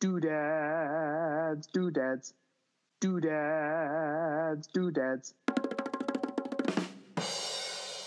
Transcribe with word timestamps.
Doodads, 0.00 1.66
doodads, 1.74 2.32
doodads, 3.02 4.66
doodads. 4.72 5.34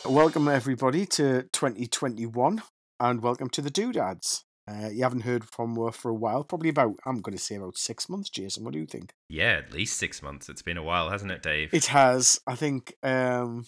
Welcome, 0.04 0.48
everybody, 0.48 1.06
to 1.06 1.44
2021, 1.54 2.64
and 3.00 3.22
welcome 3.22 3.48
to 3.50 3.62
the 3.62 3.70
Doodads. 3.70 4.44
Uh, 4.68 4.90
you 4.92 5.04
haven't 5.04 5.22
heard 5.22 5.44
from 5.44 5.80
us 5.88 5.96
for 5.96 6.10
a 6.10 6.16
while, 6.16 6.44
probably 6.44 6.70
about, 6.70 6.96
I'm 7.06 7.22
going 7.22 7.38
to 7.38 7.44
say 7.44 7.58
about 7.58 7.78
six 7.78 8.10
months, 8.10 8.32
Jason. 8.32 8.64
What 8.64 8.74
do 8.74 8.80
you 8.80 8.88
think? 8.88 9.14
Yeah, 9.30 9.62
at 9.64 9.72
least 9.72 10.00
six 10.00 10.24
months. 10.24 10.50
It's 10.50 10.64
been 10.64 10.78
a 10.78 10.84
while, 10.84 11.12
hasn't 11.12 11.32
it, 11.32 11.44
Dave? 11.44 11.72
It 11.76 11.86
has. 11.86 12.42
I 12.48 12.56
think, 12.56 12.96
um, 13.04 13.68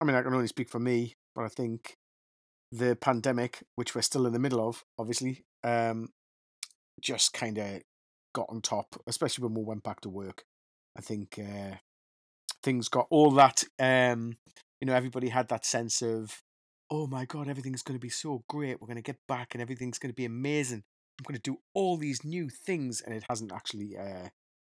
I 0.00 0.04
mean, 0.04 0.14
I 0.14 0.22
can 0.22 0.32
only 0.32 0.46
speak 0.46 0.68
for 0.68 0.78
me, 0.78 1.14
but 1.34 1.44
I 1.44 1.48
think 1.48 1.96
the 2.70 2.94
pandemic, 2.94 3.64
which 3.74 3.96
we're 3.96 4.02
still 4.02 4.24
in 4.24 4.32
the 4.32 4.38
middle 4.38 4.68
of, 4.68 4.84
obviously, 5.00 5.42
um, 5.64 6.10
just 7.00 7.32
kind 7.32 7.58
of 7.58 7.82
got 8.34 8.46
on 8.48 8.60
top, 8.60 9.00
especially 9.06 9.44
when 9.44 9.54
we 9.54 9.62
went 9.62 9.82
back 9.82 10.00
to 10.02 10.08
work. 10.08 10.44
I 10.96 11.00
think 11.00 11.38
uh, 11.38 11.76
things 12.62 12.88
got 12.88 13.06
all 13.10 13.30
that, 13.32 13.64
um, 13.78 14.36
you 14.80 14.86
know, 14.86 14.94
everybody 14.94 15.28
had 15.28 15.48
that 15.48 15.64
sense 15.64 16.02
of, 16.02 16.42
oh 16.90 17.06
my 17.06 17.24
God, 17.24 17.48
everything's 17.48 17.82
going 17.82 17.98
to 17.98 18.02
be 18.02 18.10
so 18.10 18.44
great. 18.48 18.80
We're 18.80 18.86
going 18.86 18.96
to 18.96 19.02
get 19.02 19.18
back 19.28 19.54
and 19.54 19.62
everything's 19.62 19.98
going 19.98 20.10
to 20.10 20.16
be 20.16 20.24
amazing. 20.24 20.82
I'm 21.18 21.24
going 21.24 21.40
to 21.40 21.50
do 21.50 21.58
all 21.74 21.96
these 21.96 22.24
new 22.24 22.48
things. 22.48 23.00
And 23.00 23.14
it 23.14 23.24
hasn't 23.28 23.52
actually 23.52 23.96
uh, 23.96 24.28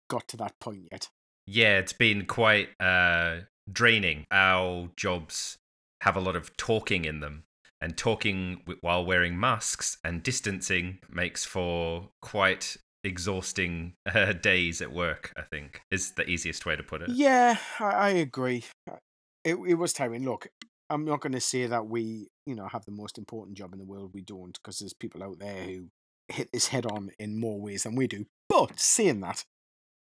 got 0.10 0.28
to 0.30 0.38
that 0.38 0.60
point 0.60 0.88
yet. 0.92 1.10
Yeah, 1.46 1.80
it's 1.80 1.94
been 1.94 2.26
quite 2.26 2.70
uh, 2.80 3.42
draining. 3.72 4.26
Our 4.32 4.90
jobs 4.96 5.58
have 6.02 6.16
a 6.16 6.22
lot 6.22 6.36
of 6.36 6.56
talking 6.56 7.06
in 7.06 7.20
them 7.20 7.44
and 7.82 7.98
talking 7.98 8.62
while 8.82 9.06
wearing 9.06 9.40
masks 9.40 9.98
and 10.04 10.24
distancing 10.24 11.00
makes 11.10 11.46
for 11.46 12.10
quite 12.22 12.78
exhausting 13.04 13.94
uh, 14.14 14.34
days 14.34 14.82
at 14.82 14.92
work 14.92 15.34
i 15.38 15.42
think 15.42 15.82
is 15.90 16.12
the 16.12 16.30
easiest 16.30 16.66
way 16.66 16.76
to 16.76 16.84
put 16.84 17.02
it. 17.02 17.10
Yeah 17.10 17.58
i, 17.80 17.86
I 17.86 18.10
agree. 18.10 18.66
Uh, 18.90 18.98
it, 19.46 19.56
it 19.68 19.76
was 19.76 19.94
tiring. 19.94 20.26
Look 20.26 20.48
i'm 20.90 21.06
not 21.06 21.22
going 21.22 21.34
to 21.34 21.40
say 21.40 21.68
that 21.68 21.86
we 21.86 22.30
you 22.46 22.56
know 22.56 22.68
have 22.68 22.84
the 22.86 22.92
most 22.92 23.18
important 23.18 23.58
job 23.58 23.74
in 23.74 23.80
the 23.80 23.86
world. 23.86 24.12
We 24.14 24.22
don't 24.22 24.58
because 24.62 24.80
there's 24.80 24.94
people 24.94 25.24
out 25.24 25.40
there 25.40 25.64
who 25.64 25.88
hit 26.28 26.52
this 26.52 26.68
head 26.68 26.86
on 26.86 27.12
in 27.20 27.40
more 27.40 27.60
ways 27.60 27.84
than 27.84 27.96
we 27.96 28.08
do. 28.08 28.26
But 28.48 28.80
saying 28.80 29.22
that 29.22 29.46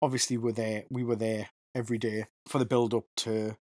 obviously 0.01 0.37
we're 0.37 0.51
there 0.51 0.83
we 0.89 1.03
were 1.03 1.15
there 1.15 1.49
every 1.75 1.97
day 1.97 2.25
for 2.47 2.57
the 2.59 2.65
build 2.65 2.93
up 2.93 3.05
to 3.17 3.55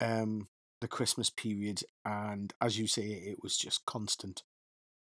um 0.00 0.48
the 0.80 0.88
Christmas 0.88 1.30
period, 1.30 1.82
and 2.04 2.52
as 2.60 2.78
you 2.78 2.86
say, 2.86 3.02
it 3.02 3.42
was 3.42 3.56
just 3.56 3.84
constant. 3.86 4.42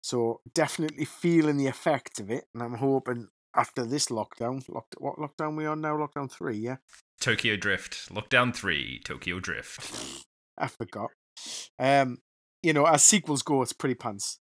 So 0.02 0.41
definitely 0.55 1.05
feeling 1.05 1.56
the 1.56 1.67
effect 1.67 2.19
of 2.19 2.30
it, 2.30 2.44
and 2.55 2.62
I'm 2.62 2.75
hoping 2.75 3.28
after 3.55 3.84
this 3.84 4.06
lockdown, 4.06 4.67
locked, 4.69 4.94
what 4.98 5.17
lockdown 5.17 5.56
we 5.56 5.67
on 5.67 5.80
now? 5.80 5.97
Lockdown 5.97 6.30
three, 6.30 6.56
yeah. 6.56 6.77
Tokyo 7.20 7.56
Drift, 7.56 8.08
lockdown 8.12 8.55
three, 8.55 9.00
Tokyo 9.05 9.41
Drift. 9.41 10.25
I 10.56 10.69
forgot. 10.69 11.11
Um, 11.78 12.19
you 12.62 12.72
know, 12.72 12.86
as 12.86 13.05
sequels 13.05 13.42
go, 13.42 13.62
it's 13.62 13.72
pretty 13.72 13.95
pants, 13.95 14.39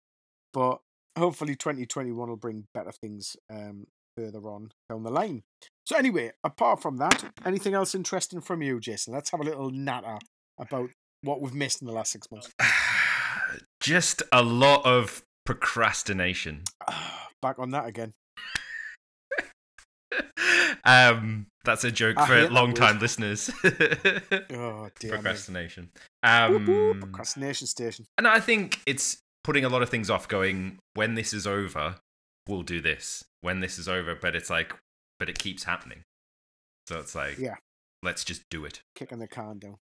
but 0.52 0.78
hopefully 1.16 1.56
2021 1.56 2.28
will 2.28 2.36
bring 2.36 2.66
better 2.72 2.92
things 2.92 3.36
um 3.50 3.86
further 4.16 4.48
on 4.48 4.70
down 4.88 5.02
the 5.04 5.10
line. 5.10 5.42
So 5.84 5.96
anyway, 5.96 6.32
apart 6.42 6.82
from 6.82 6.96
that, 6.98 7.32
anything 7.44 7.74
else 7.74 7.94
interesting 7.94 8.40
from 8.40 8.62
you, 8.62 8.80
Jason? 8.80 9.14
Let's 9.14 9.30
have 9.30 9.40
a 9.40 9.44
little 9.44 9.70
natter 9.70 10.18
about 10.58 10.90
what 11.22 11.40
we've 11.40 11.54
missed 11.54 11.80
in 11.80 11.86
the 11.86 11.92
last 11.92 12.12
six 12.12 12.30
months? 12.30 12.50
Just 13.80 14.22
a 14.32 14.42
lot 14.42 14.84
of 14.84 15.22
procrastination. 15.44 16.62
Back 17.42 17.58
on 17.58 17.70
that 17.70 17.86
again. 17.86 18.12
um, 20.84 21.46
that's 21.64 21.84
a 21.84 21.90
joke 21.90 22.18
I 22.18 22.26
for 22.26 22.50
long-time 22.50 22.98
listeners. 22.98 23.50
oh 23.64 24.88
dear. 24.98 25.12
Procrastination. 25.12 25.90
Um, 26.22 26.98
procrastination 27.00 27.66
station. 27.66 28.06
And 28.16 28.26
I 28.26 28.40
think 28.40 28.80
it's 28.86 29.18
putting 29.44 29.64
a 29.64 29.68
lot 29.68 29.82
of 29.82 29.88
things 29.88 30.10
off. 30.10 30.26
Going 30.28 30.78
when 30.94 31.14
this 31.14 31.32
is 31.32 31.46
over, 31.46 31.96
we'll 32.48 32.62
do 32.62 32.80
this. 32.80 33.24
When 33.40 33.60
this 33.60 33.78
is 33.78 33.88
over, 33.88 34.14
but 34.14 34.34
it's 34.34 34.50
like, 34.50 34.74
but 35.18 35.28
it 35.28 35.38
keeps 35.38 35.64
happening. 35.64 36.02
So 36.88 36.98
it's 36.98 37.14
like, 37.14 37.38
yeah, 37.38 37.56
let's 38.02 38.24
just 38.24 38.42
do 38.50 38.64
it. 38.64 38.80
Kicking 38.96 39.18
the 39.18 39.28
can 39.28 39.58
down. 39.58 39.76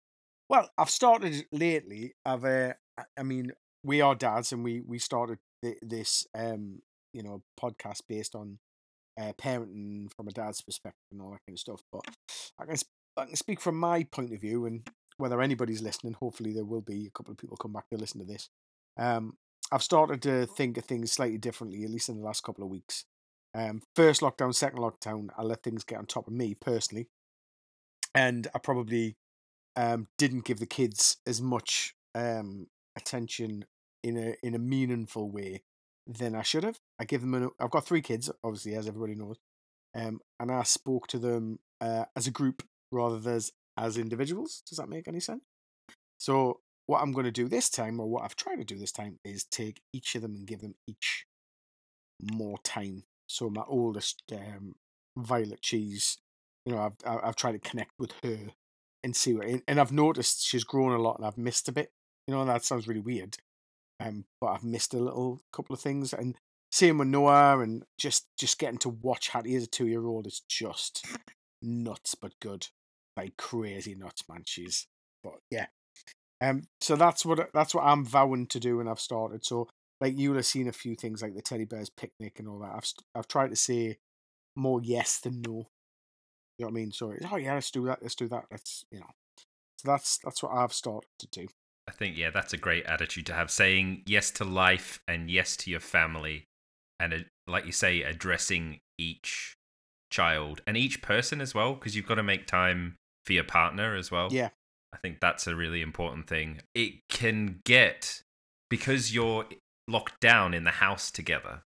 Well, 0.48 0.70
I've 0.76 0.90
started 0.90 1.46
lately. 1.52 2.14
I've, 2.24 2.44
uh, 2.44 2.74
I 3.18 3.22
mean, 3.22 3.52
we 3.82 4.00
are 4.00 4.14
dads, 4.14 4.52
and 4.52 4.62
we 4.62 4.80
we 4.80 4.98
started 4.98 5.38
th- 5.62 5.78
this, 5.82 6.26
um, 6.34 6.80
you 7.12 7.22
know, 7.22 7.42
podcast 7.60 8.02
based 8.08 8.34
on 8.34 8.58
uh, 9.20 9.32
parenting 9.38 10.12
from 10.14 10.28
a 10.28 10.32
dad's 10.32 10.60
perspective 10.60 11.06
and 11.12 11.20
all 11.20 11.30
that 11.30 11.40
kind 11.46 11.56
of 11.56 11.60
stuff. 11.60 11.80
But 11.92 12.04
I 12.58 12.66
can 12.66 12.76
I 13.16 13.24
can 13.26 13.36
speak 13.36 13.60
from 13.60 13.78
my 13.78 14.04
point 14.04 14.32
of 14.32 14.40
view, 14.40 14.66
and 14.66 14.88
whether 15.16 15.40
anybody's 15.40 15.82
listening, 15.82 16.14
hopefully 16.14 16.52
there 16.52 16.64
will 16.64 16.82
be 16.82 17.06
a 17.06 17.10
couple 17.10 17.32
of 17.32 17.38
people 17.38 17.56
come 17.56 17.72
back 17.72 17.88
to 17.90 17.96
listen 17.96 18.20
to 18.20 18.26
this. 18.26 18.48
Um, 18.98 19.36
I've 19.72 19.82
started 19.82 20.22
to 20.22 20.46
think 20.46 20.76
of 20.76 20.84
things 20.84 21.12
slightly 21.12 21.38
differently, 21.38 21.84
at 21.84 21.90
least 21.90 22.08
in 22.08 22.18
the 22.18 22.24
last 22.24 22.42
couple 22.42 22.64
of 22.64 22.70
weeks. 22.70 23.04
Um, 23.54 23.82
first 23.96 24.20
lockdown, 24.20 24.54
second 24.54 24.80
lockdown, 24.80 25.28
I 25.38 25.42
let 25.42 25.62
things 25.62 25.84
get 25.84 25.98
on 25.98 26.06
top 26.06 26.26
of 26.26 26.32
me 26.32 26.54
personally, 26.54 27.08
and 28.14 28.46
I 28.54 28.58
probably 28.58 29.16
um, 29.76 30.08
didn't 30.18 30.44
give 30.44 30.60
the 30.60 30.66
kids 30.66 31.18
as 31.26 31.40
much 31.40 31.94
um, 32.14 32.66
attention 32.96 33.64
in 34.02 34.16
a 34.16 34.34
in 34.42 34.54
a 34.54 34.58
meaningful 34.58 35.30
way 35.30 35.62
than 36.06 36.34
I 36.34 36.42
should 36.42 36.64
have. 36.64 36.78
I 36.98 37.04
give 37.04 37.22
them. 37.22 37.34
i 37.34 37.64
I've 37.64 37.70
got 37.70 37.86
three 37.86 38.02
kids, 38.02 38.30
obviously, 38.42 38.74
as 38.74 38.86
everybody 38.86 39.14
knows, 39.14 39.36
um, 39.94 40.20
and 40.38 40.52
I 40.52 40.62
spoke 40.62 41.06
to 41.08 41.18
them 41.18 41.58
uh, 41.80 42.04
as 42.16 42.26
a 42.26 42.30
group 42.30 42.62
rather 42.92 43.18
than 43.18 43.34
as, 43.34 43.52
as 43.76 43.96
individuals. 43.96 44.62
Does 44.68 44.78
that 44.78 44.88
make 44.88 45.08
any 45.08 45.20
sense? 45.20 45.42
So 46.18 46.60
what 46.86 47.00
I'm 47.00 47.12
going 47.12 47.24
to 47.24 47.32
do 47.32 47.48
this 47.48 47.70
time, 47.70 47.98
or 47.98 48.08
what 48.08 48.22
I've 48.22 48.36
tried 48.36 48.56
to 48.56 48.64
do 48.64 48.78
this 48.78 48.92
time, 48.92 49.18
is 49.24 49.44
take 49.44 49.80
each 49.92 50.14
of 50.14 50.22
them 50.22 50.34
and 50.34 50.46
give 50.46 50.60
them 50.60 50.74
each 50.86 51.26
more 52.20 52.58
time. 52.58 53.04
So 53.26 53.48
my 53.50 53.62
oldest, 53.66 54.22
um, 54.32 54.74
Violet 55.16 55.62
Cheese, 55.62 56.18
you 56.66 56.74
know, 56.74 56.92
I've 57.06 57.20
I've 57.24 57.36
tried 57.36 57.52
to 57.52 57.58
connect 57.70 57.92
with 57.98 58.12
her 58.22 58.52
and 59.04 59.14
see 59.14 59.34
what. 59.34 59.46
And 59.68 59.80
I've 59.80 59.92
noticed 59.92 60.46
she's 60.46 60.64
grown 60.64 60.92
a 60.92 60.98
lot, 60.98 61.18
and 61.18 61.26
I've 61.26 61.38
missed 61.38 61.68
a 61.68 61.72
bit. 61.72 61.92
You 62.26 62.34
know, 62.34 62.44
that 62.44 62.64
sounds 62.64 62.88
really 62.88 63.00
weird, 63.00 63.36
um, 64.00 64.24
but 64.40 64.48
I've 64.48 64.64
missed 64.64 64.94
a 64.94 64.98
little 64.98 65.40
couple 65.52 65.74
of 65.74 65.80
things. 65.80 66.12
And 66.12 66.36
same 66.72 66.98
with 66.98 67.08
Noah, 67.08 67.60
and 67.60 67.84
just 67.98 68.26
just 68.38 68.58
getting 68.58 68.78
to 68.78 68.88
watch 68.88 69.28
Hattie 69.28 69.54
as 69.54 69.64
a 69.64 69.68
two 69.68 69.86
year 69.86 70.06
old 70.06 70.26
is 70.26 70.42
just 70.48 71.06
nuts, 71.62 72.14
but 72.14 72.32
good, 72.40 72.68
like 73.16 73.36
crazy 73.36 73.94
nuts, 73.94 74.24
man. 74.28 74.42
She's, 74.46 74.86
but 75.22 75.34
yeah. 75.50 75.66
Um, 76.40 76.64
so 76.80 76.96
that's 76.96 77.24
what 77.24 77.50
that's 77.52 77.74
what 77.74 77.84
I'm 77.84 78.04
vowing 78.04 78.46
to 78.48 78.58
do, 78.58 78.80
and 78.80 78.88
I've 78.88 79.00
started. 79.00 79.44
So 79.44 79.68
like 80.00 80.18
you'll 80.18 80.36
have 80.36 80.46
seen 80.46 80.68
a 80.68 80.72
few 80.72 80.94
things 80.94 81.22
like 81.22 81.34
the 81.34 81.42
teddy 81.42 81.64
bears 81.64 81.90
picnic 81.90 82.38
and 82.38 82.48
all 82.48 82.58
that. 82.60 82.72
I've 82.74 82.92
I've 83.14 83.28
tried 83.28 83.50
to 83.50 83.56
say 83.56 83.98
more 84.56 84.80
yes 84.82 85.18
than 85.18 85.42
no 85.42 85.68
you 86.58 86.64
know 86.64 86.70
what 86.70 86.78
I 86.78 86.80
mean? 86.80 86.92
So 86.92 87.12
oh 87.32 87.36
yeah, 87.36 87.54
let's 87.54 87.70
do 87.70 87.84
that. 87.86 87.98
Let's 88.02 88.14
do 88.14 88.28
that. 88.28 88.44
Let's 88.50 88.84
you 88.90 89.00
know. 89.00 89.10
So 89.78 89.88
that's 89.88 90.18
that's 90.18 90.42
what 90.42 90.52
I've 90.52 90.72
started 90.72 91.08
to 91.18 91.26
do. 91.28 91.46
I 91.88 91.92
think 91.92 92.16
yeah, 92.16 92.30
that's 92.30 92.52
a 92.52 92.58
great 92.58 92.86
attitude 92.86 93.26
to 93.26 93.34
have. 93.34 93.50
Saying 93.50 94.02
yes 94.06 94.30
to 94.32 94.44
life 94.44 95.02
and 95.08 95.30
yes 95.30 95.56
to 95.58 95.70
your 95.70 95.80
family, 95.80 96.46
and 97.00 97.12
uh, 97.12 97.18
like 97.46 97.66
you 97.66 97.72
say, 97.72 98.02
addressing 98.02 98.80
each 98.98 99.56
child 100.10 100.62
and 100.66 100.76
each 100.76 101.02
person 101.02 101.40
as 101.40 101.54
well, 101.54 101.74
because 101.74 101.96
you've 101.96 102.06
got 102.06 102.14
to 102.16 102.22
make 102.22 102.46
time 102.46 102.96
for 103.26 103.32
your 103.32 103.44
partner 103.44 103.96
as 103.96 104.10
well. 104.10 104.28
Yeah, 104.30 104.50
I 104.92 104.98
think 104.98 105.18
that's 105.20 105.46
a 105.46 105.56
really 105.56 105.82
important 105.82 106.28
thing. 106.28 106.60
It 106.74 107.08
can 107.08 107.60
get 107.64 108.22
because 108.70 109.12
you're 109.12 109.46
locked 109.88 110.20
down 110.20 110.54
in 110.54 110.64
the 110.64 110.70
house 110.70 111.10
together. 111.10 111.62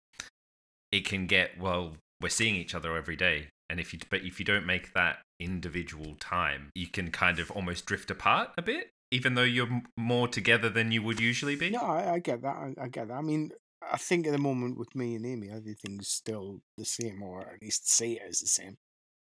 It 0.92 1.04
can 1.04 1.26
get 1.26 1.58
well. 1.58 1.96
We're 2.22 2.28
seeing 2.30 2.54
each 2.54 2.74
other 2.74 2.96
every 2.96 3.16
day 3.16 3.48
and 3.68 3.80
if 3.80 3.92
you 3.92 3.98
but 4.10 4.22
if 4.22 4.38
you 4.38 4.44
don't 4.44 4.66
make 4.66 4.92
that 4.94 5.18
individual 5.40 6.14
time 6.18 6.70
you 6.74 6.86
can 6.86 7.10
kind 7.10 7.38
of 7.38 7.50
almost 7.50 7.86
drift 7.86 8.10
apart 8.10 8.50
a 8.56 8.62
bit 8.62 8.90
even 9.10 9.34
though 9.34 9.42
you're 9.42 9.82
more 9.96 10.26
together 10.26 10.68
than 10.68 10.90
you 10.90 11.00
would 11.00 11.20
usually 11.20 11.56
be? 11.56 11.70
No 11.70 11.80
i, 11.80 12.14
I 12.14 12.18
get 12.18 12.42
that 12.42 12.56
I, 12.56 12.74
I, 12.80 12.88
get 12.88 13.08
that. 13.08 13.14
I 13.14 13.22
mean 13.22 13.50
i 13.92 13.96
think 13.96 14.26
at 14.26 14.32
the 14.32 14.38
moment 14.38 14.78
with 14.78 14.94
me 14.94 15.14
and 15.14 15.26
amy 15.26 15.50
everything's 15.50 16.08
still 16.08 16.60
the 16.78 16.84
same 16.84 17.22
or 17.22 17.42
at 17.42 17.62
least 17.62 17.90
say 17.90 18.12
it 18.12 18.22
is 18.28 18.40
the 18.40 18.46
same. 18.46 18.76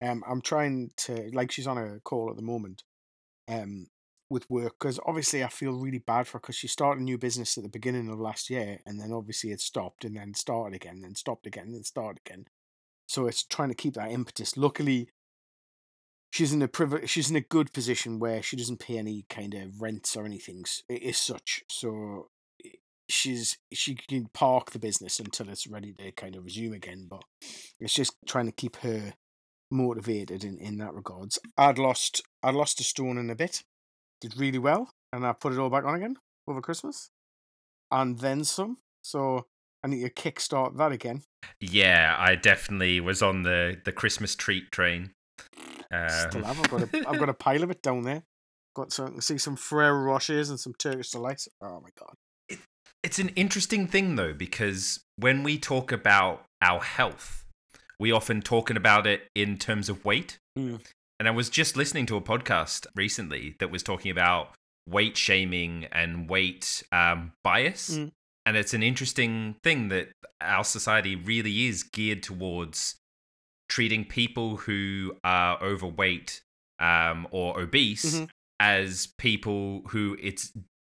Um 0.02 0.22
i'm 0.28 0.40
trying 0.40 0.90
to 0.98 1.30
like 1.32 1.50
she's 1.50 1.66
on 1.66 1.78
a 1.78 2.00
call 2.00 2.30
at 2.30 2.36
the 2.36 2.42
moment 2.42 2.84
um 3.48 3.86
with 4.28 4.48
work 4.50 4.74
because 4.78 4.98
obviously 5.06 5.44
I 5.44 5.48
feel 5.48 5.72
really 5.72 5.98
bad 5.98 6.26
for 6.26 6.38
her 6.38 6.40
because 6.40 6.56
she 6.56 6.68
started 6.68 7.00
a 7.00 7.04
new 7.04 7.18
business 7.18 7.56
at 7.56 7.62
the 7.62 7.70
beginning 7.70 8.08
of 8.08 8.18
last 8.18 8.50
year 8.50 8.80
and 8.84 9.00
then 9.00 9.12
obviously 9.12 9.52
it 9.52 9.60
stopped 9.60 10.04
and 10.04 10.16
then 10.16 10.34
started 10.34 10.74
again, 10.74 10.96
and 10.96 11.04
then 11.04 11.14
stopped 11.14 11.46
again, 11.46 11.66
and 11.66 11.74
then 11.74 11.84
started 11.84 12.20
again. 12.26 12.46
So 13.06 13.26
it's 13.26 13.44
trying 13.44 13.68
to 13.68 13.74
keep 13.74 13.94
that 13.94 14.10
impetus. 14.10 14.56
Luckily, 14.56 15.08
she's 16.30 16.52
in 16.52 16.62
a 16.62 16.68
priv- 16.68 17.08
she's 17.08 17.30
in 17.30 17.36
a 17.36 17.40
good 17.40 17.72
position 17.72 18.18
where 18.18 18.42
she 18.42 18.56
doesn't 18.56 18.80
pay 18.80 18.98
any 18.98 19.24
kind 19.28 19.54
of 19.54 19.80
rents 19.80 20.16
or 20.16 20.24
anything 20.24 20.64
as 21.04 21.16
such. 21.16 21.62
So 21.68 22.28
she's 23.08 23.58
she 23.72 23.94
can 23.94 24.26
park 24.34 24.70
the 24.70 24.78
business 24.78 25.20
until 25.20 25.48
it's 25.48 25.66
ready 25.66 25.92
to 25.94 26.12
kind 26.12 26.36
of 26.36 26.44
resume 26.44 26.74
again. 26.74 27.06
But 27.08 27.22
it's 27.80 27.94
just 27.94 28.16
trying 28.26 28.46
to 28.46 28.52
keep 28.52 28.76
her 28.76 29.14
motivated 29.70 30.44
in 30.44 30.58
in 30.58 30.78
that 30.78 30.94
regards. 30.94 31.38
I'd 31.56 31.78
lost 31.78 32.22
I'd 32.42 32.54
lost 32.54 32.80
a 32.80 32.84
stone 32.84 33.18
in 33.18 33.30
a 33.30 33.34
bit, 33.34 33.62
did 34.20 34.36
really 34.36 34.58
well, 34.58 34.90
and 35.12 35.26
I 35.26 35.32
put 35.32 35.52
it 35.52 35.58
all 35.58 35.70
back 35.70 35.84
on 35.84 35.94
again 35.94 36.16
over 36.46 36.60
Christmas, 36.60 37.10
and 37.90 38.18
then 38.18 38.44
some. 38.44 38.78
So 39.02 39.46
I 39.84 39.88
need 39.88 40.02
to 40.02 40.10
kickstart 40.10 40.76
that 40.78 40.92
again. 40.92 41.22
Yeah, 41.60 42.16
I 42.18 42.34
definitely 42.34 43.00
was 43.00 43.22
on 43.22 43.42
the 43.42 43.76
the 43.84 43.92
Christmas 43.92 44.34
treat 44.34 44.70
train. 44.72 45.12
Still 45.90 46.44
Um, 46.44 46.54
have. 46.54 46.60
I've 46.60 46.70
got 46.70 46.82
a 46.82 47.08
I've 47.08 47.18
got 47.18 47.28
a 47.28 47.34
pile 47.46 47.62
of 47.62 47.70
it 47.70 47.82
down 47.82 48.02
there. 48.02 48.22
Got 48.74 48.92
some 48.92 49.20
see 49.20 49.38
some 49.38 49.56
Ferrero 49.56 50.02
Rochers 50.04 50.50
and 50.50 50.58
some 50.58 50.74
Turkish 50.78 51.10
delights. 51.10 51.48
Oh 51.62 51.80
my 51.80 51.90
god. 51.98 52.58
It's 53.02 53.18
an 53.20 53.28
interesting 53.30 53.86
thing 53.86 54.16
though, 54.16 54.34
because 54.34 55.04
when 55.16 55.44
we 55.44 55.58
talk 55.58 55.92
about 55.92 56.44
our 56.60 56.80
health, 56.80 57.44
we 58.00 58.10
often 58.10 58.42
talking 58.42 58.76
about 58.76 59.06
it 59.06 59.28
in 59.34 59.58
terms 59.58 59.88
of 59.88 60.04
weight. 60.04 60.38
Mm. 60.58 60.80
And 61.18 61.28
I 61.28 61.30
was 61.30 61.48
just 61.48 61.76
listening 61.76 62.06
to 62.06 62.16
a 62.16 62.20
podcast 62.20 62.86
recently 62.96 63.54
that 63.60 63.70
was 63.70 63.82
talking 63.82 64.10
about 64.10 64.54
weight 64.88 65.16
shaming 65.16 65.86
and 65.92 66.28
weight 66.28 66.82
um, 66.92 67.32
bias. 67.44 67.96
Mm. 67.96 68.10
And 68.46 68.56
it's 68.56 68.72
an 68.72 68.82
interesting 68.82 69.56
thing 69.64 69.88
that 69.88 70.08
our 70.40 70.64
society 70.64 71.16
really 71.16 71.66
is 71.66 71.82
geared 71.82 72.22
towards 72.22 72.94
treating 73.68 74.04
people 74.04 74.56
who 74.58 75.16
are 75.24 75.60
overweight 75.62 76.40
um, 76.78 77.26
or 77.32 77.58
obese 77.60 78.20
Mhm. 78.20 78.30
as 78.60 79.08
people 79.18 79.82
who 79.88 80.16
it's 80.20 80.52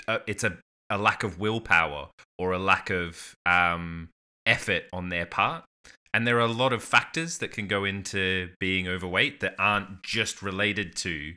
uh, 0.09 0.19
it's 0.27 0.43
a, 0.45 0.59
a 0.91 0.99
lack 0.99 1.23
of 1.23 1.39
willpower 1.39 2.11
or 2.39 2.53
a 2.53 2.59
lack 2.59 2.91
of 2.91 3.35
um, 3.47 4.09
effort 4.45 4.85
on 4.93 5.09
their 5.11 5.27
part. 5.27 5.65
And 6.13 6.27
there 6.27 6.37
are 6.39 6.41
a 6.41 6.47
lot 6.49 6.73
of 6.73 6.83
factors 6.83 7.39
that 7.39 7.53
can 7.53 7.69
go 7.69 7.85
into 7.85 8.51
being 8.59 8.89
overweight 8.89 9.41
that 9.41 9.55
aren't 9.59 10.03
just 10.03 10.43
related 10.43 10.97
to 10.97 11.35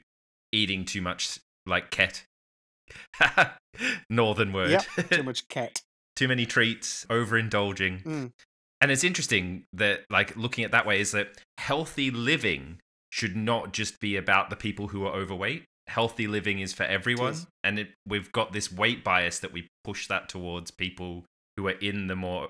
eating 0.51 0.85
too 0.85 1.01
much, 1.01 1.39
like 1.65 1.91
ket. 1.91 2.23
Northern 4.09 4.53
word. 4.53 4.71
Yep. 4.71 5.09
Too 5.11 5.23
much 5.31 5.47
cat. 5.47 5.81
Too 6.19 6.27
many 6.27 6.45
treats, 6.45 7.05
overindulging. 7.09 8.03
Mm. 8.03 8.31
And 8.81 8.91
it's 8.91 9.05
interesting 9.05 9.63
that, 9.73 10.01
like, 10.09 10.35
looking 10.35 10.65
at 10.65 10.71
that 10.71 10.85
way, 10.85 10.99
is 10.99 11.11
that 11.13 11.29
healthy 11.57 12.11
living 12.11 12.79
should 13.11 13.35
not 13.35 13.71
just 13.71 13.99
be 14.01 14.17
about 14.17 14.49
the 14.49 14.55
people 14.57 14.89
who 14.89 15.05
are 15.05 15.13
overweight. 15.13 15.63
Healthy 15.87 16.27
living 16.27 16.59
is 16.59 16.73
for 16.73 16.83
everyone. 16.83 17.35
And 17.63 17.79
it, 17.79 17.89
we've 18.05 18.31
got 18.33 18.51
this 18.51 18.71
weight 18.71 19.03
bias 19.03 19.39
that 19.39 19.53
we 19.53 19.69
push 19.85 20.07
that 20.07 20.27
towards 20.27 20.71
people 20.71 21.23
who 21.55 21.67
are 21.67 21.79
in 21.79 22.07
the 22.07 22.15
more, 22.15 22.49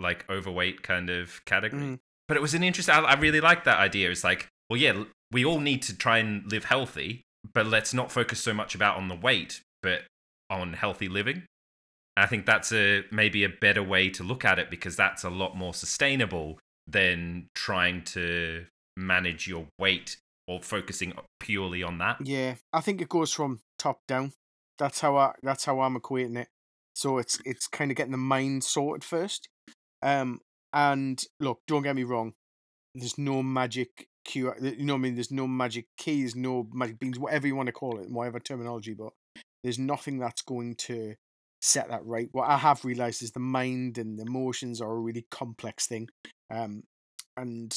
like, 0.00 0.28
overweight 0.30 0.82
kind 0.82 1.10
of 1.10 1.44
category. 1.44 1.82
Mm. 1.82 1.98
But 2.28 2.38
it 2.38 2.40
was 2.40 2.54
an 2.54 2.62
interesting, 2.62 2.94
I, 2.94 3.00
I 3.00 3.14
really 3.20 3.40
like 3.40 3.64
that 3.64 3.78
idea. 3.78 4.10
It's 4.10 4.24
like, 4.24 4.48
well, 4.70 4.80
yeah, 4.80 5.04
we 5.30 5.44
all 5.44 5.60
need 5.60 5.82
to 5.82 5.96
try 5.96 6.16
and 6.16 6.50
live 6.50 6.64
healthy, 6.64 7.20
but 7.52 7.66
let's 7.66 7.92
not 7.92 8.10
focus 8.10 8.40
so 8.40 8.54
much 8.54 8.74
about 8.74 8.96
on 8.96 9.08
the 9.08 9.16
weight, 9.16 9.60
but 9.82 10.02
on 10.48 10.72
healthy 10.72 11.08
living. 11.08 11.44
I 12.16 12.26
think 12.26 12.46
that's 12.46 12.72
a 12.72 13.04
maybe 13.10 13.44
a 13.44 13.48
better 13.48 13.82
way 13.82 14.10
to 14.10 14.22
look 14.22 14.44
at 14.44 14.58
it 14.58 14.70
because 14.70 14.96
that's 14.96 15.24
a 15.24 15.30
lot 15.30 15.56
more 15.56 15.72
sustainable 15.72 16.58
than 16.86 17.48
trying 17.54 18.02
to 18.04 18.66
manage 18.96 19.46
your 19.48 19.66
weight 19.78 20.16
or 20.46 20.60
focusing 20.60 21.14
purely 21.40 21.82
on 21.82 21.98
that. 21.98 22.18
Yeah, 22.24 22.56
I 22.72 22.80
think 22.80 23.00
it 23.00 23.08
goes 23.08 23.32
from 23.32 23.60
top 23.78 24.00
down. 24.06 24.32
That's 24.78 25.00
how 25.00 25.16
I. 25.16 25.32
That's 25.42 25.64
how 25.64 25.80
I'm 25.80 25.96
equating 25.96 26.38
it. 26.38 26.48
So 26.94 27.18
it's 27.18 27.40
it's 27.44 27.66
kind 27.66 27.90
of 27.90 27.96
getting 27.96 28.12
the 28.12 28.18
mind 28.18 28.64
sorted 28.64 29.04
first. 29.04 29.48
Um, 30.02 30.40
and 30.72 31.22
look, 31.40 31.60
don't 31.66 31.82
get 31.82 31.96
me 31.96 32.04
wrong. 32.04 32.34
There's 32.94 33.18
no 33.18 33.42
magic 33.42 34.06
cure. 34.24 34.56
You 34.60 34.84
know 34.84 34.94
what 34.94 34.98
I 34.98 35.02
mean? 35.02 35.14
There's 35.14 35.30
no 35.30 35.46
magic 35.46 35.86
keys, 35.96 36.34
no 36.34 36.68
magic 36.72 36.98
beans, 36.98 37.18
whatever 37.18 37.46
you 37.46 37.56
want 37.56 37.68
to 37.68 37.72
call 37.72 37.98
it, 37.98 38.10
whatever 38.10 38.40
terminology. 38.40 38.94
But 38.94 39.12
there's 39.62 39.78
nothing 39.78 40.18
that's 40.18 40.42
going 40.42 40.74
to 40.76 41.14
set 41.62 41.88
that 41.88 42.04
right. 42.04 42.28
What 42.32 42.48
I 42.50 42.58
have 42.58 42.84
realized 42.84 43.22
is 43.22 43.30
the 43.30 43.40
mind 43.40 43.96
and 43.96 44.18
the 44.18 44.24
emotions 44.24 44.80
are 44.80 44.90
a 44.90 45.00
really 45.00 45.24
complex 45.30 45.86
thing. 45.86 46.08
Um, 46.50 46.82
and 47.36 47.74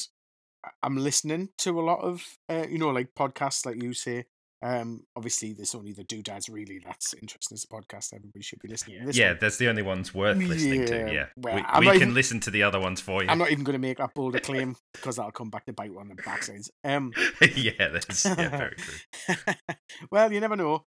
I'm 0.82 0.96
listening 0.96 1.50
to 1.58 1.80
a 1.80 1.82
lot 1.82 2.00
of, 2.00 2.22
uh, 2.48 2.66
you 2.68 2.78
know, 2.78 2.90
like 2.90 3.14
podcasts, 3.18 3.64
like 3.64 3.80
you 3.82 3.94
say. 3.94 4.24
Um, 4.62 5.02
obviously, 5.14 5.52
there's 5.52 5.74
only 5.74 5.92
the 5.92 6.02
doodads 6.02 6.48
really 6.48 6.80
that's 6.84 7.14
interesting 7.14 7.54
as 7.54 7.64
a 7.64 7.68
podcast. 7.68 8.14
Everybody 8.14 8.42
should 8.42 8.58
be 8.58 8.68
listening. 8.68 9.00
to 9.00 9.06
this 9.06 9.16
yeah, 9.16 9.28
one. 9.28 9.38
that's 9.40 9.58
the 9.58 9.68
only 9.68 9.82
ones 9.82 10.14
worth 10.14 10.38
listening 10.38 10.80
Yeah, 10.80 10.86
to. 10.86 11.12
Yeah, 11.12 11.26
well, 11.36 11.54
we, 11.54 11.60
we 11.80 11.86
can 11.86 11.96
even- 11.96 12.14
listen 12.14 12.40
to 12.40 12.50
the 12.50 12.62
other 12.64 12.80
ones 12.80 13.00
for 13.00 13.22
you. 13.22 13.28
I'm 13.28 13.38
not 13.38 13.50
even 13.52 13.64
going 13.64 13.74
to 13.74 13.78
make 13.78 13.98
that 13.98 14.14
bolder 14.14 14.40
claim 14.40 14.74
because 14.94 15.16
that'll 15.16 15.30
come 15.30 15.50
back 15.50 15.66
to 15.66 15.72
bite 15.72 15.92
one 15.94 16.10
on 16.10 16.16
the 16.16 16.22
backsides. 16.22 16.70
Um, 16.82 17.12
yeah, 17.54 17.88
that's 17.88 18.24
yeah, 18.24 18.48
very 18.48 18.76
true. 18.76 19.34
well, 20.10 20.32
you 20.32 20.40
never 20.40 20.56
know. 20.56 20.84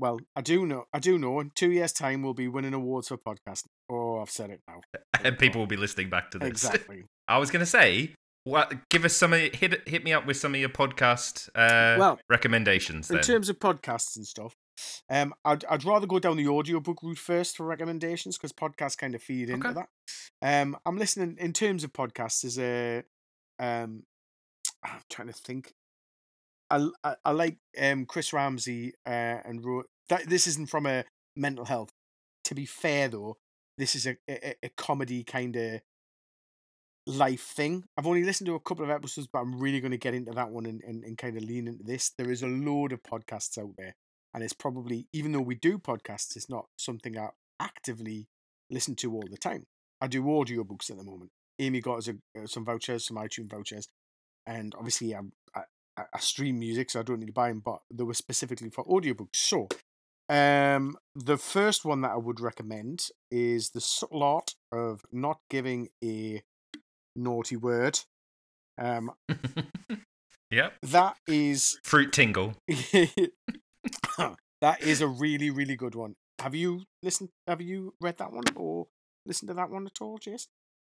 Well, 0.00 0.20
I 0.36 0.40
do 0.42 0.64
know. 0.64 0.84
I 0.92 0.98
do 1.00 1.18
know. 1.18 1.40
In 1.40 1.50
two 1.54 1.72
years' 1.72 1.92
time, 1.92 2.22
we'll 2.22 2.34
be 2.34 2.48
winning 2.48 2.74
awards 2.74 3.08
for 3.08 3.16
podcasting. 3.18 3.66
Oh, 3.90 4.20
I've 4.20 4.30
said 4.30 4.50
it 4.50 4.60
now. 4.68 4.80
And 5.24 5.36
people 5.38 5.60
will 5.60 5.66
be 5.66 5.76
listening 5.76 6.10
back 6.10 6.30
to 6.30 6.38
this. 6.38 6.48
Exactly. 6.48 7.02
I 7.28 7.38
was 7.38 7.50
going 7.50 7.60
to 7.60 7.66
say, 7.66 8.14
what? 8.44 8.72
Give 8.88 9.04
us 9.04 9.14
some. 9.14 9.32
Hit 9.32 9.86
hit 9.88 10.04
me 10.04 10.12
up 10.12 10.26
with 10.26 10.36
some 10.36 10.54
of 10.54 10.60
your 10.60 10.68
podcast 10.70 11.48
uh, 11.54 11.98
Well, 11.98 12.20
recommendations. 12.30 13.10
In 13.10 13.20
terms 13.20 13.48
of 13.48 13.58
podcasts 13.58 14.16
and 14.16 14.24
stuff, 14.24 14.54
um, 15.10 15.34
I'd 15.44 15.64
I'd 15.64 15.84
rather 15.84 16.06
go 16.06 16.18
down 16.20 16.36
the 16.36 16.46
audiobook 16.48 17.02
route 17.02 17.18
first 17.18 17.56
for 17.56 17.66
recommendations 17.66 18.38
because 18.38 18.52
podcasts 18.52 18.96
kind 18.96 19.14
of 19.16 19.22
feed 19.22 19.50
into 19.50 19.68
Okay. 19.68 19.80
that. 19.80 20.60
Um, 20.62 20.76
I'm 20.86 20.96
listening 20.96 21.36
in 21.40 21.52
terms 21.52 21.82
of 21.84 21.92
podcasts. 21.92 22.44
Is 22.44 22.58
a 22.58 23.02
um, 23.58 24.04
I'm 24.84 25.00
trying 25.10 25.28
to 25.28 25.34
think. 25.34 25.72
I, 26.70 27.14
I, 27.24 27.30
like 27.32 27.58
um 27.80 28.04
Chris 28.06 28.32
Ramsey 28.32 28.92
uh, 29.06 29.38
and 29.44 29.64
that 30.08 30.28
this 30.28 30.46
isn't 30.46 30.68
from 30.68 30.86
a 30.86 31.04
mental 31.36 31.64
health. 31.64 31.90
To 32.44 32.54
be 32.54 32.66
fair 32.66 33.08
though, 33.08 33.36
this 33.76 33.94
is 33.94 34.06
a 34.06 34.16
a, 34.28 34.54
a 34.62 34.68
comedy 34.76 35.24
kind 35.24 35.56
of 35.56 35.80
life 37.08 37.42
thing. 37.42 37.84
I've 37.96 38.06
only 38.06 38.22
listened 38.22 38.46
to 38.46 38.54
a 38.54 38.60
couple 38.60 38.84
of 38.84 38.90
episodes, 38.90 39.28
but 39.32 39.40
I'm 39.40 39.58
really 39.58 39.80
going 39.80 39.92
to 39.92 39.96
get 39.96 40.14
into 40.14 40.32
that 40.32 40.50
one 40.50 40.66
and, 40.66 40.82
and, 40.86 41.02
and 41.04 41.16
kind 41.16 41.36
of 41.36 41.42
lean 41.42 41.66
into 41.66 41.82
this. 41.82 42.12
There 42.16 42.30
is 42.30 42.42
a 42.42 42.46
load 42.46 42.92
of 42.92 43.02
podcasts 43.02 43.58
out 43.58 43.72
there, 43.78 43.96
and 44.34 44.44
it's 44.44 44.52
probably 44.52 45.08
even 45.12 45.32
though 45.32 45.40
we 45.40 45.54
do 45.54 45.78
podcasts, 45.78 46.36
it's 46.36 46.50
not 46.50 46.66
something 46.76 47.18
I 47.18 47.30
actively 47.58 48.28
listen 48.70 48.94
to 48.96 49.12
all 49.12 49.24
the 49.28 49.38
time. 49.38 49.64
I 50.00 50.06
do 50.06 50.22
audiobooks 50.22 50.90
at 50.90 50.98
the 50.98 51.04
moment. 51.04 51.30
Amy 51.58 51.80
got 51.80 51.98
us 51.98 52.08
a, 52.08 52.12
uh, 52.40 52.46
some 52.46 52.64
vouchers, 52.64 53.06
some 53.06 53.16
iTunes 53.16 53.50
vouchers, 53.50 53.88
and 54.46 54.74
obviously 54.76 55.12
I'm, 55.12 55.32
I, 55.54 55.62
I 56.12 56.18
stream 56.18 56.58
music, 56.58 56.90
so 56.90 57.00
I 57.00 57.02
don't 57.02 57.20
need 57.20 57.26
to 57.26 57.32
buy 57.32 57.48
them, 57.48 57.62
but 57.64 57.80
they 57.92 58.04
were 58.04 58.14
specifically 58.14 58.70
for 58.70 58.84
audiobooks. 58.84 59.36
So, 59.36 59.68
um, 60.28 60.96
the 61.14 61.36
first 61.38 61.84
one 61.84 62.02
that 62.02 62.12
I 62.12 62.16
would 62.16 62.40
recommend 62.40 63.06
is 63.30 63.70
the 63.70 63.80
subtle 63.80 64.22
art 64.22 64.54
of 64.72 65.02
not 65.12 65.38
giving 65.48 65.88
a 66.04 66.42
naughty 67.16 67.56
word. 67.56 67.98
Um, 68.76 69.12
yep. 70.50 70.74
that 70.82 71.16
is 71.26 71.80
Fruit 71.84 72.12
tingle. 72.12 72.54
that 74.60 74.80
is 74.80 75.00
a 75.00 75.08
really 75.08 75.50
really 75.50 75.76
good 75.76 75.94
one. 75.94 76.14
Have 76.38 76.54
you 76.54 76.82
listened? 77.02 77.30
Have 77.46 77.60
you 77.60 77.94
read 78.00 78.18
that 78.18 78.32
one 78.32 78.44
or 78.54 78.86
listened 79.26 79.48
to 79.48 79.54
that 79.54 79.70
one 79.70 79.86
at 79.86 80.00
all, 80.00 80.18
Jason? 80.18 80.50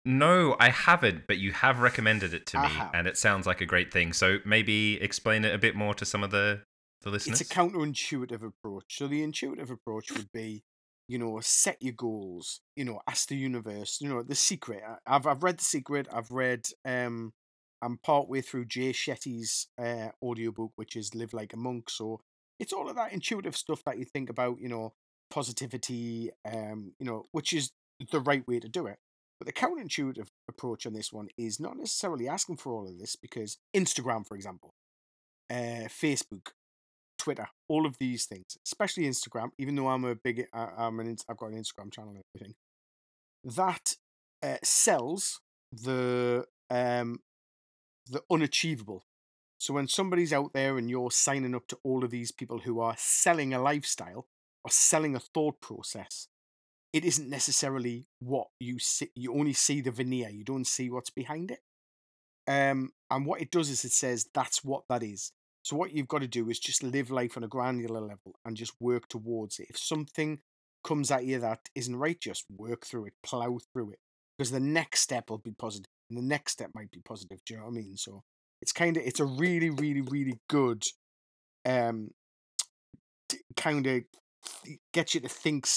No, 0.03 0.55
I 0.60 0.70
haven't, 0.70 1.27
but 1.27 1.38
you 1.38 1.51
have 1.51 1.79
recommended 1.79 2.34
it 2.34 2.48
to 2.48 2.58
I 2.58 2.67
me, 2.67 2.74
have. 2.74 2.91
and 2.93 3.08
it 3.08 3.17
sounds 3.17 3.46
like 3.46 3.62
a 3.62 3.65
great 3.65 3.93
thing. 3.93 4.13
So 4.13 4.39
maybe 4.46 5.00
explain 5.01 5.46
it 5.46 5.53
a 5.53 5.60
bit 5.60 5.75
more 5.75 5.93
to 5.93 6.05
some 6.05 6.24
of 6.24 6.31
the 6.31 6.62
the 7.01 7.10
listeners. 7.10 7.41
It's 7.41 7.51
a 7.51 7.53
counterintuitive 7.53 8.43
approach. 8.43 8.98
So 8.98 9.08
the 9.08 9.24
intuitive 9.24 9.70
approach 9.70 10.12
would 10.12 10.31
be, 10.31 10.63
you 11.08 11.17
know, 11.20 11.39
set 11.41 11.77
your 11.81 11.93
goals. 11.93 12.62
You 12.75 12.86
know, 12.86 13.01
ask 13.08 13.27
the 13.27 13.36
universe. 13.36 14.00
You 14.01 14.10
know, 14.10 14.24
the 14.24 14.36
secret. 14.36 14.81
I've 15.05 15.27
I've 15.27 15.43
read 15.43 15.60
the 15.60 15.65
secret. 15.65 16.08
I've 16.12 16.31
read. 16.31 16.67
Um, 16.84 17.34
I'm 17.84 17.98
partway 17.98 18.41
through 18.41 18.65
Jay 18.65 18.93
Shetty's 18.93 19.67
uh, 19.79 20.10
audiobook, 20.24 20.72
which 20.75 20.96
is 20.96 21.15
Live 21.15 21.34
Like 21.34 21.53
a 21.53 21.58
Monk. 21.58 21.89
So 21.89 22.22
it's 22.60 22.74
all 22.74 22.89
of 22.89 22.96
that 22.96 23.12
intuitive 23.13 23.58
stuff 23.58 23.84
that 23.86 23.98
you 23.98 24.05
think 24.05 24.29
about. 24.29 24.60
You 24.60 24.70
know, 24.70 24.93
positivity. 25.29 26.31
Um, 26.43 26.93
you 27.00 27.05
know, 27.05 27.25
which 27.31 27.53
is 27.53 27.72
the 28.12 28.20
right 28.20 28.48
way 28.48 28.60
to 28.60 28.67
do 28.67 28.88
it. 28.88 28.98
But 29.41 29.48
the 29.48 29.60
counterintuitive 29.60 30.27
approach 30.48 30.86
on 30.86 30.93
this 30.93 31.12
one 31.12 31.29
is 31.36 31.60
not 31.60 31.75
necessarily 31.75 32.27
asking 32.27 32.57
for 32.57 32.74
all 32.74 32.88
of 32.88 33.00
this 33.00 33.15
because 33.15 33.57
Instagram, 33.75 34.24
for 34.24 34.36
example, 34.36 34.75
uh, 35.50 35.89
Facebook, 35.89 36.50
Twitter, 37.17 37.48
all 37.67 37.88
of 37.88 37.98
these 38.00 38.25
things, 38.25 38.45
especially 38.67 39.05
Instagram. 39.05 39.50
Even 39.57 39.74
though 39.74 39.88
I'm 39.88 40.05
a 40.05 40.13
big, 40.13 40.45
I, 40.53 40.67
I'm 40.77 41.00
an, 41.00 41.17
I've 41.27 41.38
got 41.38 41.50
an 41.50 41.57
Instagram 41.60 41.91
channel 41.91 42.12
and 42.12 42.21
everything. 42.36 42.53
That 43.43 43.95
uh, 44.43 44.57
sells 44.63 45.41
the 45.71 46.45
um, 46.69 47.21
the 48.05 48.21
unachievable. 48.29 49.05
So 49.57 49.74
when 49.74 49.88
somebody's 49.88 50.33
out 50.33 50.53
there 50.53 50.77
and 50.77 50.88
you're 50.88 51.10
signing 51.10 51.55
up 51.55 51.65
to 51.69 51.79
all 51.83 52.03
of 52.03 52.12
these 52.12 52.31
people 52.31 52.60
who 52.60 52.79
are 52.79 52.93
selling 52.95 53.55
a 53.55 53.60
lifestyle 53.62 54.27
or 54.63 54.69
selling 54.69 55.15
a 55.15 55.19
thought 55.19 55.60
process, 55.62 56.27
it 56.93 57.05
isn't 57.05 57.29
necessarily 57.29 58.07
what 58.19 58.48
you 58.60 58.79
see. 58.79 59.10
You 59.15 59.33
only 59.33 59.53
see 59.53 59.81
the 59.81 59.91
veneer. 59.91 60.29
You 60.29 60.43
don't 60.43 60.67
see 60.67 60.89
what's 60.89 61.10
behind 61.10 61.51
it. 61.51 61.60
Um, 62.48 62.91
and 63.10 63.25
what 63.25 63.41
it 63.41 63.51
does 63.51 63.69
is 63.69 63.86
it 63.86 63.91
says 63.91 64.27
that's 64.33 64.63
what 64.63 64.83
that 64.89 65.03
is. 65.03 65.31
So 65.63 65.75
what 65.75 65.93
you've 65.93 66.07
got 66.07 66.21
to 66.21 66.27
do 66.27 66.50
is 66.50 66.60
just 66.60 66.83
live 66.83 67.12
life 67.12 67.38
on 67.38 67.43
a 67.43 67.48
granular 67.48 68.01
level 68.01 68.36
and 68.43 68.57
just 68.57 68.74
work 68.79 69.07
towards 69.07 69.60
it. 69.60 69.67
If 69.69 69.77
something 69.77 70.39
comes 70.83 71.12
at 71.12 71.25
you 71.25 71.39
that 71.39 71.69
isn't 71.75 71.95
right, 71.95 72.19
just 72.19 72.45
work 72.50 72.86
through 72.86 73.05
it, 73.05 73.13
plow 73.24 73.60
through 73.71 73.91
it, 73.91 74.00
because 74.38 74.51
the 74.51 74.60
next 74.60 75.01
step 75.01 75.29
will 75.29 75.38
be 75.38 75.51
positive, 75.51 75.91
and 76.10 76.17
the 76.17 76.24
next 76.24 76.53
step 76.53 76.71
might 76.74 76.91
be 76.91 77.01
positive. 77.05 77.39
Do 77.45 77.53
you 77.53 77.60
know 77.60 77.67
what 77.67 77.74
I 77.74 77.75
mean? 77.75 77.95
So 77.95 78.24
it's 78.62 78.71
kind 78.71 78.98
of 78.98 79.03
it's 79.05 79.19
a 79.19 79.25
really, 79.25 79.69
really, 79.69 80.01
really 80.01 80.39
good, 80.50 80.83
um, 81.65 82.10
kind 83.55 83.86
of 83.86 84.01
get 84.93 85.13
you 85.13 85.21
to 85.21 85.29
think 85.29 85.67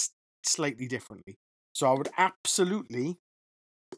slightly 0.46 0.86
differently. 0.86 1.36
So 1.72 1.90
I 1.90 1.96
would 1.96 2.08
absolutely 2.16 3.18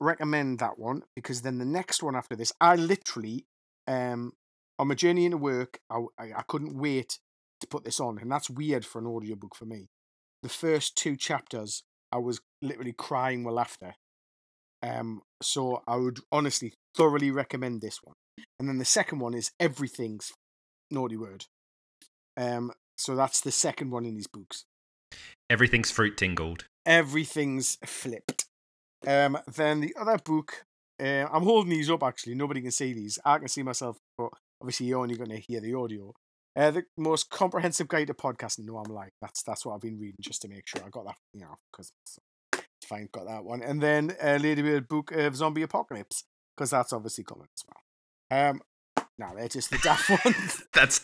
recommend 0.00 0.58
that 0.58 0.78
one 0.78 1.02
because 1.14 1.42
then 1.42 1.58
the 1.58 1.64
next 1.64 2.02
one 2.02 2.16
after 2.16 2.36
this, 2.36 2.52
I 2.60 2.76
literally, 2.76 3.44
um, 3.86 4.32
on 4.78 4.88
my 4.88 4.94
journey 4.94 5.24
into 5.24 5.38
work, 5.38 5.78
I, 5.90 6.00
I, 6.18 6.24
I 6.36 6.42
couldn't 6.48 6.78
wait 6.78 7.18
to 7.60 7.66
put 7.66 7.84
this 7.84 8.00
on, 8.00 8.18
and 8.18 8.30
that's 8.30 8.50
weird 8.50 8.84
for 8.84 8.98
an 8.98 9.06
audiobook 9.06 9.54
for 9.54 9.64
me. 9.64 9.88
The 10.42 10.48
first 10.48 10.96
two 10.96 11.16
chapters, 11.16 11.82
I 12.12 12.18
was 12.18 12.40
literally 12.60 12.92
crying 12.92 13.44
with 13.44 13.54
laughter. 13.54 13.94
Um, 14.82 15.22
so 15.42 15.82
I 15.86 15.96
would 15.96 16.20
honestly 16.30 16.74
thoroughly 16.94 17.30
recommend 17.30 17.80
this 17.80 18.00
one. 18.02 18.14
And 18.58 18.68
then 18.68 18.78
the 18.78 18.84
second 18.84 19.18
one 19.20 19.34
is 19.34 19.50
Everything's 19.58 20.32
Naughty 20.90 21.16
Word. 21.16 21.46
Um, 22.36 22.72
so 22.96 23.16
that's 23.16 23.40
the 23.40 23.50
second 23.50 23.90
one 23.90 24.04
in 24.04 24.14
these 24.14 24.26
books. 24.26 24.64
Everything's 25.48 25.90
fruit 25.90 26.16
tingled. 26.16 26.66
Everything's 26.84 27.78
flipped. 27.84 28.46
Um, 29.06 29.38
then 29.54 29.80
the 29.80 29.94
other 29.98 30.18
book, 30.18 30.64
uh, 31.00 31.26
I'm 31.32 31.42
holding 31.42 31.70
these 31.70 31.90
up 31.90 32.02
actually. 32.02 32.34
Nobody 32.34 32.60
can 32.60 32.70
see 32.70 32.92
these. 32.92 33.18
I 33.24 33.38
can 33.38 33.48
see 33.48 33.62
myself, 33.62 33.98
but 34.18 34.30
obviously 34.60 34.86
you're 34.86 35.00
only 35.00 35.16
going 35.16 35.30
to 35.30 35.38
hear 35.38 35.60
the 35.60 35.74
audio. 35.74 36.12
Uh, 36.56 36.70
the 36.70 36.84
most 36.96 37.28
comprehensive 37.28 37.86
guide 37.86 38.06
to 38.06 38.14
podcasting. 38.14 38.64
No, 38.64 38.78
I'm 38.78 38.92
like 38.92 39.12
that's 39.20 39.42
that's 39.42 39.66
what 39.66 39.74
I've 39.74 39.82
been 39.82 39.98
reading 39.98 40.16
just 40.20 40.40
to 40.42 40.48
make 40.48 40.66
sure 40.66 40.82
I 40.84 40.88
got 40.88 41.04
that. 41.04 41.16
You 41.34 41.42
know, 41.42 41.54
because 41.70 41.92
it's 42.02 42.18
fine, 42.88 43.08
got 43.12 43.26
that 43.26 43.44
one. 43.44 43.62
And 43.62 43.82
then 43.82 44.16
uh, 44.22 44.38
Ladybird 44.40 44.88
book 44.88 45.12
of 45.12 45.36
zombie 45.36 45.62
apocalypse 45.62 46.24
because 46.56 46.70
that's 46.70 46.92
obviously 46.92 47.24
coming 47.24 47.48
as 47.54 47.64
well. 47.68 48.48
Um, 48.48 48.60
now 49.18 49.32
they're 49.34 49.48
just 49.48 49.70
the 49.70 49.78
daft 49.78 50.08
ones. 50.24 50.62
That's 50.72 50.98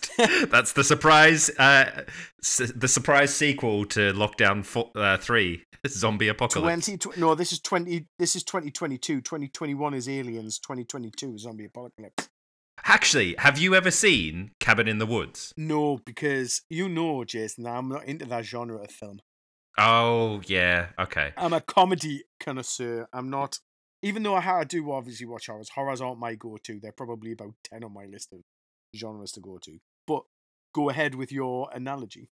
that's 0.47 0.73
the 0.75 0.85
surprise. 0.85 1.51
Uh, 1.59 2.05
s- 2.43 2.73
the 2.75 2.89
surprise 2.89 3.35
sequel 3.35 3.85
to 3.87 4.13
Lockdown 4.13 4.65
four, 4.65 4.91
uh, 4.95 5.17
Three: 5.17 5.65
Zombie 5.89 6.29
Apocalypse. 6.29 6.87
20, 6.87 6.99
tw- 6.99 7.17
no, 7.19 7.35
this 7.35 7.53
is 7.53 7.61
20, 7.61 8.07
this 8.19 8.37
is 8.37 8.45
2022. 8.45 9.21
2021 9.23 9.95
is 9.95 10.09
Aliens. 10.09 10.59
2022 10.59 11.35
is 11.35 11.43
Zombie 11.43 11.65
Apocalypse. 11.67 12.29
Actually, 12.85 13.37
have 13.39 13.59
you 13.59 13.75
ever 13.75 13.91
seen 13.91 14.51
Cabin 14.59 14.89
in 14.89 14.99
the 14.99 15.07
Woods? 15.07 15.53
No, 15.57 15.99
because 16.05 16.63
you 16.69 16.89
know, 16.89 17.23
Jason, 17.25 17.67
I'm 17.67 17.89
not 17.89 18.05
into 18.05 18.25
that 18.27 18.45
genre 18.45 18.83
of 18.83 18.91
film. 18.91 19.21
Oh 19.79 20.41
yeah, 20.47 20.89
okay. 20.99 21.33
I'm 21.37 21.53
a 21.53 21.61
comedy 21.61 22.25
connoisseur. 22.41 23.07
I'm 23.13 23.31
not, 23.31 23.59
even 24.03 24.23
though 24.23 24.35
I, 24.35 24.61
I 24.61 24.65
do 24.65 24.91
obviously 24.91 25.27
watch 25.27 25.47
horrors. 25.47 25.71
Horrors 25.71 26.01
aren't 26.01 26.19
my 26.19 26.35
go-to. 26.35 26.81
They're 26.81 26.93
probably 26.93 27.33
about 27.33 27.55
10 27.65 27.85
on 27.85 27.95
my 27.95 28.05
list 28.05 28.33
of 28.33 28.41
genres 28.97 29.33
to 29.33 29.41
go 29.41 29.59
to. 29.63 29.79
But 30.07 30.25
go 30.75 30.91
ahead 30.91 31.15
with 31.15 31.33
your 31.33 31.69
analogy. 31.73 32.29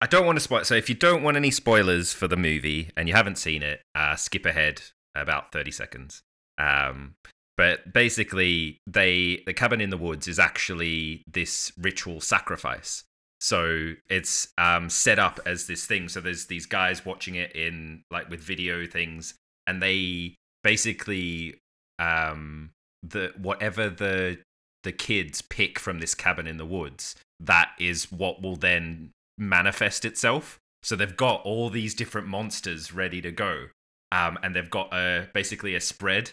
I 0.00 0.06
don't 0.06 0.26
want 0.26 0.36
to 0.36 0.40
spoil. 0.40 0.64
So 0.64 0.74
if 0.74 0.88
you 0.88 0.94
don't 0.94 1.22
want 1.22 1.36
any 1.36 1.50
spoilers 1.50 2.12
for 2.12 2.26
the 2.26 2.36
movie 2.36 2.90
and 2.96 3.08
you 3.08 3.14
haven't 3.14 3.38
seen 3.38 3.62
it, 3.62 3.82
uh, 3.94 4.16
skip 4.16 4.44
ahead 4.46 4.82
about 5.14 5.52
thirty 5.52 5.70
seconds. 5.70 6.22
Um, 6.58 7.14
but 7.56 7.92
basically, 7.92 8.78
they 8.86 9.42
the 9.46 9.52
cabin 9.52 9.80
in 9.80 9.90
the 9.90 9.96
woods 9.96 10.26
is 10.26 10.38
actually 10.38 11.22
this 11.30 11.70
ritual 11.78 12.20
sacrifice. 12.20 13.04
So 13.40 13.92
it's 14.08 14.48
um, 14.58 14.88
set 14.88 15.18
up 15.18 15.38
as 15.46 15.66
this 15.66 15.84
thing. 15.84 16.08
So 16.08 16.20
there's 16.20 16.46
these 16.46 16.66
guys 16.66 17.04
watching 17.04 17.34
it 17.34 17.54
in 17.54 18.02
like 18.10 18.30
with 18.30 18.40
video 18.40 18.86
things, 18.86 19.34
and 19.66 19.82
they 19.82 20.34
basically 20.62 21.56
um, 21.98 22.70
the 23.02 23.32
whatever 23.36 23.88
the 23.88 24.38
the 24.82 24.92
kids 24.92 25.42
pick 25.42 25.78
from 25.78 26.00
this 26.00 26.14
cabin 26.14 26.46
in 26.46 26.56
the 26.56 26.66
woods, 26.66 27.14
that 27.40 27.70
is 27.78 28.10
what 28.10 28.42
will 28.42 28.56
then 28.56 29.10
manifest 29.38 30.04
itself. 30.04 30.58
So 30.82 30.96
they've 30.96 31.16
got 31.16 31.42
all 31.42 31.70
these 31.70 31.94
different 31.94 32.26
monsters 32.26 32.92
ready 32.92 33.20
to 33.20 33.30
go, 33.30 33.66
um, 34.10 34.38
and 34.42 34.54
they've 34.54 34.70
got 34.70 34.92
a 34.92 35.28
basically 35.32 35.74
a 35.74 35.80
spread 35.80 36.32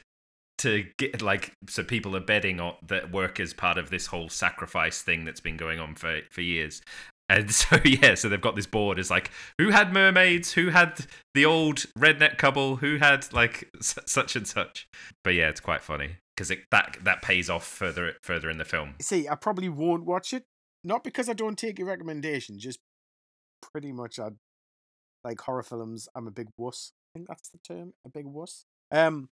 to 0.59 0.85
get 0.97 1.21
like 1.21 1.53
so 1.69 1.83
people 1.83 2.15
are 2.15 2.21
betting 2.21 2.59
on 2.59 2.75
that 2.85 3.11
work 3.11 3.39
as 3.39 3.53
part 3.53 3.77
of 3.77 3.89
this 3.89 4.07
whole 4.07 4.27
sacrifice 4.27 5.01
thing 5.01 5.23
that's 5.23 5.39
been 5.39 5.57
going 5.57 5.79
on 5.79 5.95
for 5.95 6.21
for 6.29 6.41
years. 6.41 6.81
And 7.29 7.51
so 7.53 7.77
yeah, 7.85 8.15
so 8.15 8.27
they've 8.27 8.41
got 8.41 8.55
this 8.55 8.65
board. 8.65 8.99
It's 8.99 9.09
like 9.09 9.31
who 9.57 9.69
had 9.69 9.93
mermaids, 9.93 10.53
who 10.53 10.69
had 10.69 11.05
the 11.33 11.45
old 11.45 11.85
redneck 11.97 12.37
couple, 12.37 12.77
who 12.77 12.97
had 12.97 13.31
like 13.31 13.69
such 13.81 14.35
and 14.35 14.47
such. 14.47 14.87
But 15.23 15.35
yeah, 15.35 15.49
it's 15.49 15.61
quite 15.61 15.81
funny 15.81 16.17
because 16.35 16.51
that 16.71 16.97
that 17.03 17.21
pays 17.21 17.49
off 17.49 17.65
further 17.65 18.13
further 18.23 18.49
in 18.49 18.57
the 18.57 18.65
film. 18.65 18.95
See, 19.01 19.27
I 19.29 19.35
probably 19.35 19.69
won't 19.69 20.05
watch 20.05 20.33
it. 20.33 20.43
Not 20.83 21.03
because 21.03 21.27
I 21.27 21.33
don't 21.33 21.57
take 21.57 21.77
your 21.77 21.89
recommendation, 21.89 22.57
just 22.57 22.79
pretty 23.61 23.91
much 23.91 24.17
I 24.17 24.29
like 25.23 25.41
horror 25.41 25.63
films. 25.63 26.07
I'm 26.15 26.27
a 26.27 26.31
big 26.31 26.47
wuss. 26.57 26.93
I 27.13 27.19
think 27.19 27.27
that's 27.27 27.49
the 27.49 27.57
term. 27.57 27.93
A 28.05 28.09
big 28.09 28.25
wuss. 28.25 28.65
Um, 28.91 29.29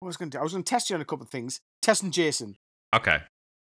what 0.00 0.06
was 0.06 0.16
I 0.16 0.18
going 0.18 0.30
to 0.30 0.36
do? 0.36 0.40
I 0.40 0.42
was 0.42 0.52
going 0.52 0.64
to 0.64 0.68
test 0.68 0.90
you 0.90 0.96
on 0.96 1.02
a 1.02 1.04
couple 1.04 1.22
of 1.22 1.30
things. 1.30 1.60
Testing 1.82 2.10
Jason. 2.10 2.56
Okay, 2.94 3.18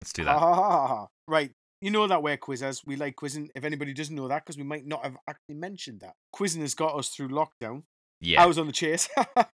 let's 0.02 0.12
do 0.12 0.24
that. 0.24 0.36
Ah, 0.36 1.06
right. 1.28 1.52
You 1.80 1.90
know 1.90 2.06
that 2.06 2.22
we're 2.22 2.36
quizzers. 2.36 2.82
We 2.84 2.96
like 2.96 3.16
quizzing. 3.16 3.50
If 3.54 3.64
anybody 3.64 3.94
doesn't 3.94 4.14
know 4.14 4.28
that, 4.28 4.44
because 4.44 4.58
we 4.58 4.64
might 4.64 4.86
not 4.86 5.02
have 5.02 5.16
actually 5.28 5.54
mentioned 5.54 6.00
that. 6.00 6.14
Quizzing 6.32 6.60
has 6.60 6.74
got 6.74 6.94
us 6.94 7.08
through 7.08 7.28
lockdown. 7.28 7.84
Yeah. 8.20 8.42
I 8.42 8.46
was 8.46 8.58
on 8.58 8.66
the 8.66 8.72
chase. 8.72 9.08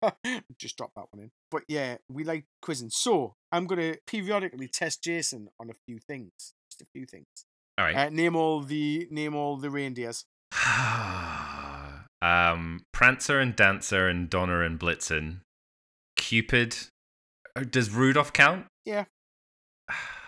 Just 0.58 0.78
drop 0.78 0.92
that 0.96 1.04
one 1.10 1.24
in. 1.24 1.30
But 1.50 1.64
yeah, 1.68 1.96
we 2.08 2.24
like 2.24 2.46
quizzing. 2.62 2.88
So 2.88 3.34
I'm 3.52 3.66
going 3.66 3.92
to 3.92 3.98
periodically 4.06 4.68
test 4.68 5.04
Jason 5.04 5.48
on 5.60 5.68
a 5.68 5.74
few 5.86 5.98
things. 5.98 6.32
Just 6.70 6.80
a 6.80 6.86
few 6.94 7.04
things. 7.04 7.26
All 7.76 7.84
right. 7.84 7.94
Uh, 7.94 8.08
name 8.08 8.36
all 8.36 8.60
the 8.60 9.06
name 9.10 9.34
all 9.34 9.58
the 9.58 9.68
reindeers. 9.68 10.24
um, 12.22 12.84
Prancer 12.94 13.38
and 13.38 13.54
Dancer 13.54 14.08
and 14.08 14.30
Donner 14.30 14.62
and 14.62 14.80
Blitzen. 14.80 15.40
Cupid. 16.16 16.74
Oh, 17.54 17.64
Does 17.64 17.90
Rudolph 17.90 18.32
count? 18.32 18.64
Yeah. 18.86 19.04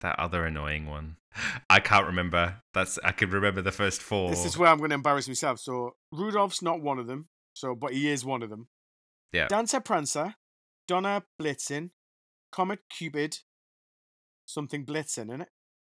that 0.00 0.18
other 0.18 0.44
annoying 0.44 0.86
one. 0.86 1.16
I 1.68 1.80
can't 1.80 2.06
remember. 2.06 2.62
That's 2.74 2.98
I 3.04 3.12
could 3.12 3.32
remember 3.32 3.62
the 3.62 3.72
first 3.72 4.00
four. 4.00 4.30
This 4.30 4.44
is 4.44 4.56
where 4.56 4.70
I'm 4.70 4.78
going 4.78 4.90
to 4.90 4.94
embarrass 4.94 5.26
myself. 5.26 5.58
So 5.58 5.96
Rudolph's 6.12 6.62
not 6.62 6.80
one 6.80 6.98
of 6.98 7.06
them. 7.06 7.28
So, 7.54 7.74
but 7.74 7.92
he 7.92 8.10
is 8.10 8.24
one 8.24 8.42
of 8.42 8.50
them. 8.50 8.68
Yeah. 9.32 9.48
Dancer 9.48 9.80
Prancer, 9.80 10.34
Donna 10.86 11.24
Blitzen, 11.40 11.90
Comet 12.52 12.80
Cupid, 12.90 13.38
something 14.46 14.84
Blitzen, 14.84 15.28
isn't 15.28 15.42
it? 15.42 15.48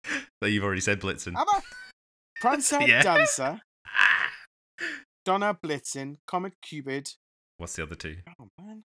that 0.40 0.50
you've 0.50 0.64
already 0.64 0.80
said 0.80 1.00
Blitzen. 1.00 1.36
Am 1.36 1.46
I? 1.48 1.60
Prancer 2.40 2.80
Yeah. 2.86 3.02
Dancer, 3.02 3.60
Donna 5.24 5.56
Blitzen, 5.62 6.16
Comet 6.26 6.54
Cupid. 6.62 7.12
What's 7.58 7.74
the 7.76 7.82
other 7.82 7.96
two? 7.96 8.18
Oh 8.40 8.48
man, 8.60 8.84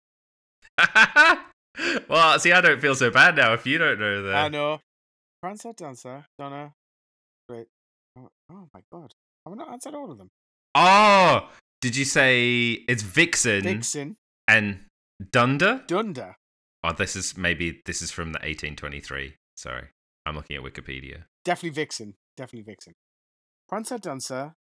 well, 2.08 2.38
see, 2.38 2.52
I 2.52 2.60
don't 2.60 2.80
feel 2.80 2.94
so 2.94 3.10
bad 3.10 3.36
now 3.36 3.52
if 3.52 3.66
you 3.66 3.78
don't 3.78 3.98
know 3.98 4.22
that. 4.22 4.34
I 4.34 4.48
know. 4.48 4.80
Prancer 5.42 5.72
Dancer, 5.72 6.26
Donna. 6.38 6.72
Wait. 7.48 7.66
Oh, 8.18 8.28
oh 8.50 8.68
my 8.74 8.80
god, 8.92 9.14
I've 9.46 9.56
not 9.56 9.70
answered 9.72 9.94
all 9.94 10.10
of 10.10 10.18
them? 10.18 10.28
Oh, 10.74 11.48
did 11.80 11.96
you 11.96 12.04
say 12.04 12.72
it's 12.88 13.02
Vixen 13.02 13.62
Vixen, 13.62 14.16
and 14.46 14.80
Dunder? 15.32 15.82
Dunder, 15.86 16.36
Oh, 16.82 16.92
this 16.92 17.14
is 17.16 17.36
maybe 17.36 17.82
this 17.86 18.00
is 18.02 18.10
from 18.10 18.32
the 18.32 18.38
1823. 18.38 19.34
Sorry, 19.56 19.88
I'm 20.26 20.36
looking 20.36 20.56
at 20.56 20.62
Wikipedia. 20.62 21.24
definitely 21.44 21.70
Vixen, 21.74 22.14
definitely 22.36 22.70
Vixen. 22.72 22.92
Prancer 23.68 23.98
Dancer, 23.98 24.54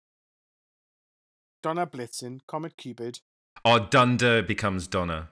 Donna 1.64 1.88
Blitzen, 1.88 2.40
Comet 2.48 2.78
Cupid, 2.78 3.20
Oh, 3.66 3.80
Dunder 3.80 4.42
becomes 4.44 4.88
Donna. 4.88 5.30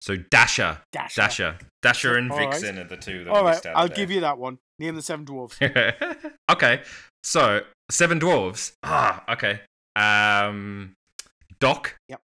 So 0.00 0.16
Dasher, 0.16 0.78
Dasher. 0.92 1.20
Dasher, 1.20 1.58
Dasher, 1.82 2.16
and 2.16 2.30
All 2.32 2.38
right. 2.38 2.50
Vixen 2.52 2.78
are 2.78 2.84
the 2.84 2.96
two 2.96 3.24
that 3.24 3.30
All 3.30 3.42
we 3.44 3.50
right, 3.50 3.58
stand 3.58 3.76
I'll 3.76 3.86
there. 3.88 3.96
give 3.96 4.10
you 4.10 4.20
that 4.20 4.38
one. 4.38 4.58
Name 4.78 4.94
the 4.94 5.02
seven 5.02 5.26
dwarves. 5.26 5.60
okay, 6.50 6.82
so 7.22 7.60
seven 7.90 8.18
dwarves. 8.18 8.72
Ah, 8.82 9.22
okay. 9.30 9.60
Um, 9.96 10.94
Doc. 11.58 11.96
Yep. 12.08 12.20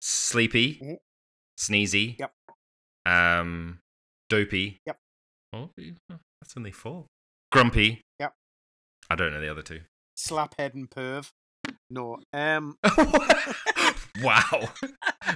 Sleepy. 0.00 0.74
Mhm. 0.82 0.96
Sneezy. 1.58 2.16
Yep. 2.20 2.32
Um, 3.06 3.80
Dopey. 4.28 4.78
Yep. 4.86 4.96
Oh, 5.52 5.70
that's 5.76 6.56
only 6.56 6.70
four. 6.70 7.06
Grumpy. 7.50 8.02
Yep. 8.20 8.34
I 9.10 9.14
don't 9.16 9.32
know 9.32 9.40
the 9.40 9.50
other 9.50 9.62
two. 9.62 9.80
Slaphead 10.16 10.74
and 10.74 10.88
Perv. 10.88 11.30
No. 11.90 12.18
Um. 12.32 12.76
wow. 14.22 14.68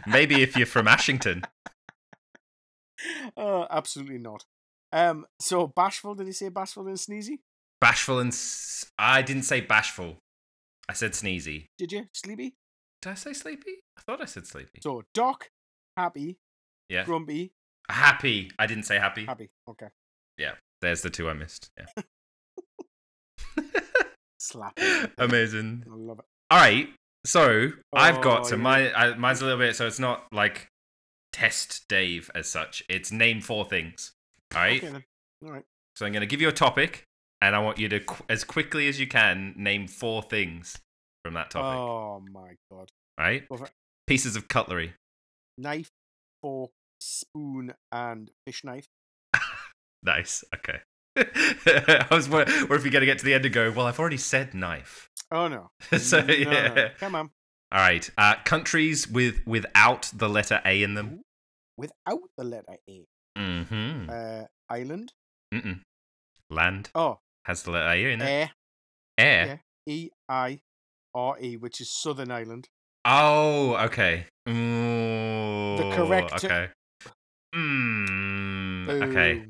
Maybe 0.06 0.42
if 0.42 0.56
you're 0.56 0.66
from 0.66 0.86
Ashington. 0.86 1.42
uh, 3.36 3.66
absolutely 3.70 4.18
not. 4.18 4.44
Um. 4.92 5.26
So 5.40 5.66
bashful. 5.68 6.14
Did 6.14 6.26
he 6.26 6.32
say 6.32 6.48
bashful 6.48 6.86
and 6.88 6.96
sneezy? 6.96 7.38
Bashful 7.80 8.18
and 8.18 8.32
s- 8.32 8.90
I 8.98 9.22
didn't 9.22 9.44
say 9.44 9.60
bashful. 9.60 10.18
I 10.88 10.92
said 10.94 11.12
sneezy. 11.12 11.66
Did 11.78 11.92
you 11.92 12.06
sleepy? 12.12 12.54
Did 13.00 13.10
I 13.12 13.14
say 13.14 13.32
sleepy? 13.32 13.76
I 13.96 14.00
thought 14.02 14.20
I 14.20 14.24
said 14.26 14.46
sleepy. 14.46 14.80
So 14.82 15.02
doc, 15.14 15.48
happy, 15.96 16.38
Yeah. 16.88 17.04
grumpy, 17.04 17.52
Happy. 17.88 18.50
I 18.58 18.66
didn't 18.66 18.84
say 18.84 18.98
happy. 18.98 19.24
happy. 19.26 19.50
Okay. 19.68 19.88
Yeah, 20.38 20.52
there's 20.80 21.02
the 21.02 21.10
two 21.10 21.28
I 21.28 21.32
missed. 21.32 21.70
Yeah. 21.78 22.02
Slap. 24.38 24.78
Amazing. 25.18 25.84
I 25.90 25.94
love 25.94 26.18
it. 26.18 26.24
All 26.50 26.58
right. 26.58 26.88
So 27.26 27.70
I've 27.92 28.20
got 28.22 28.40
Oh, 28.40 28.44
so 28.44 28.56
yeah. 28.56 28.62
my 28.62 28.92
I, 28.94 29.14
mine's 29.16 29.40
a 29.42 29.44
little 29.44 29.58
bit. 29.58 29.76
So 29.76 29.86
it's 29.86 29.98
not 29.98 30.24
like 30.32 30.68
test 31.32 31.86
Dave 31.88 32.30
as 32.34 32.48
such. 32.48 32.82
It's 32.88 33.10
name 33.12 33.40
four 33.40 33.64
things. 33.64 34.12
All 34.54 34.60
right. 34.62 34.82
Okay 34.82 34.92
then. 34.92 35.04
All 35.44 35.52
right. 35.52 35.64
So 35.96 36.06
I'm 36.06 36.12
going 36.12 36.20
to 36.20 36.26
give 36.26 36.40
you 36.40 36.48
a 36.48 36.52
topic, 36.52 37.04
and 37.40 37.54
I 37.54 37.58
want 37.58 37.78
you 37.78 37.88
to 37.88 38.00
qu- 38.00 38.24
as 38.28 38.44
quickly 38.44 38.88
as 38.88 38.98
you 39.00 39.06
can 39.06 39.54
name 39.56 39.86
four 39.88 40.22
things 40.22 40.78
from 41.24 41.34
that 41.34 41.50
topic. 41.50 41.78
Oh 41.78 42.22
my 42.32 42.54
god. 42.70 42.90
All 43.18 43.24
right. 43.24 43.44
Pieces 44.06 44.34
of 44.36 44.48
cutlery. 44.48 44.94
Knife, 45.58 45.90
fork, 46.42 46.70
spoon, 47.00 47.74
and 47.92 48.30
fish 48.46 48.64
knife. 48.64 48.86
Nice. 50.02 50.42
Okay. 50.54 50.78
I 51.16 52.06
was 52.10 52.26
wor- 52.28 52.40
or 52.42 52.74
if 52.76 52.84
you're 52.84 52.90
going 52.90 53.00
to 53.00 53.06
get 53.06 53.18
to 53.18 53.24
the 53.24 53.34
end 53.34 53.44
and 53.44 53.52
go, 53.52 53.70
well, 53.70 53.86
I've 53.86 54.00
already 54.00 54.16
said 54.16 54.54
knife. 54.54 55.10
Oh 55.30 55.46
no. 55.48 55.70
so 55.98 56.20
No, 56.20 56.26
no, 56.26 56.34
no. 56.44 56.50
yeah. 56.50 56.88
Come 56.98 57.14
on. 57.14 57.30
All 57.72 57.80
right. 57.80 58.08
Uh, 58.18 58.34
countries 58.44 59.06
with 59.08 59.40
without 59.46 60.10
the 60.14 60.28
letter 60.28 60.60
A 60.64 60.82
in 60.82 60.94
them. 60.94 61.22
Without 61.76 62.20
the 62.36 62.44
letter 62.44 62.76
A. 62.88 63.06
Mm-hmm. 63.38 64.10
Uh, 64.10 64.44
island. 64.68 65.12
Mm-mm. 65.54 65.80
Land 66.50 66.90
Oh, 66.94 67.18
has 67.44 67.62
the 67.62 67.70
letter 67.70 67.88
A 67.90 68.12
in 68.12 68.20
it. 68.20 68.24
air. 68.24 68.50
Air. 69.18 69.62
E 69.86 70.10
I 70.28 70.60
R 71.14 71.36
E, 71.40 71.56
which 71.56 71.80
is 71.80 71.90
Southern 71.92 72.30
Ireland. 72.30 72.68
Oh, 73.04 73.76
okay. 73.86 74.26
Ooh, 74.48 75.76
correct- 75.94 76.44
Okay. 76.44 76.68
Mm, 77.54 78.88
okay. 79.02 79.46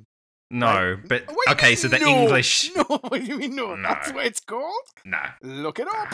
No, 0.52 0.99
but 1.09 1.30
okay. 1.50 1.76
So 1.76 1.87
the 1.88 1.99
no? 2.00 2.09
English. 2.09 2.71
No, 2.76 2.83
what 2.85 3.12
do 3.12 3.21
you 3.23 3.37
mean 3.38 3.54
no? 3.54 3.76
That's 3.80 4.09
No. 4.09 4.16
what 4.16 4.26
it's 4.26 4.40
called. 4.40 4.83
No. 5.04 5.19
Look 5.42 5.78
it 5.78 5.87
up. 5.88 6.09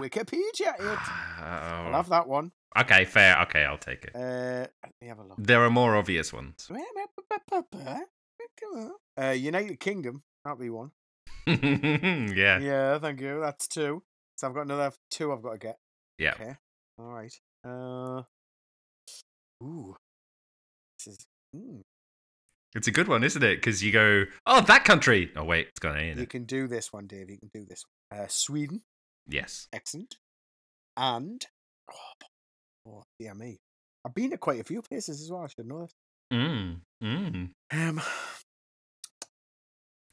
Wikipedia 0.00 0.74
it. 0.78 0.98
I'll 1.40 1.88
Oh. 1.88 1.92
have 1.92 2.08
that 2.08 2.26
one. 2.26 2.50
Okay, 2.76 3.04
fair. 3.04 3.40
Okay, 3.42 3.64
I'll 3.64 3.78
take 3.78 4.04
it. 4.04 4.14
Uh, 4.14 4.66
let 4.82 4.92
me 5.00 5.06
have 5.08 5.18
a 5.18 5.22
look. 5.24 5.36
There 5.38 5.62
are 5.64 5.70
more 5.70 5.96
obvious 5.96 6.32
ones. 6.32 6.68
Uh, 9.16 9.30
United 9.30 9.80
Kingdom. 9.80 10.22
That'll 10.44 10.58
be 10.58 10.70
one. 10.70 10.90
yeah. 11.46 12.58
Yeah, 12.58 12.98
thank 12.98 13.20
you. 13.20 13.40
That's 13.40 13.66
two. 13.68 14.02
So 14.36 14.46
I've 14.48 14.54
got 14.54 14.62
another 14.62 14.92
two 15.10 15.32
I've 15.32 15.42
got 15.42 15.52
to 15.52 15.58
get. 15.58 15.78
Yeah. 16.18 16.34
Okay. 16.34 16.54
All 16.98 17.06
right. 17.12 17.32
Uh. 17.64 18.22
Ooh. 19.62 19.96
This 20.98 21.14
is. 21.14 21.26
Mm. 21.56 21.82
It's 22.74 22.86
a 22.86 22.90
good 22.92 23.08
one, 23.08 23.24
isn't 23.24 23.42
it? 23.42 23.56
Because 23.56 23.82
you 23.82 23.92
go, 23.92 24.24
oh, 24.46 24.60
that 24.62 24.84
country. 24.84 25.30
Oh 25.36 25.44
wait, 25.44 25.68
it's 25.68 25.78
got 25.80 25.96
an 25.96 26.00
A 26.00 26.10
in 26.10 26.16
You 26.18 26.22
it. 26.24 26.30
can 26.30 26.44
do 26.44 26.68
this 26.68 26.92
one, 26.92 27.06
Dave. 27.06 27.30
You 27.30 27.38
can 27.38 27.50
do 27.52 27.64
this. 27.66 27.82
One. 28.10 28.20
Uh, 28.20 28.26
Sweden. 28.28 28.82
Yes. 29.26 29.68
Excellent. 29.72 30.16
And. 30.96 31.44
Oh, 31.90 32.26
oh, 32.88 33.02
dear 33.18 33.34
me. 33.34 33.58
I've 34.06 34.14
been 34.14 34.30
to 34.30 34.38
quite 34.38 34.60
a 34.60 34.64
few 34.64 34.82
places 34.82 35.22
as 35.22 35.30
well. 35.30 35.42
I 35.42 35.46
should 35.48 35.66
know 35.66 35.80
this. 35.82 35.94
Mm. 36.32 36.80
Mm. 37.02 37.50
Um. 37.72 38.00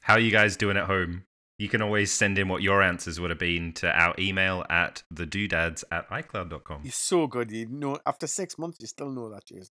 How 0.00 0.14
are 0.14 0.20
you 0.20 0.30
guys 0.30 0.56
doing 0.56 0.76
at 0.76 0.84
home? 0.86 1.24
You 1.58 1.68
can 1.68 1.80
always 1.82 2.12
send 2.12 2.38
in 2.38 2.48
what 2.48 2.62
your 2.62 2.82
answers 2.82 3.18
would 3.18 3.30
have 3.30 3.38
been 3.38 3.72
to 3.74 3.90
our 3.90 4.14
email 4.18 4.64
at 4.68 5.02
thedoodads 5.12 5.84
at 5.90 6.08
icloud.com. 6.10 6.82
You're 6.84 6.92
so 6.92 7.26
good. 7.26 7.50
You 7.50 7.66
know, 7.68 7.98
after 8.06 8.26
six 8.26 8.58
months, 8.58 8.78
you 8.80 8.86
still 8.86 9.10
know 9.10 9.30
that, 9.30 9.46
Jason. 9.46 9.70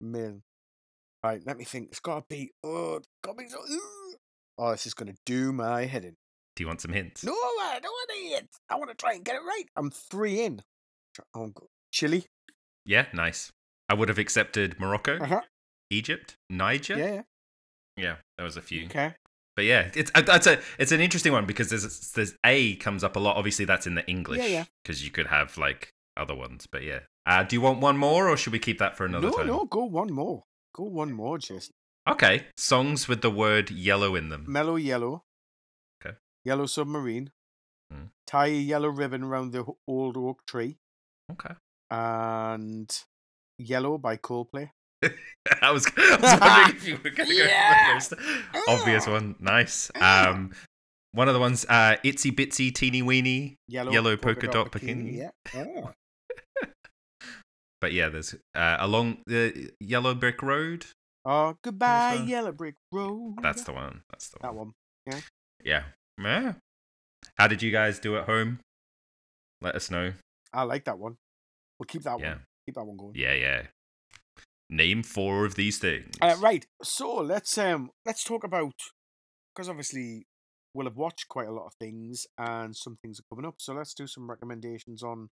Man. 0.00 0.42
Right, 1.24 1.40
let 1.46 1.56
me 1.56 1.64
think. 1.64 1.88
It's 1.88 2.00
got 2.00 2.16
to 2.20 2.24
be. 2.28 2.50
Oh, 2.62 3.00
got 3.22 3.36
so. 3.48 3.58
Oh, 4.58 4.72
this 4.72 4.86
is 4.86 4.92
going 4.92 5.10
to 5.10 5.18
do 5.24 5.52
my 5.52 5.86
head 5.86 6.04
in. 6.04 6.16
Do 6.54 6.62
you 6.62 6.66
want 6.66 6.82
some 6.82 6.92
hints? 6.92 7.24
No, 7.24 7.32
I 7.32 7.80
don't 7.82 7.90
want 7.90 8.10
to 8.10 8.16
eat. 8.16 8.48
I 8.68 8.76
want 8.76 8.90
to 8.90 8.94
try 8.94 9.14
and 9.14 9.24
get 9.24 9.36
it 9.36 9.40
right. 9.40 9.64
I'm 9.74 9.90
three 9.90 10.42
in. 10.42 10.60
Oh, 11.34 11.50
Chile. 11.90 12.26
Yeah, 12.84 13.06
nice. 13.14 13.50
I 13.88 13.94
would 13.94 14.10
have 14.10 14.18
accepted 14.18 14.78
Morocco, 14.78 15.18
Uh 15.18 15.26
huh. 15.26 15.40
Egypt, 15.90 16.36
Niger. 16.50 16.98
Yeah, 16.98 17.06
yeah. 17.14 17.22
Yeah, 17.96 18.16
there 18.36 18.44
was 18.44 18.58
a 18.58 18.62
few. 18.62 18.84
Okay. 18.86 19.14
But 19.56 19.64
yeah, 19.64 19.90
it's 19.94 20.10
uh, 20.14 20.20
that's 20.20 20.46
a 20.46 20.58
it's 20.78 20.92
an 20.92 21.00
interesting 21.00 21.32
one 21.32 21.46
because 21.46 21.70
there's 21.70 22.10
there's 22.10 22.34
A 22.44 22.74
comes 22.76 23.02
up 23.02 23.16
a 23.16 23.20
lot. 23.20 23.36
Obviously, 23.36 23.64
that's 23.64 23.86
in 23.86 23.94
the 23.94 24.06
English. 24.06 24.46
yeah. 24.46 24.64
Because 24.82 25.02
you 25.02 25.10
could 25.10 25.28
have 25.28 25.56
like 25.56 25.88
other 26.18 26.34
ones. 26.34 26.66
But 26.70 26.82
yeah. 26.82 27.00
Uh, 27.24 27.44
do 27.44 27.56
you 27.56 27.62
want 27.62 27.80
one 27.80 27.96
more, 27.96 28.28
or 28.28 28.36
should 28.36 28.52
we 28.52 28.58
keep 28.58 28.78
that 28.80 28.94
for 28.94 29.06
another 29.06 29.28
no, 29.30 29.36
time? 29.36 29.46
no, 29.46 29.64
go 29.64 29.84
one 29.84 30.12
more. 30.12 30.42
Go 30.74 30.84
one 30.84 31.12
more, 31.12 31.38
Jason. 31.38 31.72
Okay. 32.08 32.46
Songs 32.56 33.08
with 33.08 33.22
the 33.22 33.30
word 33.30 33.70
yellow 33.70 34.14
in 34.14 34.28
them. 34.28 34.44
Mellow 34.48 34.76
Yellow. 34.76 35.22
Okay. 36.04 36.16
Yellow 36.44 36.66
Submarine. 36.66 37.30
Hmm. 37.92 38.06
Tie 38.26 38.46
a 38.48 38.50
yellow 38.50 38.88
ribbon 38.88 39.22
around 39.22 39.52
the 39.52 39.64
old 39.86 40.16
oak 40.16 40.44
tree. 40.46 40.78
Okay. 41.32 41.54
And 41.90 42.90
Yellow 43.58 43.98
by 43.98 44.16
Coldplay. 44.16 44.70
I 45.62 45.70
was, 45.70 45.86
I 45.96 46.16
was 46.20 46.40
wondering 46.40 46.76
if 46.76 46.88
you 46.88 46.94
were 47.02 47.10
going 47.10 47.28
to 47.28 47.36
go 47.36 47.44
Yeah. 47.44 47.98
for 48.00 48.16
the 48.16 48.22
most 48.22 48.68
obvious 48.68 49.04
Ah. 49.06 49.12
one. 49.12 49.36
Nice. 49.38 49.90
Ah. 49.94 50.30
Um, 50.30 50.52
one 51.12 51.28
of 51.28 51.34
the 51.34 51.40
ones, 51.40 51.64
uh, 51.68 51.96
itsy 52.04 52.32
bitsy 52.34 52.74
teeny 52.74 53.00
weeny. 53.02 53.56
Yellow, 53.68 53.92
Yellow 53.92 54.16
polka 54.16 54.48
dot 54.48 54.72
bikini. 54.72 55.18
Yeah. 55.18 55.30
Oh. 55.54 55.92
But 57.84 57.92
yeah, 57.92 58.08
there's 58.08 58.34
uh, 58.54 58.78
along 58.80 59.18
the 59.26 59.70
yellow 59.78 60.14
brick 60.14 60.40
road. 60.40 60.86
Oh, 61.26 61.54
goodbye. 61.62 62.14
Yellow 62.26 62.50
Brick 62.52 62.76
Road. 62.90 63.34
That's 63.42 63.62
the 63.64 63.72
one. 63.74 64.00
That's 64.10 64.30
the 64.30 64.38
that 64.40 64.54
one. 64.54 64.72
That 65.04 65.14
one. 65.16 65.22
Yeah. 65.62 65.82
Yeah. 66.18 66.52
How 67.36 67.46
did 67.46 67.62
you 67.62 67.70
guys 67.70 67.98
do 67.98 68.16
at 68.16 68.24
home? 68.24 68.60
Let 69.60 69.74
us 69.74 69.90
know. 69.90 70.14
I 70.50 70.62
like 70.62 70.86
that 70.86 70.98
one. 70.98 71.16
We'll 71.78 71.84
keep 71.86 72.04
that 72.04 72.18
Yeah. 72.20 72.30
one. 72.30 72.40
Keep 72.64 72.74
that 72.76 72.84
one 72.86 72.96
going. 72.96 73.12
Yeah, 73.16 73.34
yeah. 73.34 73.66
Name 74.70 75.02
four 75.02 75.44
of 75.44 75.54
these 75.54 75.78
things. 75.78 76.14
Uh, 76.22 76.36
right. 76.40 76.64
So 76.82 77.16
let's 77.16 77.58
um 77.58 77.90
let's 78.06 78.24
talk 78.24 78.44
about 78.44 78.72
because 79.54 79.68
obviously 79.68 80.24
we'll 80.72 80.86
have 80.86 80.96
watched 80.96 81.28
quite 81.28 81.48
a 81.48 81.52
lot 81.52 81.66
of 81.66 81.74
things 81.78 82.26
and 82.38 82.74
some 82.74 82.96
things 83.02 83.20
are 83.20 83.24
coming 83.28 83.46
up. 83.46 83.56
So 83.58 83.74
let's 83.74 83.92
do 83.92 84.06
some 84.06 84.30
recommendations 84.30 85.02
on 85.02 85.28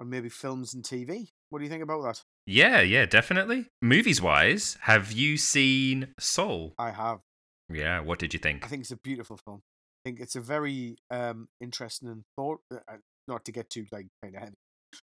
on 0.00 0.10
maybe 0.10 0.28
films 0.28 0.74
and 0.74 0.84
TV. 0.84 1.28
What 1.50 1.58
do 1.58 1.64
you 1.64 1.70
think 1.70 1.82
about 1.82 2.02
that? 2.02 2.22
Yeah, 2.46 2.80
yeah, 2.80 3.06
definitely. 3.06 3.66
Movies 3.80 4.20
wise, 4.20 4.76
have 4.82 5.12
you 5.12 5.36
seen 5.36 6.14
Soul? 6.18 6.74
I 6.78 6.90
have. 6.90 7.20
Yeah, 7.68 8.00
what 8.00 8.18
did 8.18 8.32
you 8.32 8.38
think? 8.38 8.64
I 8.64 8.68
think 8.68 8.82
it's 8.82 8.92
a 8.92 8.96
beautiful 8.96 9.38
film. 9.44 9.62
I 10.04 10.08
think 10.08 10.20
it's 10.20 10.36
a 10.36 10.40
very 10.40 10.96
um 11.10 11.48
interesting 11.60 12.08
and 12.08 12.22
thought. 12.36 12.60
Uh, 12.72 12.78
uh, 12.88 12.96
not 13.28 13.44
to 13.44 13.52
get 13.52 13.68
too 13.70 13.86
like 13.90 14.06
kind 14.22 14.36
of 14.36 14.40
heavy. 14.40 14.54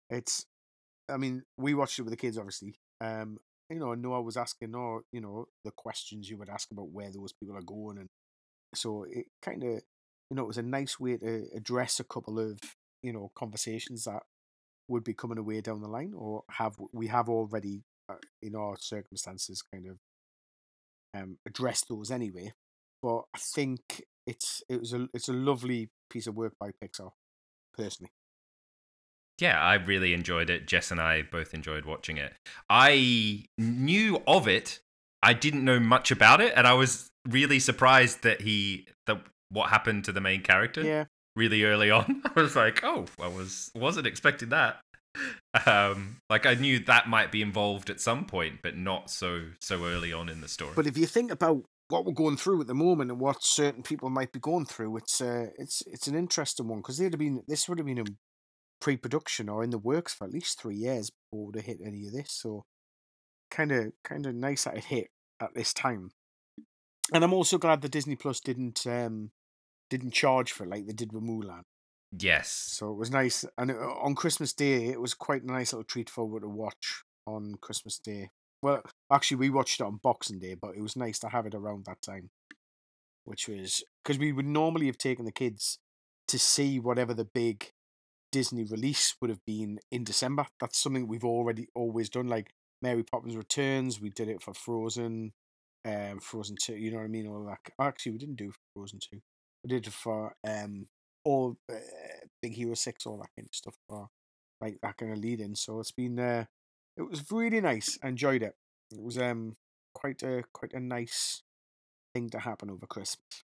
It's. 0.09 0.45
I 1.09 1.17
mean, 1.17 1.43
we 1.57 1.73
watched 1.73 1.97
it 1.97 2.03
with 2.03 2.11
the 2.11 2.17
kids, 2.17 2.37
obviously. 2.37 2.75
Um, 3.01 3.39
you 3.69 3.79
know, 3.79 3.93
Noah 3.95 4.21
was 4.21 4.37
asking, 4.37 4.75
or 4.75 5.03
you 5.11 5.21
know, 5.21 5.45
the 5.63 5.71
questions 5.71 6.29
you 6.29 6.37
would 6.37 6.49
ask 6.49 6.69
about 6.71 6.89
where 6.91 7.11
those 7.11 7.33
people 7.33 7.55
are 7.55 7.61
going, 7.61 7.97
and 7.97 8.07
so 8.75 9.05
it 9.09 9.27
kind 9.41 9.63
of, 9.63 9.81
you 10.29 10.35
know, 10.35 10.43
it 10.43 10.47
was 10.47 10.57
a 10.57 10.63
nice 10.63 10.99
way 10.99 11.17
to 11.17 11.45
address 11.55 11.99
a 11.99 12.03
couple 12.03 12.39
of 12.39 12.59
you 13.01 13.13
know 13.13 13.31
conversations 13.35 14.03
that 14.03 14.23
would 14.89 15.03
be 15.03 15.13
coming 15.13 15.37
away 15.37 15.61
down 15.61 15.81
the 15.81 15.87
line, 15.87 16.13
or 16.15 16.43
have 16.49 16.75
we 16.91 17.07
have 17.07 17.29
already 17.29 17.83
uh, 18.09 18.15
in 18.41 18.55
our 18.55 18.75
circumstances 18.77 19.61
kind 19.61 19.85
of 19.87 19.97
um 21.13 21.37
addressed 21.45 21.87
those 21.89 22.11
anyway. 22.11 22.51
But 23.01 23.23
I 23.33 23.39
think 23.39 24.03
it's 24.27 24.61
it 24.69 24.79
was 24.79 24.93
a 24.93 25.07
it's 25.13 25.29
a 25.29 25.33
lovely 25.33 25.89
piece 26.09 26.27
of 26.27 26.35
work 26.35 26.53
by 26.59 26.71
Pixar, 26.83 27.11
personally. 27.77 28.11
Yeah, 29.39 29.59
I 29.61 29.75
really 29.75 30.13
enjoyed 30.13 30.49
it. 30.49 30.67
Jess 30.67 30.91
and 30.91 30.99
I 30.99 31.21
both 31.21 31.53
enjoyed 31.53 31.85
watching 31.85 32.17
it. 32.17 32.33
I 32.69 33.45
knew 33.57 34.21
of 34.27 34.47
it. 34.47 34.81
I 35.23 35.33
didn't 35.33 35.63
know 35.63 35.79
much 35.79 36.11
about 36.11 36.41
it, 36.41 36.53
and 36.55 36.67
I 36.67 36.73
was 36.73 37.09
really 37.27 37.59
surprised 37.59 38.23
that 38.23 38.41
he 38.41 38.87
that 39.07 39.21
what 39.49 39.69
happened 39.69 40.03
to 40.05 40.11
the 40.11 40.21
main 40.21 40.41
character 40.41 40.83
Yeah, 40.83 41.05
really 41.39 41.63
early 41.63 41.89
on. 41.89 42.21
I 42.35 42.41
was 42.41 42.55
like, 42.55 42.83
oh, 42.83 43.05
I 43.19 43.27
was 43.27 43.71
wasn't 43.73 44.05
expecting 44.05 44.49
that. 44.49 44.81
Um, 45.65 46.17
like 46.29 46.45
I 46.45 46.53
knew 46.53 46.79
that 46.79 47.09
might 47.09 47.31
be 47.31 47.41
involved 47.41 47.89
at 47.89 47.99
some 47.99 48.25
point, 48.25 48.59
but 48.61 48.77
not 48.77 49.09
so 49.09 49.45
so 49.61 49.85
early 49.85 50.13
on 50.13 50.29
in 50.29 50.41
the 50.41 50.47
story. 50.47 50.73
but 50.75 50.85
if 50.85 50.97
you 50.97 51.07
think 51.07 51.31
about 51.31 51.63
what 51.87 52.05
we're 52.05 52.13
going 52.13 52.37
through 52.37 52.61
at 52.61 52.67
the 52.67 52.75
moment 52.75 53.09
and 53.09 53.19
what 53.19 53.43
certain 53.43 53.81
people 53.81 54.09
might 54.09 54.31
be 54.31 54.39
going 54.39 54.65
through, 54.65 54.97
it's 54.97 55.21
uh, 55.21 55.47
it's 55.57 55.81
it's 55.87 56.07
an 56.07 56.15
interesting 56.15 56.67
one 56.67 56.79
because 56.79 56.97
they'd 56.97 57.13
have 57.13 57.19
been 57.19 57.41
this 57.47 57.67
would 57.67 57.79
have 57.79 57.87
been 57.87 57.99
a 57.99 58.05
pre-production 58.79 59.49
or 59.49 59.63
in 59.63 59.71
the 59.71 59.77
works 59.77 60.13
for 60.13 60.25
at 60.25 60.31
least 60.31 60.61
three 60.61 60.75
years 60.75 61.11
before 61.31 61.51
to 61.51 61.61
hit 61.61 61.79
any 61.83 62.05
of 62.05 62.13
this. 62.13 62.31
So 62.31 62.65
kind 63.49 63.71
of 63.71 63.91
kind 64.03 64.25
of 64.25 64.35
nice 64.35 64.65
that 64.65 64.77
it 64.77 64.85
hit 64.85 65.07
at 65.41 65.53
this 65.55 65.73
time. 65.73 66.11
And 67.11 67.23
I'm 67.23 67.33
also 67.33 67.57
glad 67.57 67.81
that 67.81 67.91
Disney 67.91 68.15
Plus 68.15 68.39
didn't 68.39 68.85
um 68.85 69.31
didn't 69.89 70.11
charge 70.11 70.51
for 70.51 70.63
it 70.63 70.69
like 70.69 70.85
they 70.85 70.93
did 70.93 71.13
with 71.13 71.23
Mulan. 71.23 71.63
Yes. 72.17 72.49
So 72.49 72.91
it 72.91 72.97
was 72.97 73.11
nice, 73.11 73.45
and 73.57 73.69
it, 73.69 73.77
on 73.77 74.15
Christmas 74.15 74.53
Day, 74.53 74.87
it 74.87 74.99
was 74.99 75.13
quite 75.13 75.43
a 75.43 75.51
nice 75.51 75.73
little 75.73 75.83
treat 75.83 76.09
for 76.09 76.39
to 76.39 76.47
watch 76.47 77.03
on 77.27 77.55
Christmas 77.61 77.99
Day. 77.99 78.29
Well, 78.61 78.81
actually, 79.11 79.37
we 79.37 79.49
watched 79.49 79.79
it 79.79 79.83
on 79.83 79.99
Boxing 80.01 80.39
Day, 80.39 80.55
but 80.55 80.75
it 80.75 80.81
was 80.81 80.95
nice 80.95 81.19
to 81.19 81.29
have 81.29 81.45
it 81.45 81.55
around 81.55 81.85
that 81.85 82.01
time, 82.01 82.29
which 83.25 83.47
was 83.47 83.83
because 84.03 84.17
we 84.17 84.31
would 84.31 84.45
normally 84.45 84.87
have 84.87 84.97
taken 84.97 85.25
the 85.25 85.31
kids 85.31 85.79
to 86.27 86.39
see 86.39 86.79
whatever 86.79 87.13
the 87.13 87.25
big 87.25 87.71
Disney 88.31 88.63
release 88.63 89.15
would 89.21 89.29
have 89.29 89.45
been 89.45 89.79
in 89.91 90.03
December. 90.03 90.47
That's 90.59 90.77
something 90.77 91.07
we've 91.07 91.23
already 91.23 91.67
always 91.75 92.09
done. 92.09 92.27
Like 92.27 92.51
Mary 92.81 93.03
Poppins 93.03 93.37
Returns, 93.37 94.01
we 94.01 94.09
did 94.09 94.27
it 94.27 94.41
for 94.41 94.53
Frozen, 94.53 95.33
um, 95.85 96.19
Frozen 96.19 96.57
Two. 96.61 96.75
You 96.75 96.91
know 96.91 96.97
what 96.97 97.05
I 97.05 97.07
mean? 97.07 97.27
All 97.27 97.45
that. 97.45 97.59
Actually, 97.79 98.13
we 98.13 98.17
didn't 98.17 98.37
do 98.37 98.51
Frozen 98.73 98.99
Two. 98.99 99.21
Did 99.67 99.87
it 99.87 99.93
for 99.93 100.35
um 100.47 100.87
all 101.23 101.57
uh, 101.71 101.75
Big 102.41 102.53
Hero 102.53 102.73
Six, 102.75 103.05
all 103.05 103.17
that 103.17 103.29
kind 103.35 103.47
of 103.47 103.55
stuff 103.55 103.75
for 103.87 104.07
like 104.61 104.79
that 104.81 104.97
kind 104.97 105.11
of 105.11 105.19
lead 105.19 105.41
in. 105.41 105.55
So 105.55 105.79
it's 105.79 105.91
been 105.91 106.19
uh, 106.19 106.45
it 106.97 107.03
was 107.03 107.29
really 107.31 107.61
nice. 107.61 107.97
I 108.03 108.09
enjoyed 108.09 108.43
it. 108.43 108.55
It 108.91 109.01
was 109.01 109.17
um 109.17 109.57
quite 109.93 110.23
a 110.23 110.43
quite 110.53 110.73
a 110.73 110.79
nice 110.79 111.43
thing 112.13 112.29
to 112.31 112.39
happen 112.39 112.69
over 112.71 112.87
Christmas. 112.87 113.45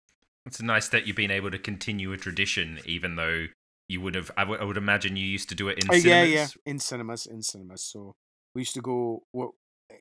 It's 0.46 0.60
nice 0.62 0.88
that 0.88 1.06
you've 1.06 1.16
been 1.16 1.30
able 1.30 1.50
to 1.50 1.58
continue 1.58 2.12
a 2.12 2.16
tradition, 2.16 2.80
even 2.84 3.16
though 3.16 3.46
you 3.88 4.00
would 4.00 4.14
have. 4.14 4.30
I, 4.36 4.42
w- 4.42 4.60
I 4.60 4.64
would 4.64 4.76
imagine 4.76 5.16
you 5.16 5.26
used 5.26 5.48
to 5.50 5.54
do 5.54 5.68
it 5.68 5.78
in 5.78 5.90
Oh, 5.90 5.92
cinemas. 5.92 5.94
yeah, 5.94 6.22
yeah, 6.24 6.48
in 6.64 6.78
cinemas, 6.78 7.26
in 7.26 7.42
cinemas. 7.42 7.84
So 7.84 8.16
we 8.54 8.62
used 8.62 8.74
to 8.74 8.80
go. 8.80 9.26
What 9.32 9.52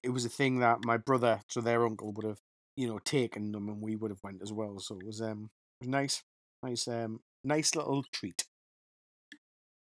it 0.03 0.09
was 0.09 0.25
a 0.25 0.29
thing 0.29 0.59
that 0.59 0.79
my 0.85 0.97
brother, 0.97 1.41
so 1.49 1.61
their 1.61 1.85
uncle, 1.85 2.11
would 2.13 2.25
have 2.25 2.39
you 2.75 2.87
know 2.87 2.99
taken 2.99 3.51
them, 3.51 3.69
and 3.69 3.81
we 3.81 3.95
would 3.95 4.11
have 4.11 4.23
went 4.23 4.41
as 4.41 4.53
well. 4.53 4.79
So 4.79 4.95
it 4.95 5.03
was 5.05 5.21
um 5.21 5.51
nice, 5.87 6.23
nice 6.63 6.87
um 6.87 7.21
nice 7.43 7.75
little 7.75 8.03
treat. 8.11 8.45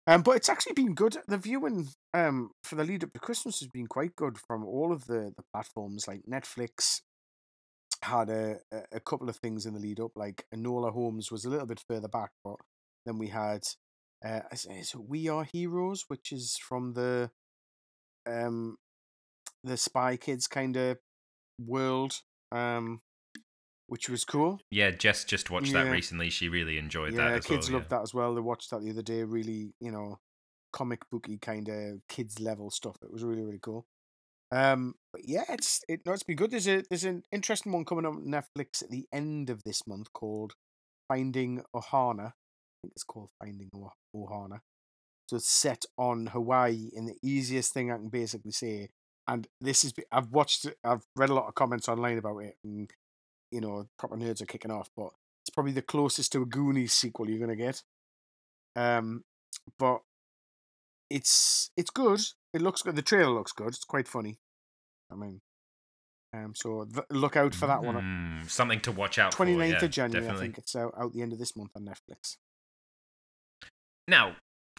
Um, 0.07 0.23
but 0.23 0.37
it's 0.37 0.49
actually 0.49 0.73
been 0.75 0.95
good. 0.95 1.17
The 1.29 1.39
viewing 1.39 1.89
um 2.15 2.51
for 2.65 2.75
the 2.75 2.85
lead 2.85 3.05
up 3.05 3.13
to 3.13 3.21
Christmas 3.21 3.61
has 3.61 3.69
been 3.69 3.87
quite 3.87 4.17
good 4.17 4.37
from 4.47 4.65
all 4.65 4.93
of 4.93 5.07
the 5.07 5.33
the 5.37 5.45
platforms. 5.53 6.09
Like 6.09 6.23
Netflix 6.29 7.03
had 8.03 8.31
a 8.31 8.59
a- 8.93 9.01
couple 9.01 9.29
of 9.29 9.37
things 9.37 9.67
in 9.67 9.75
the 9.75 9.81
lead 9.81 10.01
up. 10.01 10.13
Like 10.17 10.45
Enola 10.55 10.93
Holmes 10.93 11.31
was 11.31 11.45
a 11.45 11.49
little 11.51 11.67
bit 11.67 11.83
further 11.89 12.09
back, 12.09 12.31
but 12.45 12.57
then 13.07 13.19
we 13.19 13.29
had 13.29 13.63
uh, 14.25 14.41
is 14.53 14.95
We 14.97 15.29
Are 15.29 15.45
Heroes, 15.45 16.05
which 16.09 16.33
is 16.33 16.57
from 16.57 16.95
the 16.95 17.31
um 18.27 18.77
the 19.65 19.77
Spy 19.77 20.17
Kids 20.17 20.47
kind 20.49 20.77
of 20.77 20.99
world, 21.59 22.15
um, 22.53 23.03
which 23.93 24.09
was 24.09 24.25
cool. 24.25 24.59
Yeah, 24.71 24.91
Jess 24.91 25.23
just 25.23 25.51
watched 25.51 25.75
that 25.75 25.91
recently. 25.91 26.31
She 26.31 26.49
really 26.49 26.79
enjoyed 26.79 27.13
yeah, 27.13 27.29
that 27.29 27.39
as 27.41 27.45
kids 27.45 27.71
well. 27.71 27.81
loved 27.81 27.91
that 27.91 28.01
as 28.01 28.15
well. 28.15 28.35
They 28.35 28.41
watched 28.41 28.71
that 28.71 28.83
the 28.83 28.89
other 28.89 29.03
day. 29.03 29.23
Really, 29.23 29.75
you 29.81 29.91
know, 29.91 30.19
comic 30.73 31.03
booky 31.11 31.37
kind 31.37 31.69
of 31.69 32.01
kids 32.09 32.41
level 32.41 32.71
stuff. 32.71 32.97
It 33.03 33.13
was 33.13 33.23
really 33.23 33.43
really 33.43 33.59
cool. 33.61 33.85
Um, 34.51 34.95
but 35.13 35.21
yeah, 35.27 35.45
it's 35.51 35.83
it. 35.89 36.01
No, 36.07 36.15
it's 36.15 36.23
been 36.23 36.37
good. 36.37 36.53
There's 36.53 36.67
a 36.67 36.83
there's 36.89 37.05
an 37.05 37.23
interesting 37.33 37.71
one 37.71 37.85
coming 37.85 38.07
up 38.07 38.15
on 38.15 38.25
Netflix 38.25 38.83
at 38.83 38.89
the 38.89 39.05
end 39.13 39.51
of 39.51 39.63
this 39.63 39.87
month 39.87 40.11
called 40.15 40.55
Finding 41.09 41.63
Ohana. 41.77 42.29
I 42.29 42.79
think 42.83 42.93
it's 42.93 43.05
called 43.05 43.29
Finding 43.45 43.69
Oh- 43.77 43.93
Ohana. 44.17 44.61
So 45.29 45.37
it's 45.37 45.51
set 45.51 45.85
on 45.99 46.29
Hawaii, 46.29 46.89
and 46.97 47.07
the 47.09 47.19
easiest 47.23 47.75
thing 47.75 47.93
I 47.93 47.97
can 47.97 48.09
basically 48.09 48.53
say, 48.53 48.89
and 49.29 49.47
this 49.61 49.85
is 49.85 49.93
I've 50.11 50.31
watched, 50.31 50.65
it- 50.65 50.79
I've 50.83 51.05
read 51.15 51.29
a 51.29 51.35
lot 51.35 51.47
of 51.49 51.55
comments 51.55 51.89
online 51.91 52.17
about 52.17 52.39
it, 52.39 52.57
and 52.65 52.91
you 53.53 53.61
know, 53.61 53.87
proper 53.99 54.17
nerds 54.17 54.43
are 54.43 54.47
kicking 54.47 54.71
off, 54.71 54.91
but 54.97 55.11
it's 55.43 55.51
probably 55.51 55.73
the 55.73 55.83
closest 55.83 56.33
to 56.33 56.43
a 56.43 56.47
Goonies 56.47 56.93
sequel 56.93 57.29
you're 57.29 57.39
gonna 57.39 57.57
get. 57.57 57.83
Um, 58.75 59.25
but 59.79 60.01
it's 61.11 61.71
it's 61.77 61.91
good. 61.91 62.21
It 62.55 62.63
looks 62.63 62.83
good. 62.83 62.97
The 62.97 63.03
trailer 63.03 63.33
looks 63.33 63.53
good. 63.53 63.69
It's 63.69 63.85
quite 63.85 64.09
funny. 64.09 64.39
I 65.11 65.15
mean, 65.15 65.41
um, 66.35 66.55
so 66.55 66.85
th- 66.85 67.07
look 67.11 67.37
out 67.37 67.55
for 67.55 67.67
that 67.67 67.83
one. 67.83 67.97
Mm, 67.97 68.51
something 68.51 68.81
to 68.81 68.93
watch 68.93 69.19
out 69.19 69.33
29th 69.35 69.37
for. 69.37 69.65
Yeah, 69.65 69.85
of 69.85 69.91
January, 69.91 70.27
definitely. 70.27 70.41
I 70.41 70.47
think 70.47 70.59
it's 70.59 70.75
out, 70.75 70.95
out 70.99 71.13
the 71.13 71.23
end 71.23 71.33
of 71.33 71.39
this 71.39 71.55
month 71.55 71.73
on 71.77 71.85
Netflix. 71.85 72.37
Now, 74.09 74.37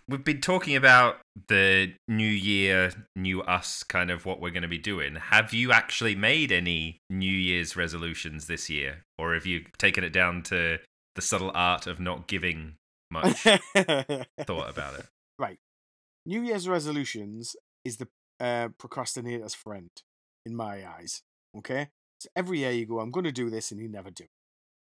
we've 0.08 0.24
been 0.24 0.42
talking 0.42 0.76
about 0.76 1.20
the 1.48 1.94
new 2.08 2.28
year, 2.28 2.92
new 3.16 3.42
us, 3.42 3.84
kind 3.84 4.12
of 4.12 4.26
what 4.26 4.40
we're 4.40 4.52
going 4.52 4.64
to 4.64 4.68
be 4.68 4.78
doing. 4.78 5.16
Have 5.16 5.54
you 5.54 5.72
actually 5.72 6.16
made 6.16 6.52
any 6.52 7.00
New 7.10 7.32
Year's 7.32 7.76
resolutions 7.76 8.48
this 8.48 8.70
year? 8.70 9.04
Or 9.18 9.34
have 9.34 9.46
you 9.46 9.66
taken 9.78 10.04
it 10.04 10.12
down 10.12 10.44
to 10.44 10.80
the 11.16 11.22
subtle 11.22 11.52
art 11.54 11.88
of 11.88 12.00
not 12.00 12.28
giving 12.28 12.76
much 13.12 13.42
thought 13.42 14.70
about 14.70 15.00
it? 15.00 15.06
Right. 15.40 15.60
New 16.26 16.42
Year's 16.42 16.68
resolutions 16.68 17.56
is 17.86 17.98
the 17.98 18.08
uh, 18.40 18.70
procrastinator's 18.78 19.54
friend, 19.54 19.90
in 20.46 20.56
my 20.56 20.88
eyes. 20.88 21.22
Okay? 21.58 21.90
So 22.20 22.30
every 22.36 22.60
year 22.60 22.72
you 22.72 22.86
go, 22.86 23.00
I'm 23.00 23.12
going 23.12 23.26
to 23.26 23.32
do 23.32 23.50
this, 23.50 23.72
and 23.72 23.82
you 23.82 23.90
never 23.90 24.10
do. 24.10 24.26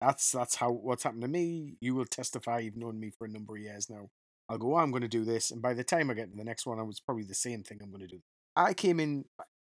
That's 0.01 0.31
that's 0.31 0.55
how 0.55 0.71
what's 0.71 1.03
happened 1.03 1.21
to 1.23 1.27
me. 1.27 1.77
You 1.79 1.95
will 1.95 2.05
testify. 2.05 2.59
You've 2.59 2.77
known 2.77 2.99
me 2.99 3.09
for 3.09 3.25
a 3.25 3.29
number 3.29 3.55
of 3.55 3.61
years 3.61 3.89
now. 3.89 4.09
I'll 4.49 4.57
go, 4.57 4.75
oh, 4.75 4.77
I'm 4.77 4.91
going 4.91 5.01
to 5.01 5.07
do 5.07 5.25
this, 5.25 5.51
and 5.51 5.61
by 5.61 5.73
the 5.73 5.83
time 5.83 6.09
I 6.09 6.13
get 6.13 6.31
to 6.31 6.37
the 6.37 6.43
next 6.43 6.65
one, 6.65 6.79
I 6.79 6.83
was 6.83 6.99
probably 6.99 7.23
the 7.23 7.33
same 7.33 7.63
thing 7.63 7.79
I'm 7.81 7.89
going 7.89 8.07
to 8.07 8.07
do. 8.07 8.21
I 8.55 8.73
came 8.73 8.99
in 8.99 9.25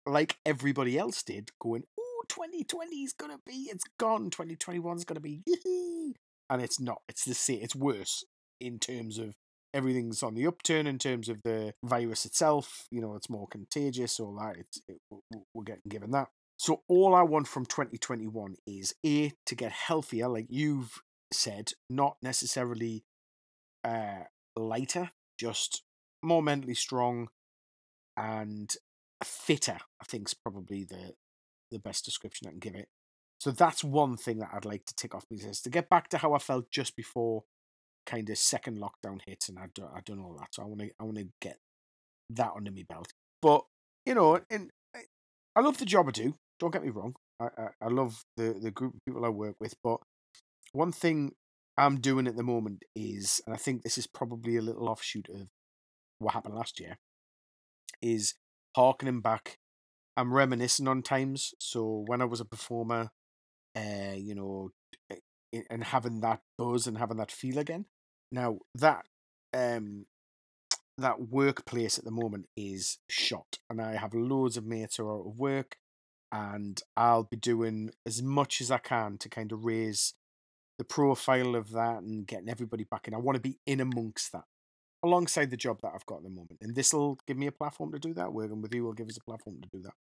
like 0.07 0.39
everybody 0.45 0.99
else 0.99 1.23
did, 1.23 1.51
going, 1.61 1.85
oh, 1.99 2.23
2020 2.29 2.97
is 2.97 3.13
going 3.13 3.33
to 3.33 3.41
be, 3.47 3.69
it's 3.71 3.85
gone. 3.99 4.31
2021 4.31 4.97
is 4.97 5.05
going 5.05 5.17
to 5.17 5.21
be, 5.21 5.43
and 6.51 6.63
it's 6.63 6.81
not. 6.81 7.03
It's 7.09 7.25
the 7.25 7.35
same. 7.35 7.61
It's 7.63 7.77
worse 7.77 8.25
in 8.61 8.79
terms 8.79 9.19
of 9.19 9.35
everything's 9.75 10.23
on 10.23 10.35
the 10.35 10.47
upturn 10.47 10.87
in 10.87 10.99
terms 10.99 11.29
of 11.29 11.43
the 11.43 11.75
virus 11.85 12.25
itself. 12.25 12.87
You 12.91 13.01
know, 13.01 13.15
it's 13.15 13.31
more 13.31 13.47
contagious. 13.49 14.21
All 14.21 14.37
that. 14.41 14.57
It's 14.59 14.81
it, 14.89 14.99
we're 15.55 15.65
getting 15.65 15.83
given 15.89 16.11
that. 16.13 16.29
So 16.57 16.83
all 16.89 17.15
I 17.15 17.23
want 17.23 17.49
from 17.49 17.67
2021 17.67 18.57
is 18.67 18.95
a 19.05 19.33
to 19.47 19.55
get 19.55 19.73
healthier, 19.73 20.29
like 20.29 20.47
you've 20.49 21.03
said, 21.33 21.73
not 21.91 22.17
necessarily 22.23 23.05
uh 23.85 24.25
lighter, 24.57 25.11
just 25.39 25.83
more 26.23 26.43
mentally 26.43 26.75
strong 26.75 27.29
and 28.17 28.75
fitter. 29.25 29.79
I 30.01 30.05
think 30.05 30.29
is 30.29 30.35
probably 30.35 30.85
the 30.85 31.15
the 31.71 31.79
best 31.79 32.05
description 32.05 32.47
I 32.47 32.51
can 32.51 32.59
give 32.61 32.75
it. 32.75 32.89
So 33.39 33.51
that's 33.51 33.83
one 33.83 34.17
thing 34.17 34.39
that 34.39 34.51
I'd 34.53 34.65
like 34.65 34.85
to 34.87 34.95
tick 34.95 35.15
off 35.15 35.25
list 35.31 35.65
to 35.65 35.71
get 35.71 35.89
back 35.89 36.09
to 36.11 36.19
how 36.19 36.35
I 36.35 36.39
felt 36.39 36.71
just 36.71 36.95
before 36.97 37.45
kind 38.07 38.29
of 38.31 38.39
second 38.39 38.79
lockdown 38.79 39.21
hit 39.27 39.47
and 39.49 39.59
I've 39.59 39.75
done, 39.75 39.89
I've 39.95 40.05
done 40.05 40.21
all 40.21 40.37
that. 40.39 40.49
So 40.55 40.63
I 40.63 40.67
want 40.67 40.81
to 40.81 40.91
I 41.01 41.05
want 41.05 41.19
to 41.19 41.29
get 41.41 41.59
that 42.31 42.53
under 42.57 42.71
my 42.71 42.85
belt. 42.89 43.09
But 43.41 43.65
you 44.07 44.15
know, 44.15 44.41
and 44.51 44.71
I- 44.95 45.05
I 45.57 45.61
love 45.61 45.79
the 45.79 45.85
job 45.87 46.09
I 46.09 46.13
do. 46.13 46.35
Don't 46.59 46.73
get 46.73 46.85
me 46.85 46.91
wrong. 46.91 47.15
I, 47.41 47.47
I, 47.59 47.69
I 47.83 47.89
love 47.89 48.25
the 48.37 48.55
the 48.55 48.71
group 48.71 48.95
of 48.95 49.01
people 49.07 49.25
I 49.25 49.29
work 49.29 49.57
with. 49.61 49.75
But 49.83 49.99
one 50.73 50.93
thing 50.93 51.33
I'm 51.77 52.01
doing 52.01 52.27
at 52.27 52.37
the 52.37 52.43
moment 52.43 52.85
is, 52.95 53.41
and 53.47 53.55
I 53.55 53.59
think 53.59 53.83
this 53.83 53.99
is 53.99 54.07
probably 54.07 54.57
a 54.57 54.63
little 54.63 54.89
offshoot 54.89 55.29
of 55.29 55.49
what 56.19 56.35
happened 56.35 56.55
last 56.55 56.79
year, 56.81 56.99
is 58.01 58.35
harkening 58.77 59.21
back. 59.21 59.59
I'm 60.17 60.33
reminiscing 60.33 60.89
on 60.89 61.03
times. 61.03 61.55
So 61.59 62.05
when 62.07 62.21
I 62.21 62.27
was 62.27 62.41
a 62.41 62.45
performer, 62.45 63.11
uh, 63.77 64.15
you 64.15 64.35
know, 64.35 64.71
and 65.71 65.85
having 65.85 66.21
that 66.21 66.41
buzz 66.57 66.87
and 66.87 66.99
having 66.99 67.17
that 67.19 67.31
feel 67.31 67.59
again. 67.59 67.87
Now 68.31 68.59
that 68.75 69.05
um 69.55 70.07
that 70.99 71.29
workplace 71.29 71.99
at 71.99 72.05
the 72.05 72.11
moment 72.11 72.47
is 72.57 72.99
shot, 73.09 73.59
and 73.69 73.81
I 73.81 73.97
have 73.97 74.15
loads 74.15 74.57
of 74.57 74.67
mates 74.67 74.97
who 74.97 75.07
are 75.07 75.19
out 75.19 75.27
of 75.27 75.37
work, 75.37 75.77
and 76.31 76.81
I'll 76.97 77.25
be 77.25 77.37
doing 77.37 77.91
as 78.07 78.23
much 78.23 78.61
as 78.61 78.71
I 78.71 78.79
can 78.79 79.19
to 79.19 79.29
kind 79.29 79.53
of 79.53 79.65
raise 79.65 80.15
the 80.79 80.85
profile 80.85 81.55
of 81.55 81.71
that 81.73 82.03
and 82.03 82.27
getting 82.27 82.49
everybody 82.49 82.85
back 82.85 83.09
in. 83.09 83.15
I 83.15 83.19
want 83.19 83.37
to 83.37 83.43
be 83.43 83.59
in 83.67 83.81
amongst 83.81 84.33
that 84.33 84.45
alongside 85.05 85.51
the 85.51 85.57
job 85.57 85.81
that 85.83 85.93
I've 85.95 86.07
got 86.07 86.19
at 86.19 86.23
the 86.25 86.31
moment, 86.31 86.59
and 86.61 86.75
this 86.75 86.93
will 86.93 87.19
give 87.27 87.37
me 87.37 87.47
a 87.47 87.53
platform 87.53 87.93
to 87.93 87.99
do 87.99 88.15
that. 88.15 88.33
Working 88.33 88.63
with 88.63 88.75
you 88.75 88.85
will 88.85 88.93
give 88.93 89.09
us 89.09 89.17
a 89.17 89.25
platform 89.25 89.61
to 89.63 89.69
do 89.69 89.83
that. 89.83 89.95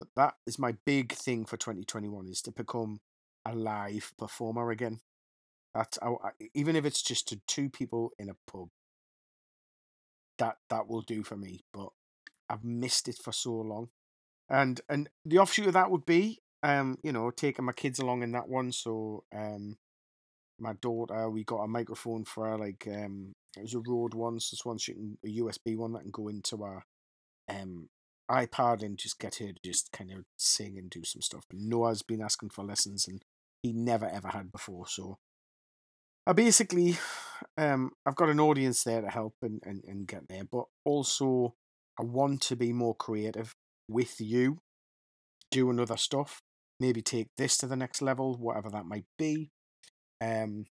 But 0.00 0.08
that 0.16 0.34
is 0.46 0.58
my 0.58 0.74
big 0.84 1.12
thing 1.12 1.44
for 1.44 1.56
2021 1.56 2.28
is 2.28 2.42
to 2.42 2.52
become 2.52 3.00
a 3.44 3.54
live 3.54 4.12
performer 4.18 4.70
again. 4.70 5.00
That's 5.74 5.98
I, 6.02 6.14
even 6.54 6.76
if 6.76 6.84
it's 6.84 7.02
just 7.02 7.28
to 7.28 7.40
two 7.46 7.68
people 7.68 8.10
in 8.18 8.28
a 8.28 8.36
pub. 8.50 8.68
That 10.38 10.56
that 10.70 10.88
will 10.88 11.02
do 11.02 11.24
for 11.24 11.36
me. 11.36 11.64
But 11.72 11.88
I've 12.48 12.64
missed 12.64 13.08
it 13.08 13.18
for 13.22 13.32
so 13.32 13.54
long, 13.54 13.88
and 14.48 14.80
and 14.88 15.08
the 15.24 15.38
offshoot 15.38 15.66
of 15.66 15.72
that 15.72 15.90
would 15.90 16.06
be, 16.06 16.38
um, 16.62 16.98
you 17.02 17.12
know, 17.12 17.30
taking 17.30 17.64
my 17.64 17.72
kids 17.72 17.98
along 17.98 18.22
in 18.22 18.32
that 18.32 18.48
one. 18.48 18.70
So 18.70 19.24
um, 19.34 19.76
my 20.58 20.74
daughter, 20.74 21.30
we 21.30 21.44
got 21.44 21.62
a 21.62 21.68
microphone 21.68 22.24
for 22.24 22.46
her. 22.46 22.58
Like 22.58 22.86
um, 22.88 23.34
it 23.56 23.62
was 23.62 23.74
a 23.74 23.80
Rode 23.86 24.14
one, 24.14 24.40
so 24.40 24.54
it's 24.54 24.64
one 24.64 24.78
she 24.78 24.92
can 24.92 25.18
a 25.24 25.28
USB 25.28 25.76
one 25.76 25.92
that 25.92 26.02
can 26.02 26.10
go 26.10 26.28
into 26.28 26.62
our 26.62 26.84
um 27.48 27.88
iPad 28.30 28.82
and 28.82 28.98
just 28.98 29.18
get 29.18 29.36
her 29.36 29.46
to 29.46 29.54
just 29.64 29.90
kind 29.90 30.12
of 30.12 30.24
sing 30.36 30.76
and 30.76 30.90
do 30.90 31.02
some 31.04 31.22
stuff. 31.22 31.44
Noah's 31.52 32.02
been 32.02 32.22
asking 32.22 32.50
for 32.50 32.64
lessons, 32.64 33.08
and 33.08 33.22
he 33.62 33.72
never 33.72 34.06
ever 34.06 34.28
had 34.28 34.52
before. 34.52 34.86
So 34.86 35.18
I 36.26 36.34
basically, 36.34 36.98
um, 37.56 37.92
I've 38.04 38.16
got 38.16 38.28
an 38.28 38.40
audience 38.40 38.84
there 38.84 39.00
to 39.00 39.08
help 39.08 39.34
and, 39.40 39.62
and, 39.64 39.82
and 39.88 40.06
get 40.06 40.28
there, 40.28 40.44
but 40.44 40.64
also 40.84 41.54
I 41.98 42.02
want 42.02 42.42
to 42.42 42.56
be 42.56 42.72
more 42.72 42.94
creative 42.94 43.54
with 43.88 44.20
you, 44.20 44.58
doing 45.50 45.80
other 45.80 45.96
stuff, 45.96 46.42
maybe 46.78 47.00
take 47.00 47.28
this 47.38 47.56
to 47.58 47.66
the 47.66 47.76
next 47.76 48.02
level, 48.02 48.36
whatever 48.36 48.68
that 48.70 48.84
might 48.84 49.06
be. 49.18 49.50
Um, 50.20 50.66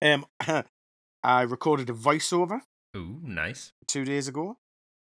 um, 0.00 0.26
I 1.22 1.42
recorded 1.42 1.90
a 1.90 1.94
voiceover 1.94 2.60
Ooh, 2.96 3.20
nice. 3.22 3.72
two 3.86 4.04
days 4.04 4.28
ago. 4.28 4.58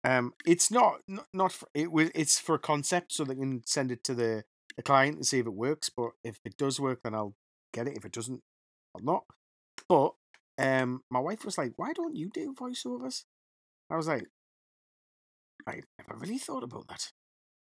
Um, 0.03 0.34
it's 0.45 0.71
not 0.71 1.01
not, 1.07 1.27
not 1.34 1.51
for, 1.51 1.67
it 1.73 1.91
was 1.91 2.10
it's 2.15 2.39
for 2.39 2.55
a 2.55 2.60
concept, 2.60 3.13
so 3.13 3.23
they 3.23 3.36
can 3.36 3.62
send 3.65 3.91
it 3.91 4.03
to 4.05 4.15
the, 4.15 4.43
the 4.75 4.81
client 4.81 5.17
and 5.17 5.25
see 5.25 5.39
if 5.39 5.45
it 5.45 5.53
works. 5.53 5.89
But 5.89 6.12
if 6.23 6.39
it 6.43 6.57
does 6.57 6.79
work, 6.79 7.01
then 7.03 7.13
I'll 7.13 7.36
get 7.73 7.88
it. 7.88 7.97
If 7.97 8.05
it 8.05 8.12
doesn't, 8.12 8.41
I'll 8.95 9.03
not. 9.03 9.25
But 9.88 10.13
um, 10.57 11.03
my 11.12 11.19
wife 11.19 11.45
was 11.45 11.57
like, 11.57 11.73
"Why 11.75 11.93
don't 11.93 12.15
you 12.15 12.29
do 12.34 12.53
voiceovers?" 12.53 13.25
I 13.91 13.95
was 13.95 14.07
like, 14.07 14.25
"I 15.67 15.81
never 15.99 16.19
really 16.19 16.39
thought 16.39 16.63
about 16.63 16.88
that." 16.88 17.12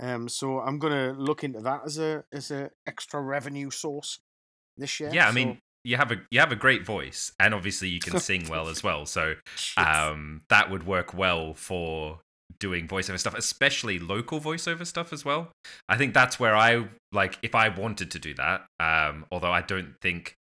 Um, 0.01 0.29
so 0.29 0.59
I'm 0.59 0.77
gonna 0.77 1.13
look 1.13 1.43
into 1.43 1.61
that 1.61 1.81
as 1.85 1.97
a 1.97 2.23
as 2.31 2.51
a 2.51 2.69
extra 2.85 3.21
revenue 3.21 3.71
source 3.71 4.19
this 4.79 4.99
year. 4.99 5.09
Yeah, 5.13 5.25
I 5.25 5.29
so- 5.29 5.35
mean, 5.35 5.59
you 5.83 5.95
have 5.97 6.11
a 6.11 6.17
you 6.31 6.39
have 6.39 6.51
a 6.51 6.55
great 6.57 6.85
voice, 6.85 7.31
and 7.39 7.53
obviously 7.53 7.87
you 7.89 7.99
can 7.99 8.19
sing 8.19 8.47
well 8.49 8.67
as 8.67 8.83
well. 8.83 9.05
So 9.05 9.35
um, 9.77 10.41
that 10.49 10.69
would 10.69 10.85
work 10.85 11.13
well 11.13 11.53
for 11.53 12.19
doing 12.59 12.87
voiceover 12.87 13.17
stuff, 13.19 13.35
especially 13.35 13.99
local 13.99 14.41
voiceover 14.41 14.85
stuff 14.85 15.13
as 15.13 15.23
well. 15.23 15.51
I 15.87 15.95
think 15.97 16.13
that's 16.13 16.39
where 16.39 16.55
I 16.55 16.87
like 17.11 17.37
if 17.41 17.55
I 17.55 17.69
wanted 17.69 18.11
to 18.11 18.19
do 18.19 18.33
that. 18.35 18.65
Um, 18.79 19.25
although 19.31 19.51
I 19.51 19.61
don't 19.61 19.93
think 20.01 20.35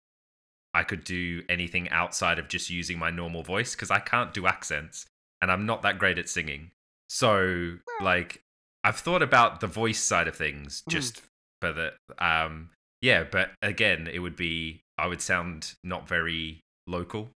I 0.72 0.84
could 0.84 1.02
do 1.04 1.42
anything 1.48 1.88
outside 1.90 2.38
of 2.38 2.48
just 2.48 2.70
using 2.70 2.98
my 2.98 3.10
normal 3.10 3.42
voice 3.42 3.74
because 3.74 3.90
I 3.90 3.98
can't 4.00 4.32
do 4.34 4.46
accents, 4.46 5.06
and 5.42 5.50
I'm 5.50 5.66
not 5.66 5.82
that 5.82 5.98
great 5.98 6.18
at 6.18 6.28
singing. 6.28 6.70
So 7.08 7.76
like 8.00 8.40
I've 8.84 8.96
thought 8.96 9.22
about 9.22 9.60
the 9.60 9.66
voice 9.66 10.00
side 10.02 10.28
of 10.28 10.36
things 10.36 10.82
Mhm. 10.86 10.92
just 10.92 11.22
for 11.60 11.72
the 11.72 11.92
um 12.18 12.70
yeah, 13.04 13.22
but 13.30 13.50
again, 13.60 14.08
it 14.10 14.20
would 14.20 14.34
be 14.34 14.80
I 14.96 15.06
would 15.06 15.20
sound 15.20 15.74
not 15.84 16.08
very 16.08 16.60
local. 16.86 17.28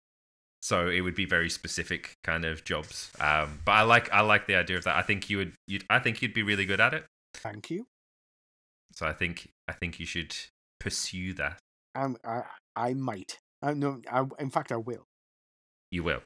So 0.61 0.87
it 0.87 1.01
would 1.01 1.13
be 1.15 1.25
very 1.25 1.49
specific 1.49 2.13
kind 2.23 2.45
of 2.45 2.63
jobs. 2.63 3.11
Um, 3.19 3.59
but 3.65 3.73
I 3.73 3.81
like 3.81 4.11
I 4.13 4.21
like 4.21 4.47
the 4.47 4.55
idea 4.55 4.77
of 4.77 4.85
that. 4.85 4.95
I 4.95 5.01
think 5.01 5.29
you 5.29 5.37
would 5.37 5.53
you'd 5.67 5.83
I 5.89 5.99
think 5.99 6.21
you'd 6.21 6.33
be 6.33 6.43
really 6.43 6.65
good 6.65 6.79
at 6.79 6.93
it. 6.93 7.05
Thank 7.33 7.69
you. 7.69 7.85
So 8.93 9.05
I 9.05 9.13
think 9.13 9.49
I 9.67 9.73
think 9.73 9.99
you 9.99 10.05
should 10.05 10.35
pursue 10.79 11.33
that. 11.33 11.59
Um, 11.95 12.17
I 12.23 12.43
I 12.75 12.93
might. 12.93 13.37
I 13.61 13.73
no. 13.73 14.01
I, 14.09 14.23
in 14.39 14.49
fact, 14.49 14.71
I 14.71 14.77
will. 14.77 15.03
You 15.91 16.03
will. 16.03 16.21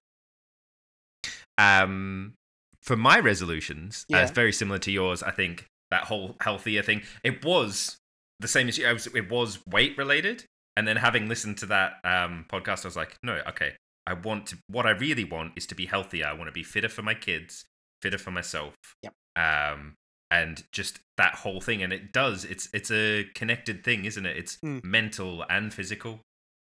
Um, 1.57 2.33
for 2.81 2.95
my 2.95 3.19
resolutions, 3.19 4.05
uh, 4.11 4.17
Yeah. 4.17 4.23
it's 4.23 4.31
very 4.31 4.53
similar 4.53 4.79
to 4.79 4.91
yours. 4.91 5.21
I 5.23 5.31
think 5.31 5.65
that 5.91 6.05
whole 6.05 6.35
healthier 6.41 6.81
thing. 6.83 7.03
It 7.23 7.43
was 7.43 7.97
the 8.41 8.47
same 8.47 8.67
as 8.67 8.77
you. 8.77 8.87
I 8.87 8.93
was, 8.93 9.07
it 9.07 9.29
was 9.29 9.59
weight 9.67 9.97
related, 9.97 10.45
and 10.75 10.87
then 10.87 10.97
having 10.97 11.27
listened 11.29 11.57
to 11.59 11.65
that 11.67 11.93
um, 12.03 12.45
podcast, 12.51 12.85
I 12.85 12.87
was 12.87 12.95
like, 12.95 13.17
no, 13.23 13.39
okay. 13.49 13.73
I 14.07 14.13
want 14.13 14.47
to. 14.47 14.57
What 14.67 14.85
I 14.85 14.91
really 14.91 15.23
want 15.23 15.53
is 15.55 15.65
to 15.67 15.75
be 15.75 15.85
healthier. 15.85 16.25
I 16.25 16.33
want 16.33 16.47
to 16.47 16.51
be 16.51 16.63
fitter 16.63 16.89
for 16.89 17.03
my 17.03 17.13
kids, 17.13 17.65
fitter 18.01 18.17
for 18.17 18.31
myself. 18.31 18.73
Yep. 19.03 19.13
Um, 19.37 19.93
and 20.31 20.63
just 20.71 20.99
that 21.17 21.35
whole 21.35 21.61
thing, 21.61 21.83
and 21.83 21.93
it 21.93 22.11
does. 22.11 22.43
It's 22.43 22.67
it's 22.73 22.89
a 22.91 23.25
connected 23.35 23.83
thing, 23.83 24.05
isn't 24.05 24.25
it? 24.25 24.35
It's 24.37 24.57
Mm. 24.65 24.83
mental 24.83 25.45
and 25.49 25.73
physical. 25.73 26.21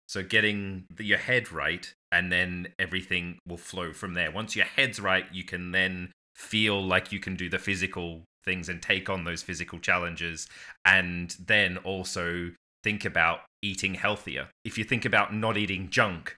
So 0.09 0.23
getting 0.23 0.87
the, 0.89 1.05
your 1.05 1.19
head 1.19 1.53
right, 1.53 1.93
and 2.11 2.33
then 2.33 2.69
everything 2.79 3.39
will 3.47 3.59
flow 3.59 3.93
from 3.93 4.15
there. 4.15 4.31
Once 4.31 4.57
your 4.57 4.67
head's 4.67 4.99
right, 5.01 5.27
you 5.33 5.45
can 5.45 5.73
then 5.73 6.12
feel 6.35 6.83
like 6.83 7.12
you 7.12 7.19
can 7.21 7.35
do 7.35 7.49
the 7.49 7.59
physical 7.59 8.23
things 8.47 8.69
and 8.69 8.81
take 8.81 9.11
on 9.11 9.25
those 9.25 9.43
physical 9.43 9.79
challenges, 9.79 10.49
and 10.85 11.37
then 11.45 11.77
also 11.79 12.53
think 12.83 13.05
about 13.05 13.41
eating 13.63 13.95
healthier. 13.95 14.49
If 14.65 14.79
you 14.79 14.85
think 14.85 15.05
about 15.05 15.35
not 15.35 15.57
eating 15.57 15.91
junk 15.91 16.37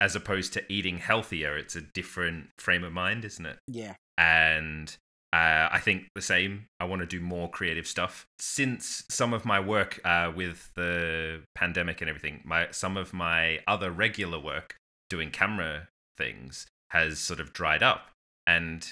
as 0.00 0.14
opposed 0.14 0.52
to 0.52 0.72
eating 0.72 0.98
healthier, 0.98 1.56
it's 1.56 1.74
a 1.74 1.80
different 1.80 2.48
frame 2.58 2.84
of 2.84 2.92
mind, 2.92 3.24
isn't 3.24 3.46
it? 3.46 3.58
Yeah. 3.66 3.94
and 4.18 4.96
uh, 5.32 5.68
I 5.70 5.78
think 5.80 6.08
the 6.14 6.22
same. 6.22 6.66
I 6.80 6.84
want 6.86 7.00
to 7.00 7.06
do 7.06 7.20
more 7.20 7.50
creative 7.50 7.86
stuff. 7.86 8.26
Since 8.38 9.04
some 9.10 9.34
of 9.34 9.44
my 9.44 9.60
work 9.60 10.00
uh, 10.04 10.32
with 10.34 10.70
the 10.74 11.42
pandemic 11.54 12.00
and 12.00 12.08
everything, 12.08 12.40
my 12.44 12.68
some 12.70 12.96
of 12.96 13.12
my 13.12 13.60
other 13.66 13.90
regular 13.90 14.38
work 14.38 14.76
doing 15.10 15.30
camera 15.30 15.88
things 16.16 16.66
has 16.90 17.18
sort 17.18 17.40
of 17.40 17.52
dried 17.52 17.82
up. 17.82 18.08
And 18.46 18.90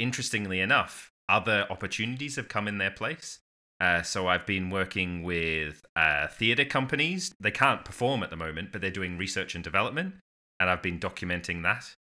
interestingly 0.00 0.58
enough, 0.58 1.11
other 1.32 1.66
opportunities 1.70 2.36
have 2.36 2.48
come 2.48 2.68
in 2.68 2.78
their 2.78 2.90
place. 2.90 3.40
Uh, 3.80 4.02
so 4.02 4.28
I've 4.28 4.46
been 4.46 4.70
working 4.70 5.24
with 5.24 5.84
uh, 5.96 6.28
theater 6.28 6.64
companies. 6.64 7.34
They 7.40 7.50
can't 7.50 7.84
perform 7.84 8.22
at 8.22 8.30
the 8.30 8.36
moment, 8.36 8.70
but 8.70 8.80
they're 8.80 8.92
doing 8.92 9.18
research 9.18 9.56
and 9.56 9.64
development, 9.64 10.14
and 10.60 10.70
I've 10.70 10.82
been 10.82 11.00
documenting 11.00 11.64
that. 11.64 11.92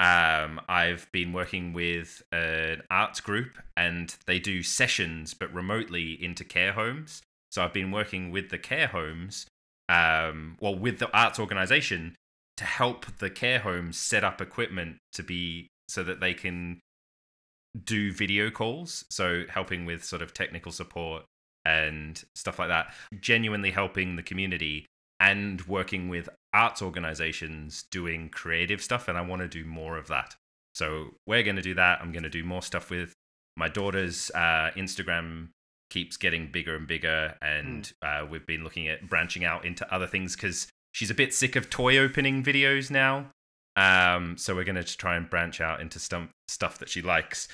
Um, 0.00 0.60
I've 0.68 1.06
been 1.12 1.32
working 1.32 1.72
with 1.72 2.22
an 2.32 2.82
arts 2.90 3.20
group, 3.20 3.58
and 3.76 4.12
they 4.26 4.40
do 4.40 4.62
sessions, 4.62 5.34
but 5.34 5.54
remotely 5.54 6.12
into 6.20 6.42
care 6.42 6.72
homes. 6.72 7.22
So 7.52 7.62
I've 7.62 7.74
been 7.74 7.92
working 7.92 8.32
with 8.32 8.48
the 8.48 8.58
care 8.58 8.88
homes, 8.88 9.46
um, 9.88 10.56
well, 10.60 10.74
with 10.74 10.98
the 10.98 11.12
arts 11.16 11.38
organization 11.38 12.16
to 12.56 12.64
help 12.64 13.06
the 13.18 13.30
care 13.30 13.60
homes 13.60 13.98
set 13.98 14.24
up 14.24 14.40
equipment 14.40 14.96
to 15.12 15.22
be 15.22 15.68
so 15.88 16.02
that 16.02 16.20
they 16.20 16.34
can 16.34 16.80
do 17.84 18.12
video 18.12 18.50
calls. 18.50 19.04
So 19.10 19.44
helping 19.48 19.84
with 19.84 20.04
sort 20.04 20.22
of 20.22 20.34
technical 20.34 20.72
support 20.72 21.24
and 21.64 22.22
stuff 22.34 22.58
like 22.58 22.68
that, 22.68 22.94
genuinely 23.20 23.70
helping 23.70 24.16
the 24.16 24.22
community 24.22 24.86
and 25.18 25.60
working 25.62 26.08
with 26.08 26.28
arts 26.52 26.82
organizations 26.82 27.84
doing 27.90 28.28
creative 28.30 28.82
stuff. 28.82 29.08
And 29.08 29.18
I 29.18 29.20
want 29.20 29.42
to 29.42 29.48
do 29.48 29.64
more 29.64 29.98
of 29.98 30.08
that. 30.08 30.34
So 30.74 31.14
we're 31.26 31.42
going 31.42 31.56
to 31.56 31.62
do 31.62 31.74
that. 31.74 32.00
I'm 32.00 32.12
going 32.12 32.22
to 32.22 32.30
do 32.30 32.44
more 32.44 32.62
stuff 32.62 32.90
with 32.90 33.12
my 33.56 33.68
daughter's 33.68 34.30
uh, 34.34 34.70
Instagram 34.76 35.48
keeps 35.90 36.16
getting 36.16 36.50
bigger 36.50 36.76
and 36.76 36.86
bigger 36.86 37.34
and 37.42 37.92
uh, 38.00 38.24
we've 38.28 38.46
been 38.46 38.62
looking 38.62 38.86
at 38.88 39.08
branching 39.08 39.44
out 39.44 39.64
into 39.64 39.92
other 39.92 40.06
things 40.06 40.36
because 40.36 40.68
she's 40.92 41.10
a 41.10 41.14
bit 41.14 41.34
sick 41.34 41.56
of 41.56 41.68
toy 41.68 41.98
opening 41.98 42.44
videos 42.44 42.90
now 42.90 43.26
um, 43.80 44.36
so 44.36 44.54
we're 44.54 44.64
going 44.64 44.82
to 44.84 44.96
try 44.96 45.16
and 45.16 45.28
branch 45.30 45.60
out 45.60 45.80
into 45.80 45.98
stum- 45.98 46.28
stuff 46.48 46.78
that 46.78 46.88
she 46.88 47.00
likes 47.02 47.48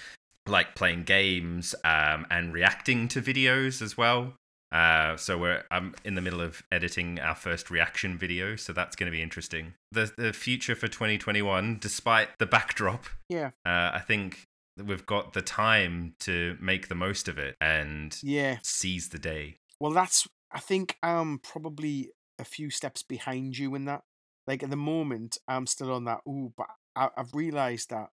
like 0.49 0.75
playing 0.75 1.03
games 1.05 1.75
um, 1.85 2.27
and 2.31 2.53
reacting 2.53 3.09
to 3.09 3.21
videos 3.23 3.81
as 3.83 3.97
well 3.97 4.35
uh, 4.73 5.17
so 5.17 5.39
we're 5.39 5.62
I'm 5.71 5.95
in 6.05 6.17
the 6.17 6.21
middle 6.21 6.41
of 6.41 6.62
editing 6.73 7.21
our 7.21 7.37
first 7.37 7.71
reaction 7.71 8.19
video, 8.19 8.57
so 8.57 8.73
that's 8.73 8.97
going 8.97 9.07
to 9.07 9.17
be 9.17 9.23
interesting. 9.23 9.75
The 9.93 10.12
the 10.19 10.33
future 10.33 10.75
for 10.75 10.89
2021, 10.89 11.79
despite 11.81 12.31
the 12.39 12.47
backdrop, 12.47 13.05
Yeah. 13.29 13.51
uh, 13.65 13.93
I 13.95 14.03
think 14.05 14.43
we've 14.77 15.07
got 15.07 15.35
the 15.35 15.41
time 15.41 16.15
to 16.21 16.59
make 16.61 16.89
the 16.89 16.97
most 16.97 17.29
of 17.29 17.39
it 17.39 17.57
and 17.61 18.19
Yeah. 18.25 18.59
seize 18.65 19.11
the 19.11 19.21
day. 19.21 19.59
Well, 19.81 19.93
that's. 19.93 20.27
I 20.51 20.59
think 20.59 20.97
I'm 21.01 21.39
probably 21.39 22.11
a 22.41 22.45
few 22.45 22.69
steps 22.71 23.05
behind 23.05 23.57
you 23.59 23.75
in 23.77 23.85
that. 23.85 24.03
Like 24.47 24.63
at 24.63 24.71
the 24.71 24.77
moment, 24.77 25.39
I'm 25.49 25.67
still 25.67 25.93
on 25.93 26.05
that. 26.05 26.21
Ooh, 26.29 26.53
but 26.57 26.67
I, 26.95 27.09
I've 27.17 27.35
realised 27.35 27.91
that. 27.91 28.09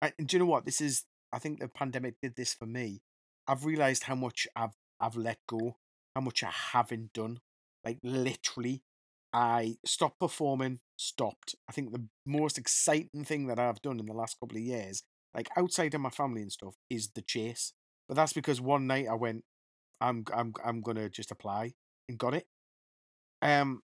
I, 0.00 0.12
and 0.18 0.28
do 0.28 0.36
you 0.36 0.40
know 0.40 0.50
what? 0.50 0.64
This 0.64 0.80
is. 0.80 1.04
I 1.32 1.38
think 1.38 1.60
the 1.60 1.68
pandemic 1.68 2.14
did 2.22 2.36
this 2.36 2.54
for 2.54 2.66
me. 2.66 3.00
I've 3.46 3.64
realised 3.64 4.04
how 4.04 4.14
much 4.14 4.46
I've 4.56 4.74
I've 5.00 5.16
let 5.16 5.38
go, 5.48 5.76
how 6.14 6.22
much 6.22 6.42
I 6.42 6.50
haven't 6.72 7.12
done. 7.12 7.40
Like 7.84 7.98
literally, 8.02 8.82
I 9.32 9.76
stopped 9.84 10.20
performing. 10.20 10.80
Stopped. 10.96 11.56
I 11.68 11.72
think 11.72 11.92
the 11.92 12.06
most 12.24 12.56
exciting 12.56 13.24
thing 13.24 13.46
that 13.48 13.58
I've 13.58 13.82
done 13.82 13.98
in 13.98 14.06
the 14.06 14.12
last 14.12 14.38
couple 14.40 14.56
of 14.56 14.62
years, 14.62 15.02
like 15.34 15.48
outside 15.56 15.92
of 15.94 16.00
my 16.00 16.10
family 16.10 16.42
and 16.42 16.52
stuff, 16.52 16.76
is 16.88 17.10
the 17.14 17.22
chase. 17.22 17.72
But 18.08 18.14
that's 18.14 18.32
because 18.32 18.60
one 18.60 18.86
night 18.86 19.06
I 19.10 19.14
went, 19.14 19.44
I'm 20.00 20.24
I'm 20.32 20.54
I'm 20.64 20.80
gonna 20.80 21.08
just 21.08 21.30
apply 21.30 21.72
and 22.08 22.16
got 22.18 22.34
it. 22.34 22.46
Um, 23.42 23.82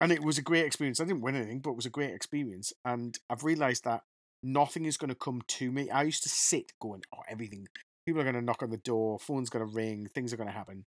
and 0.00 0.12
it 0.12 0.22
was 0.22 0.38
a 0.38 0.42
great 0.42 0.64
experience. 0.64 1.00
I 1.00 1.04
didn't 1.04 1.22
win 1.22 1.36
anything, 1.36 1.60
but 1.60 1.70
it 1.70 1.76
was 1.76 1.86
a 1.86 1.90
great 1.90 2.14
experience. 2.14 2.72
And 2.84 3.18
I've 3.28 3.44
realised 3.44 3.84
that 3.84 4.02
nothing 4.42 4.84
is 4.84 4.96
going 4.96 5.08
to 5.08 5.14
come 5.14 5.42
to 5.46 5.72
me. 5.72 5.90
I 5.90 6.02
used 6.04 6.22
to 6.22 6.28
sit 6.28 6.72
going, 6.80 7.02
oh, 7.14 7.22
everything. 7.28 7.66
People 8.06 8.20
are 8.20 8.24
going 8.24 8.36
to 8.36 8.42
knock 8.42 8.62
on 8.62 8.70
the 8.70 8.76
door, 8.76 9.18
phone's 9.18 9.50
going 9.50 9.66
to 9.66 9.74
ring, 9.74 10.08
things 10.14 10.32
are 10.32 10.36
going 10.36 10.48
to 10.48 10.52
happen. 10.54 10.84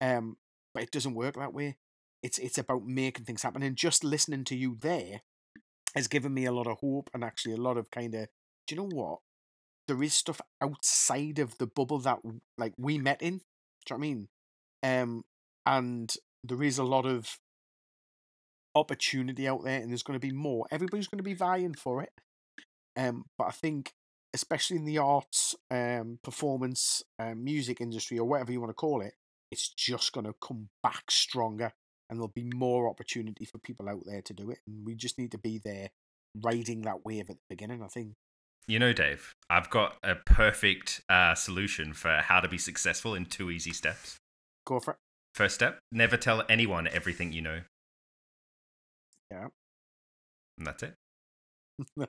Um, 0.00 0.36
but 0.72 0.84
it 0.84 0.90
doesn't 0.90 1.14
work 1.14 1.34
that 1.34 1.52
way. 1.52 1.76
it's 2.22 2.38
it's 2.38 2.58
about 2.58 2.86
making 2.86 3.24
things 3.24 3.42
happen, 3.42 3.62
and 3.62 3.76
just 3.76 4.04
listening 4.04 4.44
to 4.44 4.56
you 4.56 4.76
there 4.80 5.22
has 5.94 6.08
given 6.08 6.32
me 6.32 6.46
a 6.46 6.52
lot 6.52 6.66
of 6.66 6.78
hope 6.78 7.10
and 7.12 7.22
actually 7.22 7.54
a 7.54 7.60
lot 7.60 7.76
of 7.76 7.90
kind 7.90 8.14
of. 8.14 8.28
Do 8.66 8.74
you 8.74 8.80
know 8.80 8.88
what? 8.88 9.18
There 9.88 10.02
is 10.02 10.14
stuff 10.14 10.40
outside 10.62 11.40
of 11.40 11.58
the 11.58 11.66
bubble 11.66 11.98
that 12.00 12.20
like 12.56 12.74
we 12.78 12.98
met 12.98 13.20
in. 13.20 13.40
Do 13.84 13.94
you 13.94 13.96
know 13.96 13.96
what 13.96 13.96
I 13.96 13.98
mean? 13.98 14.28
Um, 14.84 15.24
and 15.66 16.14
there 16.44 16.62
is 16.62 16.78
a 16.78 16.84
lot 16.84 17.04
of 17.04 17.38
opportunity 18.74 19.48
out 19.48 19.64
there, 19.64 19.80
and 19.80 19.90
there's 19.90 20.02
going 20.02 20.18
to 20.18 20.26
be 20.26 20.32
more. 20.32 20.66
Everybody's 20.70 21.08
going 21.08 21.18
to 21.18 21.24
be 21.24 21.34
vying 21.34 21.74
for 21.74 22.02
it. 22.02 22.10
Um, 22.96 23.24
but 23.38 23.44
I 23.44 23.50
think, 23.50 23.92
especially 24.34 24.76
in 24.76 24.84
the 24.84 24.98
arts, 24.98 25.54
um, 25.70 26.18
performance, 26.22 27.02
um, 27.18 27.44
music 27.44 27.80
industry, 27.80 28.18
or 28.18 28.26
whatever 28.26 28.52
you 28.52 28.60
want 28.60 28.70
to 28.70 28.74
call 28.74 29.00
it, 29.00 29.14
it's 29.50 29.68
just 29.68 30.12
going 30.12 30.26
to 30.26 30.34
come 30.40 30.68
back 30.82 31.10
stronger, 31.10 31.72
and 32.08 32.18
there'll 32.18 32.32
be 32.34 32.48
more 32.54 32.88
opportunity 32.88 33.44
for 33.44 33.58
people 33.58 33.88
out 33.88 34.02
there 34.04 34.22
to 34.22 34.32
do 34.32 34.50
it. 34.50 34.58
And 34.66 34.86
we 34.86 34.94
just 34.94 35.18
need 35.18 35.32
to 35.32 35.38
be 35.38 35.60
there, 35.64 35.90
riding 36.42 36.82
that 36.82 37.04
wave 37.04 37.30
at 37.30 37.36
the 37.36 37.54
beginning. 37.54 37.82
I 37.82 37.88
think. 37.88 38.14
You 38.68 38.78
know, 38.78 38.92
Dave, 38.92 39.34
I've 39.50 39.70
got 39.70 39.96
a 40.04 40.14
perfect 40.14 41.02
uh, 41.08 41.34
solution 41.34 41.92
for 41.94 42.18
how 42.22 42.40
to 42.40 42.48
be 42.48 42.58
successful 42.58 43.14
in 43.14 43.26
two 43.26 43.50
easy 43.50 43.72
steps. 43.72 44.18
Go 44.64 44.78
for 44.78 44.92
it. 44.92 44.96
First 45.34 45.56
step: 45.56 45.78
never 45.90 46.16
tell 46.16 46.44
anyone 46.48 46.86
everything 46.86 47.32
you 47.32 47.40
know. 47.40 47.60
Yeah. 49.32 49.48
And 50.58 50.66
that's 50.66 50.82
it. 50.82 50.94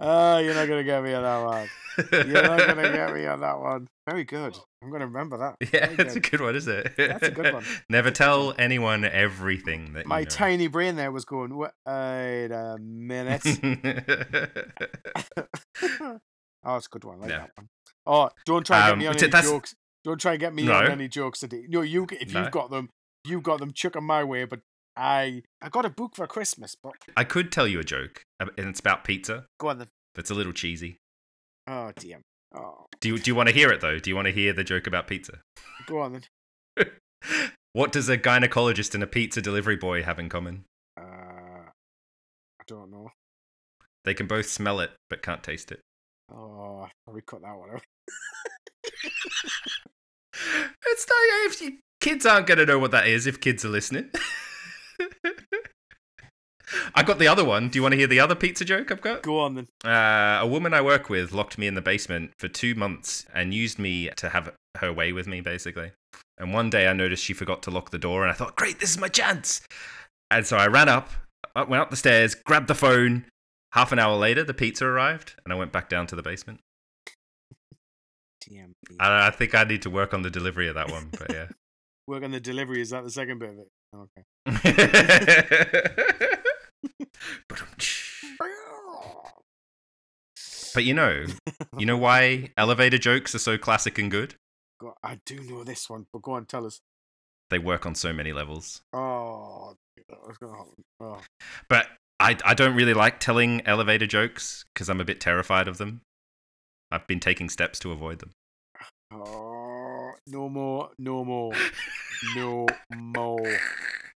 oh, 0.00 0.38
you're 0.38 0.54
not 0.54 0.68
gonna 0.68 0.84
get 0.84 1.02
me 1.02 1.14
on 1.14 1.22
that 1.22 1.44
one. 1.44 1.68
You're 2.12 2.42
not 2.42 2.58
gonna 2.66 2.92
get 2.92 3.14
me 3.14 3.26
on 3.26 3.40
that 3.40 3.58
one. 3.58 3.88
Very 4.08 4.24
good. 4.24 4.56
I'm 4.82 4.90
gonna 4.90 5.06
remember 5.06 5.38
that. 5.38 5.56
Yeah, 5.72 5.86
Very 5.86 5.96
that's 5.96 6.16
a 6.16 6.20
good. 6.20 6.40
one, 6.40 6.54
isn't 6.56 6.72
it? 6.86 6.92
That's 6.96 7.22
a 7.28 7.30
good 7.30 7.54
one. 7.54 7.64
Never 7.88 8.10
tell 8.10 8.54
anyone 8.58 9.04
everything 9.04 9.94
that 9.94 10.04
My 10.06 10.20
you 10.20 10.24
know. 10.26 10.30
tiny 10.30 10.66
brain 10.68 10.96
there 10.96 11.10
was 11.12 11.24
going. 11.24 11.56
Wait 11.56 11.70
a 11.86 12.76
minute. 12.78 13.42
oh, 16.64 16.76
it's 16.76 16.86
a 16.86 16.90
good 16.90 17.04
one. 17.04 17.16
I 17.18 17.20
like 17.20 17.30
Yeah. 17.30 17.38
that 17.38 17.50
one. 17.56 17.68
Oh, 18.06 18.30
don't 18.46 18.66
try 18.66 18.78
and 18.78 18.86
get 18.86 18.92
Um, 18.92 18.98
me 18.98 19.06
on 19.06 19.16
any 19.16 19.26
that's- 19.28 19.50
jokes. 19.50 19.74
Don't 20.04 20.18
try 20.20 20.32
and 20.32 20.40
get 20.40 20.54
me 20.54 20.62
No. 20.64 20.74
on 20.74 20.86
any 20.90 21.08
jokes 21.08 21.40
today. 21.40 21.64
No, 21.68 21.82
you 21.82 22.06
if 22.10 22.32
No. 22.32 22.42
you've 22.42 22.50
got 22.52 22.70
them, 22.70 22.88
you've 23.26 23.42
got 23.42 23.60
them. 23.60 23.72
Chuck 23.74 23.92
them 23.92 24.04
my 24.04 24.24
way. 24.24 24.44
But 24.44 24.60
I 25.00 25.42
I 25.62 25.70
got 25.70 25.86
a 25.86 25.90
book 25.90 26.14
for 26.14 26.26
Christmas. 26.26 26.76
But 26.80 26.92
I 27.16 27.24
could 27.24 27.50
tell 27.50 27.66
you 27.66 27.80
a 27.80 27.84
joke, 27.84 28.22
and 28.38 28.50
it's 28.58 28.80
about 28.80 29.04
pizza. 29.04 29.46
go 29.58 29.68
on 29.68 29.78
then. 29.78 29.88
That's 30.14 30.30
a 30.30 30.34
little 30.34 30.52
cheesy. 30.52 30.98
Oh 31.66 31.92
dear. 31.96 32.20
Oh, 32.54 32.86
Do 33.00 33.08
you, 33.08 33.18
do 33.18 33.30
you 33.30 33.36
want 33.36 33.48
to 33.48 33.54
hear 33.54 33.70
it 33.70 33.80
though? 33.80 34.00
Do 34.00 34.10
you 34.10 34.16
want 34.16 34.26
to 34.26 34.32
hear 34.32 34.52
the 34.52 34.64
joke 34.64 34.88
about 34.88 35.06
pizza? 35.06 35.38
go 35.86 36.00
on 36.00 36.20
then. 36.76 36.86
what 37.72 37.92
does 37.92 38.08
a 38.08 38.18
gynecologist 38.18 38.92
and 38.92 39.04
a 39.04 39.06
pizza 39.06 39.40
delivery 39.40 39.76
boy 39.76 40.02
have 40.02 40.18
in 40.18 40.28
common? 40.28 40.64
Uh, 40.98 41.02
I 41.70 42.64
don't 42.66 42.90
know. 42.90 43.10
They 44.04 44.14
can 44.14 44.26
both 44.26 44.46
smell 44.46 44.80
it 44.80 44.90
but 45.08 45.22
can't 45.22 45.44
taste 45.44 45.70
it. 45.70 45.80
Oh, 46.34 46.82
I 46.86 46.90
probably 47.04 47.22
cut 47.24 47.42
that 47.42 47.56
one 47.56 47.70
out. 47.70 47.82
It's 50.86 51.06
not 51.08 51.16
if 51.52 51.60
you, 51.60 51.78
kids 52.00 52.26
aren't 52.26 52.46
going 52.46 52.58
to 52.58 52.66
know 52.66 52.78
what 52.78 52.90
that 52.90 53.06
is 53.06 53.26
if 53.26 53.40
kids 53.40 53.64
are 53.64 53.68
listening. 53.68 54.10
I 56.94 57.02
got 57.02 57.18
the 57.18 57.28
other 57.28 57.44
one. 57.44 57.68
Do 57.68 57.78
you 57.78 57.82
want 57.82 57.92
to 57.92 57.98
hear 57.98 58.06
the 58.06 58.20
other 58.20 58.34
pizza 58.34 58.64
joke 58.64 58.92
I've 58.92 59.00
got? 59.00 59.22
Go 59.22 59.40
on 59.40 59.54
then. 59.54 59.68
Uh, 59.84 60.40
a 60.42 60.46
woman 60.46 60.72
I 60.72 60.80
work 60.80 61.08
with 61.08 61.32
locked 61.32 61.58
me 61.58 61.66
in 61.66 61.74
the 61.74 61.80
basement 61.80 62.32
for 62.38 62.48
two 62.48 62.74
months 62.74 63.26
and 63.34 63.52
used 63.52 63.78
me 63.78 64.10
to 64.16 64.28
have 64.28 64.52
her 64.78 64.92
way 64.92 65.12
with 65.12 65.26
me, 65.26 65.40
basically. 65.40 65.92
And 66.38 66.54
one 66.54 66.70
day 66.70 66.86
I 66.86 66.92
noticed 66.92 67.24
she 67.24 67.32
forgot 67.32 67.62
to 67.64 67.70
lock 67.70 67.90
the 67.90 67.98
door, 67.98 68.22
and 68.22 68.30
I 68.30 68.34
thought, 68.34 68.56
great, 68.56 68.80
this 68.80 68.90
is 68.90 68.98
my 68.98 69.08
chance. 69.08 69.60
And 70.30 70.46
so 70.46 70.56
I 70.56 70.68
ran 70.68 70.88
up, 70.88 71.10
went 71.54 71.82
up 71.82 71.90
the 71.90 71.96
stairs, 71.96 72.34
grabbed 72.34 72.68
the 72.68 72.74
phone. 72.74 73.26
Half 73.72 73.92
an 73.92 73.98
hour 73.98 74.16
later, 74.16 74.42
the 74.42 74.54
pizza 74.54 74.84
arrived, 74.86 75.34
and 75.44 75.52
I 75.52 75.56
went 75.56 75.72
back 75.72 75.88
down 75.88 76.06
to 76.08 76.16
the 76.16 76.22
basement. 76.22 76.60
TM. 78.44 78.72
I, 78.98 79.28
I 79.28 79.30
think 79.30 79.54
I 79.54 79.64
need 79.64 79.82
to 79.82 79.90
work 79.90 80.14
on 80.14 80.22
the 80.22 80.30
delivery 80.30 80.68
of 80.68 80.74
that 80.74 80.90
one, 80.90 81.10
but 81.18 81.32
yeah. 81.32 81.46
Work 82.06 82.24
on 82.24 82.32
the 82.32 82.40
delivery. 82.40 82.80
Is 82.80 82.90
that 82.90 83.04
the 83.04 83.10
second 83.10 83.38
bit 83.38 83.50
of 83.50 83.58
it? 83.58 83.68
Okay. 83.94 84.22
but 90.74 90.84
you 90.84 90.94
know, 90.94 91.24
you 91.78 91.86
know 91.86 91.96
why 91.96 92.50
elevator 92.56 92.98
jokes 92.98 93.34
are 93.34 93.38
so 93.40 93.58
classic 93.58 93.98
and 93.98 94.10
good? 94.10 94.34
Go- 94.80 94.94
I 95.02 95.18
do 95.26 95.40
know 95.40 95.64
this 95.64 95.90
one, 95.90 96.06
but 96.12 96.22
go 96.22 96.32
on, 96.32 96.46
tell 96.46 96.64
us. 96.66 96.80
They 97.50 97.58
work 97.58 97.84
on 97.84 97.94
so 97.96 98.12
many 98.12 98.32
levels. 98.32 98.80
Oh? 98.92 99.74
Oh, 101.00 101.20
But 101.68 101.86
I, 102.20 102.36
I 102.44 102.54
don't 102.54 102.74
really 102.76 102.94
like 102.94 103.18
telling 103.18 103.66
elevator 103.66 104.06
jokes 104.06 104.64
because 104.72 104.88
I'm 104.88 105.00
a 105.00 105.04
bit 105.04 105.20
terrified 105.20 105.66
of 105.68 105.78
them. 105.78 106.02
I've 106.92 107.06
been 107.06 107.20
taking 107.20 107.48
steps 107.48 107.78
to 107.80 107.92
avoid 107.92 108.20
them. 108.20 108.30
oh, 109.12 110.12
no 110.26 110.48
more, 110.48 110.90
no 110.98 111.24
more, 111.24 111.52
no 112.34 112.66
more. 112.94 113.58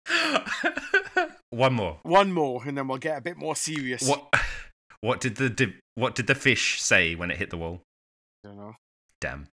One 1.50 1.74
more. 1.74 1.98
One 2.02 2.32
more, 2.32 2.62
and 2.66 2.78
then 2.78 2.88
we'll 2.88 2.98
get 2.98 3.18
a 3.18 3.20
bit 3.20 3.36
more 3.36 3.54
serious. 3.54 4.08
What 4.08 4.32
what 5.00 5.20
did 5.20 5.36
the 5.36 5.50
di- 5.50 5.76
what 5.94 6.14
did 6.14 6.26
the 6.26 6.34
fish 6.34 6.80
say 6.80 7.14
when 7.14 7.30
it 7.30 7.36
hit 7.36 7.50
the 7.50 7.58
wall? 7.58 7.82
I 8.44 8.48
don't 8.48 8.56
know. 8.56 8.74
Damn. 9.20 9.48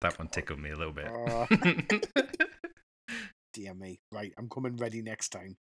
That 0.00 0.18
one 0.18 0.28
tickled 0.28 0.58
me 0.58 0.70
a 0.70 0.76
little 0.76 0.92
bit. 0.92 1.06
Uh, 1.06 1.46
dear 3.54 3.74
me. 3.74 3.98
Right, 4.12 4.32
I'm 4.36 4.48
coming 4.48 4.76
ready 4.76 5.00
next 5.00 5.30
time. 5.30 5.56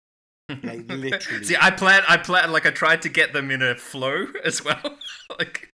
Like, 0.48 0.88
literally. 0.88 1.44
See, 1.44 1.56
I 1.60 1.70
planned. 1.70 2.04
I 2.08 2.16
planned 2.16 2.52
like 2.52 2.64
I 2.64 2.70
tried 2.70 3.02
to 3.02 3.08
get 3.08 3.32
them 3.32 3.50
in 3.50 3.60
a 3.60 3.74
flow 3.74 4.26
as 4.44 4.64
well. 4.64 4.98
like 5.38 5.71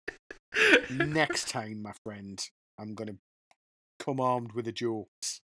next 0.89 1.49
time, 1.49 1.81
my 1.81 1.93
friend, 2.03 2.41
I'm 2.79 2.93
gonna 2.95 3.15
come 3.99 4.19
armed 4.19 4.53
with 4.53 4.67
a 4.67 4.71
joke. 4.71 5.07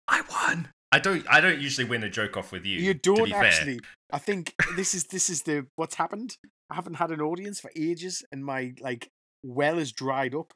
I 0.07 0.21
won. 0.21 0.69
I 0.91 0.99
don't. 0.99 1.25
I 1.29 1.39
don't 1.39 1.59
usually 1.59 1.88
win 1.88 2.03
a 2.03 2.09
joke 2.09 2.35
off 2.35 2.51
with 2.51 2.65
you. 2.65 2.79
You 2.79 2.93
don't 2.93 3.31
actually. 3.31 3.79
I 4.12 4.17
think 4.17 4.55
this 4.75 4.95
is 4.95 5.05
this 5.05 5.29
is 5.29 5.43
the 5.43 5.67
what's 5.75 5.95
happened. 5.95 6.38
I 6.69 6.75
haven't 6.75 6.95
had 6.95 7.12
an 7.12 7.21
audience 7.21 7.59
for 7.59 7.71
ages, 7.75 8.23
and 8.31 8.43
my 8.43 8.73
like 8.79 9.09
well 9.43 9.77
is 9.77 9.91
dried 9.91 10.33
up. 10.33 10.51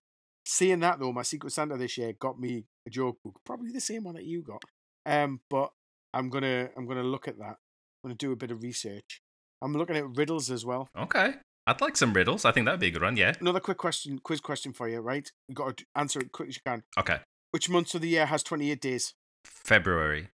Seeing 0.45 0.79
that 0.81 0.99
though, 0.99 1.13
my 1.13 1.21
Secret 1.21 1.51
Santa 1.53 1.77
this 1.77 1.97
year 1.97 2.13
got 2.19 2.39
me 2.39 2.65
a 2.87 2.89
joke 2.89 3.17
book, 3.23 3.39
probably 3.45 3.71
the 3.71 3.79
same 3.79 4.03
one 4.03 4.15
that 4.15 4.25
you 4.25 4.41
got. 4.41 4.61
Um, 5.05 5.41
but 5.49 5.71
I'm 6.13 6.29
gonna 6.29 6.69
I'm 6.75 6.87
gonna 6.87 7.03
look 7.03 7.27
at 7.27 7.37
that. 7.37 7.57
I'm 8.03 8.09
gonna 8.09 8.15
do 8.15 8.31
a 8.31 8.35
bit 8.35 8.51
of 8.51 8.63
research. 8.63 9.21
I'm 9.61 9.73
looking 9.73 9.95
at 9.95 10.17
riddles 10.17 10.51
as 10.51 10.65
well. 10.65 10.89
Okay. 10.97 11.35
I'd 11.65 11.81
like 11.81 11.95
some 11.95 12.13
riddles. 12.13 12.43
I 12.43 12.51
think 12.51 12.65
that'd 12.65 12.79
be 12.79 12.87
a 12.87 12.91
good 12.91 13.01
one. 13.01 13.15
Yeah. 13.15 13.33
Another 13.39 13.59
quick 13.59 13.77
question, 13.77 14.19
quiz 14.19 14.41
question 14.41 14.73
for 14.73 14.89
you, 14.89 14.99
right? 14.99 15.31
You 15.47 15.55
got 15.55 15.77
to 15.77 15.85
answer 15.95 16.19
it 16.19 16.31
quick 16.31 16.49
as 16.49 16.55
you 16.55 16.61
can. 16.65 16.83
Okay. 16.97 17.19
Which 17.51 17.69
month 17.69 17.93
of 17.95 18.01
the 18.01 18.09
year 18.09 18.25
has 18.25 18.43
28 18.43 18.81
days? 18.81 19.13
February. 19.45 20.29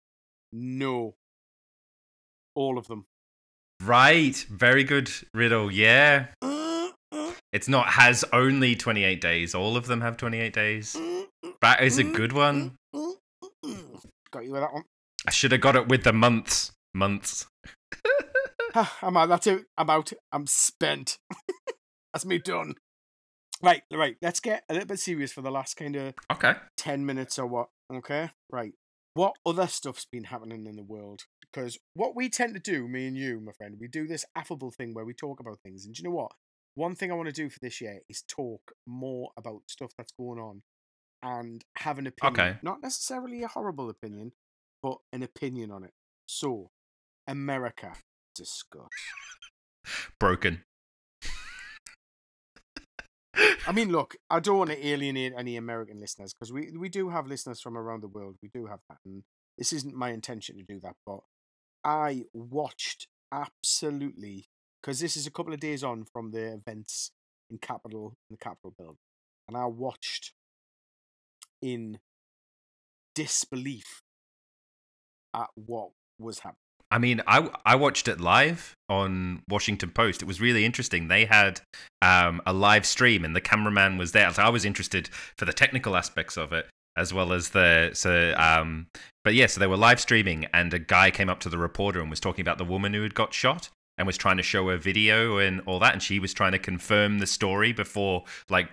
No. 0.53 1.15
All 2.55 2.77
of 2.77 2.89
them. 2.89 3.07
Right. 3.83 4.37
Very 4.51 4.85
good 4.85 5.11
riddle. 5.33 5.71
Yeah. 5.71 6.27
It's 7.53 7.69
not 7.69 7.91
has 7.91 8.25
only 8.33 8.75
28 8.75 9.21
days. 9.21 9.55
All 9.55 9.77
of 9.77 9.87
them 9.87 10.01
have 10.01 10.17
28 10.17 10.53
days. 10.53 10.97
That 11.63 11.85
is 11.85 11.99
a 11.99 12.03
good 12.03 12.33
one. 12.33 12.75
Got 12.93 14.45
you 14.45 14.51
with 14.51 14.61
that 14.61 14.73
one. 14.73 14.83
I 15.25 15.31
should 15.31 15.53
have 15.53 15.61
got 15.61 15.77
it 15.77 15.87
with 15.87 16.03
the 16.03 16.13
months. 16.13 16.73
Months. 16.95 17.47
Ah, 18.75 18.99
I'm 19.03 19.17
out. 19.17 19.29
That's 19.29 19.47
it. 19.47 19.67
I'm 19.79 19.89
out. 19.91 20.13
I'm 20.33 20.47
spent. 20.47 21.19
That's 22.13 22.25
me 22.27 22.39
done. 22.39 22.75
Right, 23.63 23.83
right. 23.93 24.17
Let's 24.21 24.41
get 24.41 24.65
a 24.69 24.73
little 24.73 24.89
bit 24.89 24.99
serious 24.99 25.33
for 25.33 25.43
the 25.43 25.51
last 25.51 25.77
kind 25.77 25.97
of 25.97 26.15
Okay. 26.33 26.55
10 26.77 27.07
minutes 27.07 27.39
or 27.39 27.47
what. 27.47 27.69
Okay? 27.93 28.31
Right. 28.51 28.73
What 29.15 29.35
other 29.47 29.69
stuff's 29.69 30.07
been 30.11 30.25
happening 30.25 30.67
in 30.67 30.77
the 30.77 30.83
world? 30.83 31.23
Because 31.41 31.79
what 31.95 32.17
we 32.17 32.29
tend 32.29 32.55
to 32.55 32.61
do, 32.61 32.89
me 32.89 33.07
and 33.07 33.17
you, 33.17 33.41
my 33.41 33.53
friend, 33.53 33.77
we 33.81 33.87
do 33.87 34.09
this 34.09 34.25
affable 34.35 34.73
thing 34.73 34.93
where 34.93 35.05
we 35.05 35.15
talk 35.15 35.39
about 35.39 35.61
things. 35.63 35.85
And 35.87 35.95
do 35.95 36.03
you 36.03 36.09
know 36.09 36.15
what? 36.17 36.33
One 36.75 36.97
thing 36.97 37.13
I 37.13 37.15
want 37.15 37.29
to 37.29 37.33
do 37.33 37.49
for 37.49 37.61
this 37.63 37.81
year 37.81 38.01
is 38.09 38.25
talk 38.27 38.73
more 38.87 39.31
about 39.37 39.63
stuff 39.69 39.93
that's 39.97 40.13
going 40.19 40.41
on 40.41 40.63
and 41.23 41.63
have 41.79 41.99
an 41.99 42.09
opinion. 42.09 42.41
Okay. 42.41 42.59
Not 42.63 42.83
necessarily 42.83 43.45
a 43.45 43.49
horrible 43.49 43.89
opinion, 43.89 44.33
but 44.83 44.99
an 45.13 45.23
opinion 45.23 45.71
on 45.71 45.85
it. 45.85 45.93
So, 46.27 46.71
America, 47.29 47.93
discuss. 48.35 48.89
Broken. 50.19 50.65
I 53.67 53.73
mean, 53.73 53.91
look, 53.91 54.17
I 54.31 54.41
don't 54.41 54.59
want 54.59 54.71
to 54.71 54.87
alienate 54.87 55.33
any 55.37 55.57
American 55.57 56.01
listeners 56.01 56.35
because 56.35 56.53
we, 56.53 56.77
we 56.77 56.89
do 56.89 57.09
have 57.09 57.27
listeners 57.27 57.61
from 57.61 57.77
around 57.77 58.03
the 58.03 58.09
world. 58.09 58.37
We 58.43 58.49
do 58.53 58.67
have 58.67 58.81
that. 58.89 58.99
And 59.05 59.25
this 59.59 59.73
isn't 59.73 59.95
my 59.95 60.11
intention 60.11 60.57
to 60.57 60.63
do 60.63 60.79
that. 60.81 60.97
But 61.07 61.21
I 61.83 62.25
watched 62.33 63.09
absolutely, 63.33 64.49
because 64.81 65.01
this 65.01 65.17
is 65.17 65.27
a 65.27 65.31
couple 65.31 65.53
of 65.53 65.61
days 65.61 65.83
on 65.83 66.05
from 66.05 66.31
the 66.31 66.55
events 66.55 67.11
in 67.51 67.59
Capitol, 67.59 68.17
in 68.31 68.35
the 68.35 68.45
Capitol 68.45 68.75
building. 68.77 68.99
And 69.49 69.57
I 69.57 69.67
watched 69.67 70.33
in 71.61 71.99
disbelief 73.15 74.03
at 75.35 75.49
what 75.55 75.91
was 76.19 76.41
happening. 76.41 76.59
I 76.95 76.99
mean, 76.99 77.21
I 77.27 77.51
I 77.67 77.75
watched 77.75 78.07
it 78.07 78.21
live 78.21 78.77
on 78.89 79.43
Washington 79.49 79.91
Post. 79.91 80.23
It 80.23 80.27
was 80.27 80.41
really 80.41 80.65
interesting. 80.65 81.09
They 81.09 81.25
had 81.25 81.61
um, 82.01 82.41
a 82.47 82.53
live 82.53 82.87
stream, 82.87 83.25
and 83.25 83.35
the 83.35 83.41
cameraman 83.41 83.99
was 83.99 84.13
there. 84.13 84.33
So 84.33 84.45
I 84.45 84.49
was 84.49 84.65
interested 84.65 85.09
for 85.37 85.45
the 85.45 85.53
technical 85.53 85.97
aspects 85.97 86.37
of 86.37 86.53
it, 86.53 86.69
as 86.97 87.13
well 87.13 87.33
as 87.33 87.51
the 87.51 87.91
so. 87.95 88.33
Um, 88.37 88.87
but 89.25 89.35
yeah, 89.35 89.47
so 89.47 89.59
they 89.59 89.67
were 89.67 89.77
live 89.77 89.99
streaming, 89.99 90.47
and 90.55 90.73
a 90.73 90.79
guy 90.79 91.11
came 91.11 91.29
up 91.29 91.41
to 91.41 91.49
the 91.49 91.59
reporter 91.59 92.01
and 92.01 92.11
was 92.11 92.21
talking 92.21 92.43
about 92.43 92.59
the 92.59 92.65
woman 92.65 92.95
who 92.95 93.03
had 93.03 93.17
got 93.17 93.35
shot, 93.35 93.71
and 93.99 94.07
was 94.07 94.17
trying 94.17 94.37
to 94.37 94.45
show 94.45 94.69
her 94.69 94.77
video 94.77 95.39
and 95.39 95.63
all 95.67 95.81
that, 95.81 95.95
and 95.95 96.03
she 96.03 96.21
was 96.21 96.33
trying 96.33 96.53
to 96.53 96.61
confirm 96.61 97.19
the 97.19 97.27
story 97.27 97.73
before 97.73 98.23
like 98.49 98.69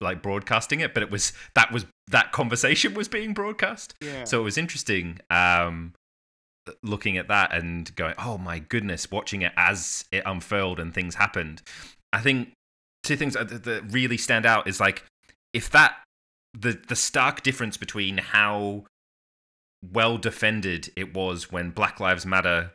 like 0.00 0.22
broadcasting 0.22 0.80
it. 0.80 0.94
But 0.94 1.02
it 1.02 1.10
was 1.10 1.34
that 1.54 1.70
was 1.72 1.84
that 2.08 2.32
conversation 2.32 2.94
was 2.94 3.06
being 3.06 3.34
broadcast. 3.34 3.92
Yeah. 4.00 4.24
So 4.24 4.40
it 4.40 4.44
was 4.44 4.56
interesting 4.56 5.18
um, 5.28 5.92
looking 6.82 7.16
at 7.16 7.28
that 7.28 7.54
and 7.54 7.94
going, 7.96 8.14
oh 8.18 8.38
my 8.38 8.58
goodness, 8.58 9.10
watching 9.10 9.42
it 9.42 9.52
as 9.56 10.04
it 10.12 10.22
unfurled 10.26 10.80
and 10.80 10.92
things 10.92 11.14
happened. 11.14 11.62
I 12.12 12.20
think 12.20 12.52
two 13.02 13.16
things 13.16 13.34
that 13.34 13.82
really 13.90 14.16
stand 14.16 14.46
out 14.46 14.66
is 14.66 14.80
like 14.80 15.04
if 15.52 15.70
that 15.70 15.96
the 16.54 16.78
the 16.88 16.96
stark 16.96 17.42
difference 17.42 17.76
between 17.76 18.18
how 18.18 18.84
well 19.92 20.18
defended 20.18 20.90
it 20.96 21.14
was 21.14 21.52
when 21.52 21.70
Black 21.70 22.00
Lives 22.00 22.26
Matter 22.26 22.72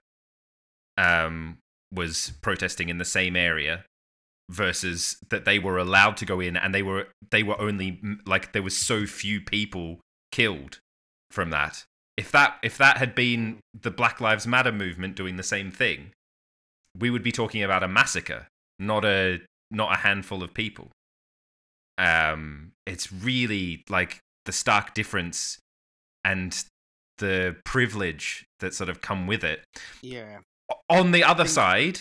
um, 0.97 1.57
was 1.93 2.33
protesting 2.41 2.89
in 2.89 2.97
the 2.97 3.05
same 3.05 3.35
area 3.35 3.83
versus 4.49 5.17
that 5.29 5.45
they 5.45 5.57
were 5.57 5.77
allowed 5.77 6.17
to 6.17 6.25
go 6.25 6.39
in 6.39 6.57
and 6.57 6.75
they 6.75 6.83
were 6.83 7.07
they 7.31 7.43
were 7.43 7.59
only 7.59 8.01
like 8.25 8.51
there 8.51 8.63
was 8.63 8.77
so 8.77 9.05
few 9.05 9.41
people 9.41 9.99
killed 10.31 10.79
from 11.31 11.49
that 11.49 11.85
if 12.18 12.32
that 12.32 12.57
if 12.64 12.78
that 12.78 12.97
had 12.97 13.16
been 13.16 13.59
the 13.80 13.91
black 13.91 14.20
lives 14.22 14.45
matter 14.45 14.72
movement 14.72 15.16
doing 15.16 15.38
the 15.38 15.43
same 15.43 15.72
thing 15.72 16.12
we 16.97 17.09
would 17.09 17.24
be 17.24 17.32
talking 17.32 17.64
about 17.64 17.84
a 17.84 17.88
massacre 17.88 18.47
not 18.80 19.05
a 19.05 19.39
not 19.72 19.93
a 19.93 19.97
handful 19.99 20.43
of 20.43 20.53
people 20.53 20.89
um 21.97 22.72
it's 22.86 23.12
really 23.12 23.84
like 23.89 24.20
the 24.45 24.51
stark 24.51 24.93
difference 24.93 25.57
and 26.24 26.66
the 27.20 27.55
privilege 27.66 28.45
that 28.59 28.74
sort 28.74 28.89
of 28.89 29.01
come 29.01 29.28
with 29.28 29.43
it 29.43 29.64
Yeah. 30.01 30.39
on 30.89 31.12
the 31.12 31.24
other 31.24 31.43
think- 31.43 31.53
side 31.55 31.99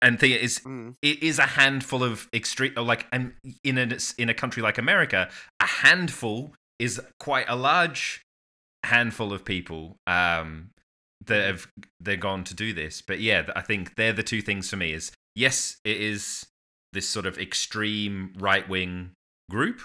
and 0.00 0.18
thing 0.20 0.30
is 0.32 0.60
Mm. 0.60 0.94
it 1.02 1.22
is 1.22 1.38
a 1.38 1.46
handful 1.46 2.02
of 2.04 2.28
extreme 2.32 2.74
like 2.76 3.06
and 3.12 3.34
in 3.64 3.78
a 3.78 3.98
in 4.16 4.28
a 4.28 4.34
country 4.34 4.62
like 4.62 4.78
America 4.78 5.28
a 5.60 5.66
handful 5.66 6.54
is 6.78 7.00
quite 7.18 7.46
a 7.48 7.56
large 7.56 8.20
handful 8.84 9.32
of 9.32 9.44
people 9.44 9.96
um 10.06 10.70
that 11.26 11.46
have 11.46 11.66
they're 12.00 12.16
gone 12.16 12.44
to 12.44 12.54
do 12.54 12.72
this 12.72 13.02
but 13.02 13.20
yeah 13.20 13.42
I 13.56 13.60
think 13.62 13.96
they're 13.96 14.12
the 14.12 14.22
two 14.22 14.40
things 14.40 14.70
for 14.70 14.76
me 14.76 14.92
is 14.92 15.10
yes 15.34 15.78
it 15.84 16.00
is 16.00 16.46
this 16.92 17.08
sort 17.08 17.26
of 17.26 17.38
extreme 17.38 18.32
right 18.38 18.68
wing 18.68 19.10
group 19.50 19.80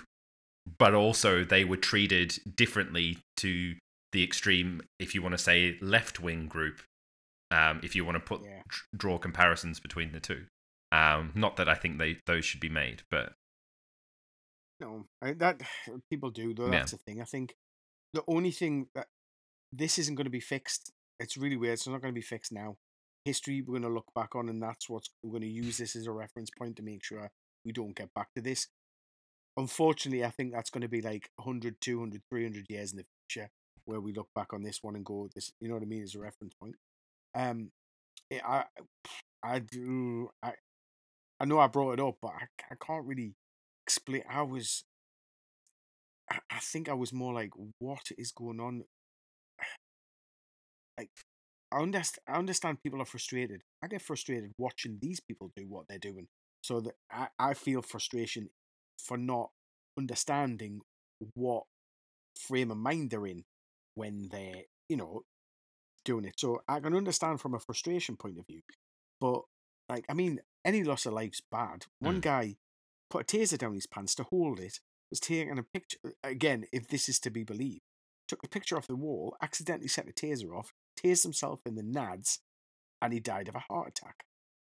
but 0.77 0.93
also 0.93 1.43
they 1.43 1.65
were 1.65 1.75
treated 1.77 2.37
differently 2.55 3.17
to 3.37 3.75
the 4.13 4.23
extreme 4.23 4.81
if 4.99 5.13
you 5.15 5.21
want 5.21 5.33
to 5.33 5.37
say 5.39 5.77
left 5.81 6.19
wing 6.19 6.47
group 6.47 6.81
um, 7.51 7.81
if 7.83 7.95
you 7.95 8.05
want 8.05 8.15
to 8.15 8.19
put 8.19 8.41
Yeah. 8.43 8.61
draw 8.95 9.17
comparisons 9.19 9.79
between 9.79 10.11
the 10.11 10.19
two. 10.19 10.45
Um, 10.91 11.31
not 11.35 11.55
that 11.57 11.69
I 11.69 11.75
think 11.75 11.99
they 11.99 12.17
those 12.25 12.45
should 12.45 12.59
be 12.59 12.69
made, 12.69 13.03
but 13.11 13.33
No, 14.79 15.05
I, 15.21 15.33
that 15.33 15.61
people 16.09 16.29
do 16.31 16.53
though. 16.53 16.65
Yeah. 16.65 16.71
That's 16.79 16.91
the 16.91 16.97
thing. 16.97 17.21
I 17.21 17.25
think 17.25 17.53
the 18.14 18.24
only 18.28 18.51
thing 18.51 18.88
that 18.95 19.07
this 19.72 19.97
isn't 19.97 20.16
going 20.16 20.26
to 20.26 20.32
be 20.32 20.39
fixed. 20.39 20.91
It's 21.20 21.38
really 21.38 21.57
weird. 21.57 21.74
It's 21.74 21.88
not 21.88 22.01
going 22.01 22.14
to 22.14 22.20
be 22.20 22.22
fixed 22.22 22.51
now. 22.51 22.78
History 23.26 23.61
we're 23.61 23.80
going 23.80 23.89
to 23.89 23.95
look 23.95 24.11
back 24.14 24.36
on, 24.36 24.49
and 24.49 24.61
that's 24.61 24.89
what 24.89 25.07
we're 25.24 25.32
going 25.32 25.41
to 25.41 25.47
use 25.47 25.78
this 25.78 25.95
as 25.95 26.07
a 26.07 26.11
reference 26.11 26.49
point 26.57 26.76
to 26.76 26.84
make 26.84 27.03
sure 27.03 27.30
we 27.66 27.72
don't 27.72 27.95
get 27.95 28.14
back 28.14 28.28
to 28.36 28.41
this. 28.41 28.68
Unfortunately, 29.55 30.26
I 30.26 30.30
think 30.30 30.51
that's 30.51 30.70
going 30.70 30.82
to 30.82 30.89
be 30.89 31.01
like 31.01 31.30
100, 31.38 31.80
200, 31.80 32.22
300 32.30 32.66
years 32.70 32.91
in 32.91 32.97
the 32.97 33.05
future 33.30 33.49
where 33.86 34.01
we 34.01 34.14
look 34.14 34.30
back 34.36 34.53
on 34.53 34.64
this 34.64 34.80
one 34.82 34.95
and 34.95 35.05
go, 35.05 35.30
"This," 35.34 35.51
you 35.59 35.68
know 35.68 35.76
what 35.76 35.84
I 35.84 35.88
mean, 35.88 36.03
as 36.03 36.16
a 36.16 36.20
reference 36.20 36.53
point. 36.55 36.76
Um, 37.36 37.72
it, 38.30 38.41
I, 38.45 38.66
I 39.43 39.59
do, 39.59 40.30
I, 40.41 40.53
I 41.39 41.45
know 41.45 41.59
I 41.59 41.68
brought 41.68 41.93
it 41.93 41.99
up, 41.99 42.16
but 42.22 42.32
I, 42.32 42.47
I 42.72 42.76
can't 42.86 43.05
really 43.05 43.36
explain. 43.86 44.24
I 44.30 44.41
was, 44.41 44.84
I, 46.34 46.39
I 46.49 46.59
think 46.59 46.89
I 46.89 46.93
was 46.93 47.13
more 47.13 47.34
like, 47.34 47.51
what 47.79 48.11
is 48.17 48.31
going 48.31 48.59
on? 48.59 48.84
Like, 50.97 51.09
I 51.71 51.79
understand. 51.81 52.23
I 52.27 52.38
understand 52.38 52.84
people 52.84 53.01
are 53.01 53.05
frustrated. 53.05 53.61
I 53.84 53.88
get 53.88 54.01
frustrated 54.01 54.51
watching 54.57 54.97
these 55.01 55.19
people 55.19 55.51
do 55.55 55.65
what 55.67 55.86
they're 55.88 55.97
doing. 55.99 56.27
So 56.63 56.79
that 56.81 56.93
I, 57.11 57.27
I 57.39 57.53
feel 57.53 57.81
frustration 57.81 58.49
for 58.97 59.17
not 59.17 59.49
understanding 59.97 60.81
what 61.34 61.63
frame 62.36 62.71
of 62.71 62.77
mind 62.77 63.11
they're 63.11 63.25
in 63.27 63.43
when 63.95 64.29
they're, 64.31 64.63
you 64.89 64.97
know, 64.97 65.21
doing 66.05 66.25
it. 66.25 66.36
So 66.38 66.61
I 66.67 66.79
can 66.79 66.95
understand 66.95 67.41
from 67.41 67.53
a 67.53 67.59
frustration 67.59 68.15
point 68.17 68.39
of 68.39 68.47
view. 68.47 68.61
But 69.19 69.41
like, 69.89 70.05
I 70.09 70.13
mean, 70.13 70.39
any 70.63 70.84
loss 70.84 71.05
of 71.05 71.13
life's 71.13 71.41
bad. 71.51 71.86
One 71.99 72.17
Mm. 72.19 72.21
guy 72.21 72.55
put 73.09 73.21
a 73.23 73.38
taser 73.38 73.57
down 73.57 73.73
his 73.73 73.88
pants 73.88 74.15
to 74.15 74.23
hold 74.23 74.59
it, 74.59 74.79
was 75.14 75.20
taking 75.20 75.59
a 75.59 75.64
picture. 75.64 75.97
Uh, 76.05 76.09
again, 76.24 76.66
if 76.74 76.88
this 76.88 77.07
is 77.07 77.20
to 77.20 77.30
be 77.30 77.43
believed, 77.43 77.82
took 78.28 78.41
the 78.41 78.47
picture 78.47 78.78
off 78.78 78.88
the 78.88 78.95
wall, 78.95 79.36
accidentally 79.41 79.88
set 79.88 80.05
the 80.05 80.14
taser 80.14 80.57
off, 80.57 80.74
tased 81.03 81.24
himself 81.24 81.61
in 81.66 81.76
the 81.76 81.84
nads, 81.84 82.39
and 83.01 83.14
he 83.14 83.20
died 83.20 83.47
of 83.47 83.55
a 83.55 83.64
heart 83.72 83.89
attack. 83.89 84.24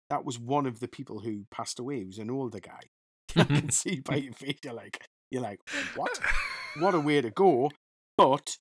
That 0.08 0.24
was 0.24 0.38
one 0.38 0.66
of 0.66 0.80
the 0.80 0.88
people 0.88 1.20
who 1.20 1.44
passed 1.50 1.78
away. 1.78 1.98
He 1.98 2.06
was 2.06 2.18
an 2.18 2.30
older 2.30 2.60
guy. 2.60 2.80
I 3.36 3.44
can 3.44 3.70
see 3.70 4.00
by 4.00 4.16
your 4.16 4.32
face, 4.32 4.58
you're 4.64 4.72
like, 4.72 5.04
you're 5.30 5.42
like, 5.42 5.60
what? 5.94 6.18
What 6.78 6.94
a 6.94 7.00
way 7.00 7.20
to 7.20 7.30
go! 7.30 7.70
But 8.16 8.56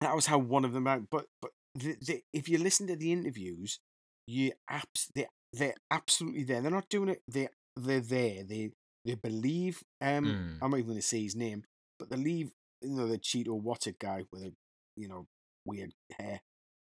that 0.00 0.14
was 0.14 0.26
how 0.26 0.38
one 0.38 0.64
of 0.64 0.72
them. 0.72 0.84
But 0.84 1.26
but 1.40 1.50
the, 1.74 1.96
the, 2.00 2.20
if 2.32 2.48
you 2.48 2.58
listen 2.58 2.86
to 2.88 2.96
the 2.96 3.12
interviews, 3.12 3.78
you 4.26 4.52
abs 4.68 5.10
they 5.14 5.26
they're 5.52 5.74
absolutely 5.90 6.44
there. 6.44 6.60
They're 6.60 6.70
not 6.70 6.88
doing 6.88 7.08
it. 7.10 7.22
They 7.28 7.48
they're 7.76 8.00
there. 8.00 8.44
They 8.44 8.70
they 9.04 9.14
believe. 9.14 9.82
Um, 10.00 10.24
Mm. 10.24 10.58
I'm 10.62 10.70
not 10.70 10.78
even 10.78 10.86
going 10.90 10.98
to 11.00 11.02
say 11.06 11.22
his 11.22 11.36
name, 11.36 11.64
but 11.98 12.10
they 12.10 12.16
leave. 12.16 12.52
You 12.82 12.90
know 12.96 13.06
the 13.06 13.18
Cheeto 13.18 13.60
it 13.86 13.98
guy 13.98 14.24
with 14.32 14.42
a 14.42 14.52
you 14.96 15.08
know 15.08 15.26
weird 15.66 15.92
hair. 16.18 16.40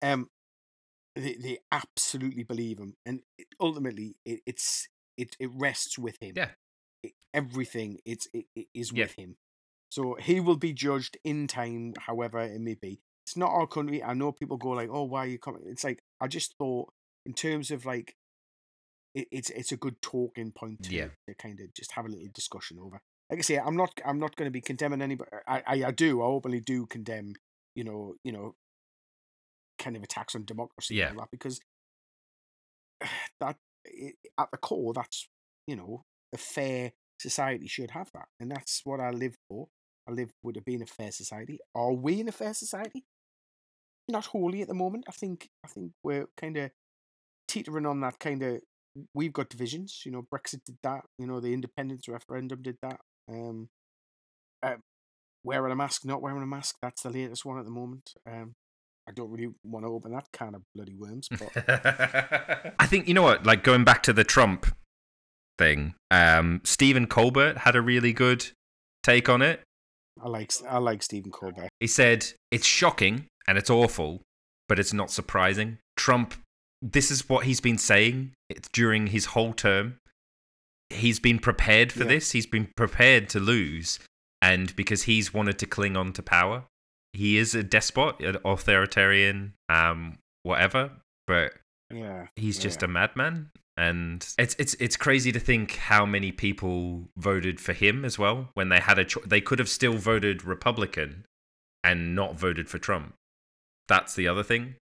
Um, 0.03 0.29
they 1.15 1.35
they 1.35 1.59
absolutely 1.73 2.43
believe 2.43 2.79
him, 2.79 2.95
and 3.07 3.21
it- 3.39 3.47
ultimately 3.61 4.17
it, 4.25 4.41
it's 4.47 4.89
it 5.17 5.37
it 5.39 5.51
rests 5.53 5.99
with 5.99 6.17
him. 6.21 6.35
Yeah. 6.37 6.51
It- 7.03 7.15
everything 7.33 7.99
it's 8.05 8.27
it, 8.35 8.47
it 8.57 8.67
is 8.75 8.93
Yeah. 8.93 9.05
with 9.05 9.13
him. 9.15 9.37
So 9.91 10.15
he 10.15 10.41
will 10.41 10.57
be 10.57 10.73
judged 10.73 11.17
in 11.25 11.47
time, 11.47 11.95
however 12.01 12.41
it 12.41 12.61
may 12.61 12.75
be. 12.75 13.01
It's 13.27 13.37
not 13.37 13.51
our 13.53 13.67
country. 13.67 14.03
I 14.03 14.15
know 14.15 14.33
people 14.33 14.57
go 14.57 14.71
like, 14.71 14.89
"Oh, 14.91 15.05
why 15.05 15.21
are 15.21 15.29
you 15.29 15.39
coming?" 15.39 15.63
It's 15.67 15.85
like 15.85 16.01
I 16.21 16.27
just 16.29 16.57
thought, 16.59 16.93
in 17.25 17.33
terms 17.35 17.71
of 17.71 17.85
like, 17.87 18.15
it, 19.17 19.27
it's 19.33 19.51
it's 19.51 19.73
a 19.73 19.77
good 19.77 20.01
talking 20.03 20.53
point 20.53 20.83
to, 20.85 20.95
Yeah. 20.95 21.09
to 21.29 21.35
kind 21.35 21.59
of 21.61 21.73
just 21.75 21.93
have 21.93 22.05
a 22.07 22.09
little 22.09 22.29
discussion 22.33 22.79
over. 22.79 23.01
Like 23.31 23.41
I 23.41 23.43
say, 23.43 23.59
I'm 23.59 23.77
not 23.77 23.91
I'm 24.05 24.21
not 24.21 24.37
going 24.37 24.47
to 24.47 24.53
be 24.53 24.61
condemning 24.61 25.03
anybody. 25.03 25.31
I, 25.49 25.63
I 25.67 25.85
I 25.87 25.91
do 25.91 26.23
I 26.23 26.27
openly 26.27 26.61
do 26.61 26.87
condemn 26.87 27.35
you 27.75 27.85
know 27.85 28.15
you 28.25 28.33
know 28.33 28.55
kind 29.79 29.97
of 29.97 30.03
attacks 30.03 30.35
on 30.35 30.45
democracy 30.45 30.95
Yeah. 30.97 31.09
and 31.09 31.19
all 31.19 31.25
that 31.25 31.31
because 31.31 31.61
that 33.41 33.57
at 34.39 34.51
the 34.51 34.59
core 34.59 34.93
that's 34.95 35.29
you 35.67 35.77
know 35.77 36.05
a 36.35 36.39
fair 36.39 36.93
society 37.21 37.67
should 37.67 37.93
have 37.93 38.11
that 38.13 38.27
and 38.41 38.51
that's 38.51 38.83
what 38.85 39.01
I 39.01 39.11
live 39.11 39.37
for. 39.49 39.69
I 40.09 40.13
live 40.13 40.31
with 40.43 40.57
it 40.57 40.65
being 40.65 40.83
a 40.83 40.87
fair 40.87 41.11
society. 41.11 41.59
Are 41.75 41.93
we 41.93 42.21
in 42.21 42.29
a 42.29 42.33
fair 42.33 42.55
society? 42.55 43.05
Not 44.09 44.27
wholly 44.27 44.63
at 44.63 44.69
the 44.69 44.75
moment. 44.75 45.05
I 45.09 45.13
think 45.13 45.49
I 45.65 45.69
think 45.69 45.93
we're 46.05 46.27
kind 46.37 46.57
of 46.59 46.71
teetering 47.49 47.87
on 47.87 48.01
that 48.01 48.19
kind 48.21 48.43
of. 48.43 48.61
We've 49.15 49.33
got 49.33 49.49
divisions. 49.49 50.03
You 50.05 50.13
know, 50.13 50.27
Brexit 50.33 50.65
did 50.65 50.79
that. 50.83 51.03
You 51.19 51.27
know, 51.27 51.41
the 51.41 51.53
independence 51.53 52.09
referendum 52.09 52.63
did 52.63 52.77
that. 52.83 53.01
Um, 53.29 53.69
uh, 54.63 54.77
wearing 55.45 55.73
a 55.73 55.77
mask, 55.77 56.05
not 56.05 56.23
wearing 56.23 56.43
a 56.43 56.47
mask. 56.47 56.77
That's 56.83 57.03
the 57.03 57.11
latest 57.11 57.45
one 57.45 57.59
at 57.59 57.65
the 57.65 57.71
moment. 57.71 58.13
Um, 58.27 58.55
I 59.09 59.13
don't 59.13 59.31
really 59.31 59.53
want 59.63 59.85
to 59.85 59.91
open 59.91 60.13
that 60.13 60.27
kind 60.33 60.55
of 60.57 60.63
bloody 60.75 60.95
worms, 60.97 61.29
but 61.29 61.51
I 62.79 62.87
think 62.87 63.07
you 63.07 63.15
know 63.15 63.23
what, 63.23 63.47
like 63.47 63.63
going 63.63 63.85
back 63.85 64.03
to 64.05 64.13
the 64.13 64.25
Trump 64.25 64.67
thing, 65.59 65.95
um, 66.11 66.61
Stephen 66.65 67.07
Colbert 67.07 67.59
had 67.59 67.77
a 67.77 67.81
really 67.81 68.13
good 68.13 68.49
take 69.03 69.29
on 69.29 69.43
it. 69.43 69.63
I 70.23 70.29
like 70.29 70.53
I 70.69 70.79
like 70.79 71.03
Stephen 71.03 71.31
Colbert. 71.31 71.69
He 71.79 71.87
said, 71.87 72.27
It's 72.51 72.67
shocking 72.67 73.27
and 73.47 73.57
it's 73.57 73.71
awful, 73.71 74.23
but 74.69 74.79
it's 74.79 74.93
not 74.93 75.11
surprising. 75.11 75.79
Trump, 75.97 76.35
this 76.93 77.11
is 77.11 77.29
what 77.29 77.45
he's 77.47 77.61
been 77.61 77.79
saying 77.79 78.33
during 78.73 79.09
his 79.09 79.27
whole 79.27 79.53
term. 79.53 79.99
He's 80.91 81.19
been 81.19 81.39
prepared 81.39 81.91
for 81.93 82.01
Yeah. 82.05 82.09
this, 82.11 82.33
he's 82.33 82.47
been 82.47 82.69
prepared 82.77 83.29
to 83.31 83.41
lose. 83.41 83.99
and 84.43 84.77
because 84.77 85.05
he's 85.05 85.33
wanted 85.33 85.59
to 85.59 85.67
cling 85.67 85.97
on 85.97 86.13
to 86.13 86.23
power. 86.23 86.65
He 87.15 87.39
is 87.39 87.55
a 87.55 87.63
despot, 87.65 88.21
an 88.21 88.37
authoritarian, 88.45 89.55
um, 89.71 90.19
whatever, 90.43 90.93
but 91.27 91.55
Yeah. 91.91 92.29
he's 92.37 92.59
just 92.59 92.83
Yeah. 92.83 92.85
a 92.85 92.89
madman. 92.89 93.51
And 93.79 94.23
it's 94.39 94.55
it's 94.59 94.75
it's 94.75 94.97
crazy 94.97 95.33
to 95.33 95.41
think 95.41 95.77
how 95.77 96.05
many 96.07 96.33
people 96.33 97.09
voted 97.17 97.59
for 97.61 97.73
him 97.73 98.05
as 98.05 98.19
well 98.19 98.51
when 98.55 98.69
they 98.69 98.79
had 98.81 98.99
a 98.99 99.05
cho- 99.07 99.23
they 99.27 99.41
could 99.41 99.59
have 99.59 99.71
still 99.71 99.95
voted 99.97 100.45
Republican 100.45 101.25
and 101.83 102.15
not 102.15 102.39
voted 102.39 102.69
for 102.69 102.79
Trump. 102.79 103.15
That's 103.89 104.15
the 104.15 104.29
other 104.29 104.43
thing. 104.45 104.77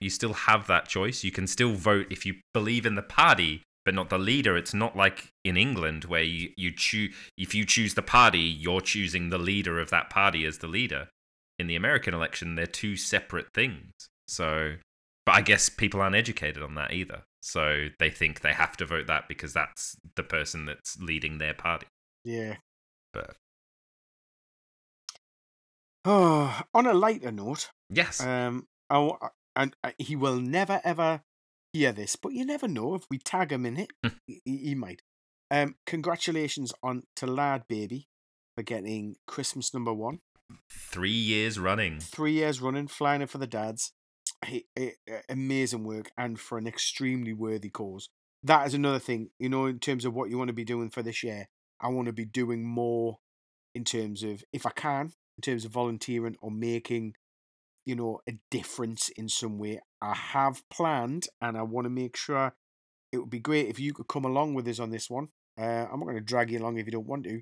You 0.00 0.10
still 0.10 0.32
have 0.32 0.66
that 0.68 0.88
choice. 0.88 1.24
You 1.24 1.30
can 1.32 1.46
still 1.46 1.72
vote 1.74 2.06
if 2.10 2.24
you 2.24 2.36
believe 2.54 2.86
in 2.86 2.94
the 2.94 3.02
party, 3.02 3.62
but 3.84 3.94
not 3.94 4.10
the 4.10 4.18
leader. 4.18 4.56
It's 4.56 4.74
not 4.74 4.96
like 4.96 5.32
in 5.44 5.56
England 5.56 6.04
where 6.04 6.22
you, 6.22 6.50
you 6.56 6.70
choose 6.72 7.14
if 7.36 7.54
you 7.54 7.64
choose 7.64 7.94
the 7.94 8.02
party, 8.02 8.38
you're 8.38 8.80
choosing 8.80 9.30
the 9.30 9.38
leader 9.38 9.80
of 9.80 9.90
that 9.90 10.10
party 10.10 10.44
as 10.44 10.58
the 10.58 10.68
leader. 10.68 11.08
In 11.58 11.66
the 11.66 11.76
American 11.76 12.14
election, 12.14 12.54
they're 12.54 12.66
two 12.66 12.96
separate 12.96 13.52
things. 13.52 13.90
So 14.28 14.74
but 15.26 15.34
I 15.34 15.40
guess 15.42 15.68
people 15.68 16.00
aren't 16.00 16.16
educated 16.16 16.62
on 16.62 16.74
that 16.76 16.92
either. 16.92 17.22
So 17.42 17.88
they 17.98 18.08
think 18.10 18.40
they 18.40 18.52
have 18.52 18.76
to 18.78 18.86
vote 18.86 19.06
that 19.08 19.28
because 19.28 19.52
that's 19.52 19.96
the 20.16 20.22
person 20.22 20.64
that's 20.64 20.98
leading 21.00 21.38
their 21.38 21.54
party. 21.54 21.86
Yeah. 22.24 22.56
But 23.12 23.36
Oh, 26.04 26.60
on 26.74 26.86
a 26.86 26.94
lighter 26.94 27.32
note, 27.32 27.70
yes, 27.90 28.20
um, 28.22 28.66
I, 28.88 28.94
w- 28.94 29.18
I- 29.20 29.28
and 29.58 29.76
uh, 29.82 29.90
he 29.98 30.16
will 30.16 30.40
never 30.40 30.80
ever 30.84 31.22
hear 31.72 31.92
this, 31.92 32.16
but 32.16 32.32
you 32.32 32.46
never 32.46 32.68
know 32.68 32.94
if 32.94 33.04
we 33.10 33.18
tag 33.18 33.52
him 33.52 33.66
in 33.66 33.76
it, 33.76 33.90
he, 34.26 34.40
he 34.44 34.74
might. 34.74 35.02
Um, 35.50 35.74
congratulations 35.84 36.72
on 36.82 37.02
to 37.16 37.26
LadBaby 37.26 38.06
for 38.54 38.62
getting 38.62 39.16
Christmas 39.26 39.74
number 39.74 39.92
one, 39.92 40.20
three 40.70 41.10
years 41.10 41.58
running. 41.58 42.00
three 42.00 42.32
years 42.32 42.62
running, 42.62 42.86
flying 42.86 43.20
it 43.20 43.30
for 43.30 43.38
the 43.38 43.46
dads. 43.46 43.92
He, 44.46 44.66
eh, 44.76 44.90
amazing 45.28 45.84
work 45.84 46.12
and 46.16 46.38
for 46.38 46.58
an 46.58 46.66
extremely 46.66 47.32
worthy 47.32 47.70
cause. 47.70 48.08
That 48.44 48.66
is 48.68 48.74
another 48.74 49.00
thing, 49.00 49.30
you 49.40 49.48
know, 49.48 49.66
in 49.66 49.80
terms 49.80 50.04
of 50.04 50.14
what 50.14 50.30
you 50.30 50.38
want 50.38 50.48
to 50.48 50.54
be 50.54 50.64
doing 50.64 50.90
for 50.90 51.02
this 51.02 51.24
year. 51.24 51.48
I 51.80 51.88
want 51.88 52.06
to 52.06 52.12
be 52.12 52.24
doing 52.24 52.64
more 52.64 53.18
in 53.74 53.84
terms 53.84 54.22
of, 54.22 54.44
if 54.52 54.64
I 54.64 54.70
can, 54.70 55.12
in 55.36 55.42
terms 55.42 55.64
of 55.64 55.72
volunteering 55.72 56.36
or 56.40 56.50
making, 56.50 57.14
you 57.88 57.96
know, 57.96 58.20
a 58.28 58.34
difference 58.50 59.08
in 59.16 59.30
some 59.30 59.56
way. 59.56 59.80
I 60.02 60.12
have 60.12 60.62
planned 60.68 61.26
and 61.40 61.56
I 61.56 61.62
want 61.62 61.86
to 61.86 61.90
make 61.90 62.18
sure 62.18 62.52
it 63.10 63.16
would 63.16 63.30
be 63.30 63.38
great 63.38 63.68
if 63.68 63.80
you 63.80 63.94
could 63.94 64.08
come 64.08 64.26
along 64.26 64.52
with 64.52 64.68
us 64.68 64.78
on 64.78 64.90
this 64.90 65.08
one. 65.08 65.28
Uh, 65.58 65.86
I'm 65.90 65.98
not 65.98 66.04
going 66.04 66.16
to 66.16 66.20
drag 66.20 66.50
you 66.50 66.58
along 66.58 66.76
if 66.76 66.84
you 66.84 66.92
don't 66.92 67.06
want 67.06 67.24
to, 67.24 67.40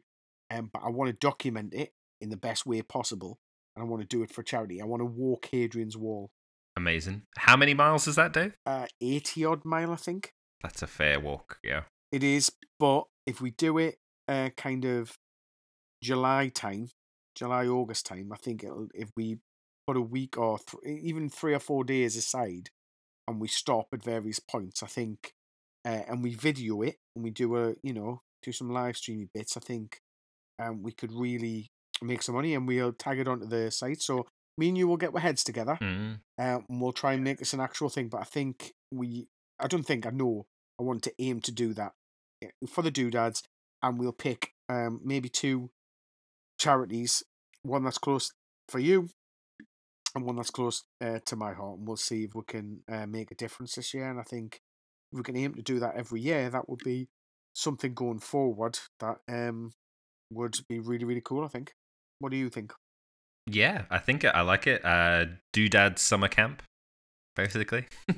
um, 0.53 0.71
but 0.73 0.83
I 0.85 0.91
want 0.91 1.09
to 1.09 1.15
document 1.15 1.75
it 1.75 1.93
in 2.21 2.29
the 2.31 2.37
best 2.37 2.65
way 2.65 2.81
possible 2.83 3.41
and 3.75 3.83
I 3.83 3.89
want 3.89 4.03
to 4.03 4.07
do 4.07 4.23
it 4.23 4.31
for 4.31 4.45
charity. 4.45 4.81
I 4.81 4.85
want 4.85 5.01
to 5.01 5.05
walk 5.07 5.49
Hadrian's 5.51 5.97
Wall. 5.97 6.31
Amazing. 6.77 7.23
How 7.39 7.57
many 7.57 7.75
miles 7.75 8.07
is 8.07 8.15
that, 8.15 8.33
Dave? 8.33 8.57
Uh, 8.65 8.87
80 9.01 9.45
odd 9.47 9.65
mile, 9.65 9.91
I 9.91 9.97
think 9.97 10.33
That's 10.63 10.81
a 10.81 10.87
fair 10.87 11.19
walk. 11.19 11.59
Yeah. 11.65 11.83
it 12.13 12.23
is. 12.23 12.53
But 12.79 13.07
if 13.27 13.41
we 13.41 13.51
do 13.51 13.79
it 13.79 13.97
uh, 14.29 14.51
kind 14.57 14.85
of 14.85 15.19
July 16.05 16.51
time, 16.55 16.91
July, 17.35 17.67
August 17.67 18.07
time, 18.07 18.31
I 18.33 18.37
think 18.37 18.63
it'll, 18.63 18.87
if 18.95 19.11
we 19.17 19.39
a 19.95 20.01
week 20.01 20.37
or 20.37 20.59
th- 20.59 21.01
even 21.01 21.29
three 21.31 21.55
or 21.55 21.61
four 21.61 21.85
days 21.85 22.17
aside 22.17 22.71
and 23.29 23.41
we 23.41 23.47
stop 23.49 23.89
at 23.93 24.03
various 24.03 24.41
points, 24.41 24.83
I 24.83 24.87
think, 24.87 25.33
uh, 25.85 26.03
and 26.09 26.23
we 26.25 26.35
video 26.35 26.83
it 26.83 26.97
and 27.15 27.23
we 27.25 27.31
do 27.31 27.57
a, 27.57 27.75
you 27.83 27.93
know, 27.93 28.23
do 28.43 28.51
some 28.53 28.71
live 28.71 28.97
streaming 28.97 29.29
bits, 29.33 29.57
I 29.57 29.61
think 29.61 29.99
um, 30.61 30.83
we 30.83 30.93
could 30.93 31.13
really 31.13 31.69
make 32.03 32.23
some 32.23 32.35
money 32.35 32.55
and 32.55 32.67
we'll 32.67 32.93
tag 32.93 33.19
it 33.21 33.29
onto 33.29 33.47
the 33.47 33.71
site. 33.71 34.01
So 34.01 34.27
me 34.59 34.69
and 34.69 34.79
you 34.79 34.89
will 34.89 34.97
get 34.97 35.15
our 35.15 35.21
heads 35.21 35.45
together 35.45 35.79
Mm. 35.81 36.15
uh, 36.39 36.43
and 36.69 36.81
we'll 36.81 36.93
try 36.93 37.13
and 37.13 37.23
make 37.23 37.39
this 37.39 37.53
an 37.53 37.61
actual 37.61 37.89
thing. 37.89 38.09
But 38.09 38.23
I 38.23 38.25
think 38.25 38.73
we, 38.91 39.29
I 39.61 39.67
don't 39.69 39.85
think 39.87 40.07
I 40.07 40.11
know. 40.11 40.47
I 40.81 40.83
want 40.83 41.03
to 41.05 41.13
aim 41.19 41.41
to 41.43 41.53
do 41.53 41.73
that 41.75 41.93
eh, 42.43 42.49
for 42.69 42.83
the 42.83 42.91
dodads, 42.91 43.43
and 43.83 43.99
we'll 43.99 44.13
pick 44.13 44.53
um, 44.69 45.01
maybe 45.05 45.29
two 45.29 45.71
charities, 46.59 47.23
one 47.63 47.85
that's 47.85 47.99
close 47.99 48.33
for 48.69 48.79
you, 48.79 49.09
and 50.17 50.25
one 50.25 50.37
that's 50.37 50.51
close 50.51 50.83
uh, 51.01 51.19
to 51.27 51.37
my 51.37 51.53
heart, 51.53 51.79
and 51.79 51.87
we'll 51.87 51.97
see 51.97 52.25
if 52.25 52.35
we 52.35 52.43
can 52.49 52.81
uh, 52.91 53.07
make 53.07 53.31
a 53.31 53.37
difference 53.37 53.75
this 53.75 53.95
year. 53.95 54.11
And 54.11 54.19
I 54.19 54.23
think 54.23 54.61
if 55.13 55.19
we 55.19 55.23
can 55.23 55.37
aim 55.37 55.55
to 55.55 55.63
do 55.63 55.79
that 55.79 55.95
every 55.95 56.21
year, 56.21 56.51
that 56.51 56.69
would 56.69 56.81
be 56.83 57.09
something 57.55 57.95
going 57.95 58.19
forward 58.19 58.79
that 59.01 59.17
um 59.29 59.73
would 60.31 60.59
be 60.69 60.79
really 60.79 61.05
really 61.05 61.23
cool. 61.25 61.45
I 61.45 61.49
think. 61.49 61.73
What 62.19 62.31
do 62.31 62.39
you 62.39 62.49
think? 62.49 62.73
Yeah, 63.47 63.85
I 63.91 63.99
think 63.99 64.25
I 64.25 64.41
like 64.41 64.67
it. 64.67 64.85
Uh, 64.85 65.27
Dodad 65.55 65.99
summer 65.99 66.29
camp, 66.29 66.63
basically. 67.37 67.87
I 68.09 68.15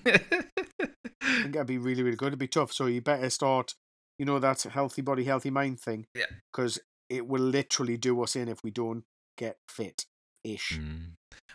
think 1.20 1.52
that'd 1.52 1.66
be 1.66 1.78
really, 1.78 2.02
really 2.02 2.16
good. 2.16 2.28
It'd 2.28 2.38
be 2.38 2.48
tough. 2.48 2.72
So 2.72 2.86
you 2.86 3.02
better 3.02 3.28
start, 3.28 3.74
you 4.18 4.24
know, 4.24 4.38
that 4.38 4.62
healthy 4.62 5.02
body, 5.02 5.24
healthy 5.24 5.50
mind 5.50 5.80
thing. 5.80 6.06
Yeah. 6.14 6.26
Because 6.50 6.78
it 7.10 7.26
will 7.26 7.42
literally 7.42 7.96
do 7.98 8.22
us 8.22 8.36
in 8.36 8.48
if 8.48 8.62
we 8.62 8.70
don't 8.70 9.02
get 9.36 9.56
fit 9.68 10.06
ish. 10.54 10.78
Mm. 10.78 11.12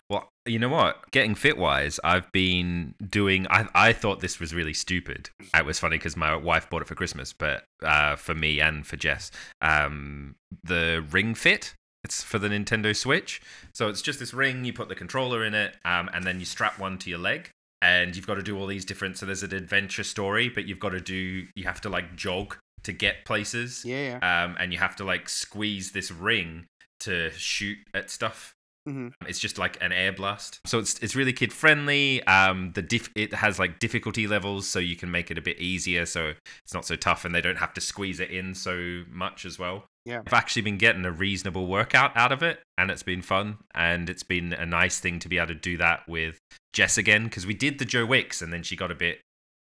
Well, 0.10 0.30
you 0.46 0.60
know 0.60 0.70
what? 0.70 1.10
Getting 1.12 1.34
fit 1.34 1.58
wise, 1.58 2.00
I've 2.04 2.32
been 2.32 2.94
doing. 3.10 3.48
I 3.50 3.68
I 3.74 3.94
thought 3.94 4.20
this 4.20 4.40
was 4.40 4.54
really 4.54 4.74
stupid. 4.74 5.30
It 5.56 5.66
was 5.66 5.80
funny 5.80 5.98
because 5.98 6.18
my 6.18 6.36
wife 6.36 6.70
bought 6.70 6.82
it 6.82 6.88
for 6.88 6.96
Christmas, 6.96 7.34
but 7.34 7.64
uh, 7.82 8.16
for 8.16 8.36
me 8.36 8.60
and 8.60 8.86
for 8.86 8.98
Jess, 8.98 9.32
um, 9.62 10.36
the 10.64 11.04
Ring 11.10 11.34
Fit. 11.36 11.74
It's 12.04 12.22
for 12.22 12.38
the 12.38 12.50
Nintendo 12.50 12.94
Switch. 12.94 13.42
So 13.74 13.88
it's 13.88 14.02
just 14.02 14.20
this 14.20 14.34
ring. 14.34 14.66
You 14.66 14.74
put 14.74 14.90
the 14.90 14.96
controller 14.96 15.46
in 15.46 15.54
it, 15.54 15.78
um, 15.86 16.10
and 16.14 16.26
then 16.26 16.38
you 16.38 16.46
strap 16.46 16.78
one 16.78 16.98
to 16.98 17.10
your 17.10 17.20
leg. 17.20 17.50
And 17.82 18.14
you've 18.14 18.28
got 18.28 18.36
to 18.36 18.44
do 18.44 18.58
all 18.60 18.68
these 18.68 18.84
different. 18.84 19.18
So 19.18 19.26
there's 19.26 19.42
an 19.44 19.54
adventure 19.54 20.04
story, 20.04 20.50
but 20.50 20.66
you've 20.66 20.80
got 20.82 20.90
to 20.90 21.00
do. 21.00 21.48
You 21.56 21.64
have 21.64 21.80
to 21.82 21.90
like 21.90 22.16
jog 22.18 22.58
to 22.84 22.92
get 22.92 23.24
places 23.24 23.84
Yeah, 23.86 24.20
yeah. 24.22 24.44
um, 24.44 24.58
and 24.60 24.74
you 24.74 24.80
have 24.80 24.96
to 24.98 25.06
like 25.06 25.30
squeeze 25.30 25.92
this 25.94 26.12
ring 26.12 26.66
to 27.00 27.32
shoot 27.32 27.78
at 27.94 28.10
stuff. 28.10 28.53
Hmm 28.86 29.10
It's 29.28 29.40
just 29.40 29.58
like 29.58 29.78
an 29.82 29.92
air 29.92 30.12
blast, 30.12 30.60
so 30.66 30.80
it's 30.80 31.00
it's 31.00 31.16
really 31.16 31.34
kid 31.34 31.54
friendly. 31.54 32.24
Um, 32.26 32.72
the 32.74 32.82
diff- 32.82 33.12
it 33.16 33.34
has 33.34 33.60
like 33.60 33.80
difficulty 33.80 34.28
levels, 34.28 34.68
so 34.68 34.80
you 34.80 34.96
can 34.96 35.10
make 35.12 35.32
it 35.32 35.38
a 35.38 35.42
bit 35.42 35.60
easier, 35.60 36.06
so 36.06 36.34
it's 36.64 36.74
not 36.74 36.86
so 36.86 36.96
tough, 36.96 37.26
and 37.26 37.34
they 37.34 37.42
don't 37.42 37.58
have 37.58 37.74
to 37.76 37.82
squeeze 37.82 38.20
it 38.20 38.30
in 38.30 38.54
so 38.54 39.04
much 39.10 39.46
as 39.46 39.58
well. 39.58 39.86
Yeah. 40.06 40.22
I've 40.28 40.34
actually 40.34 40.64
been 40.64 40.78
getting 40.78 41.06
a 41.06 41.12
reasonable 41.12 41.68
workout 41.68 42.16
out 42.18 42.32
of 42.34 42.44
it, 42.44 42.60
and 42.78 42.92
it's 42.92 43.04
been 43.04 43.22
fun, 43.22 43.58
and 43.74 44.10
it's 44.10 44.24
been 44.24 44.52
a 44.54 44.66
nice 44.66 45.00
thing 45.00 45.20
to 45.20 45.30
be 45.30 45.38
able 45.38 45.48
to 45.48 45.56
do 45.56 45.78
that 45.78 46.08
with 46.08 46.40
Jess 46.74 46.98
again 46.98 47.26
because 47.26 47.46
we 47.46 47.54
did 47.54 47.80
the 47.80 47.86
Joe 47.86 48.06
Wicks, 48.06 48.42
and 48.42 48.52
then 48.52 48.64
she 48.64 48.76
got 48.76 48.92
a 48.92 48.96
bit 48.96 49.22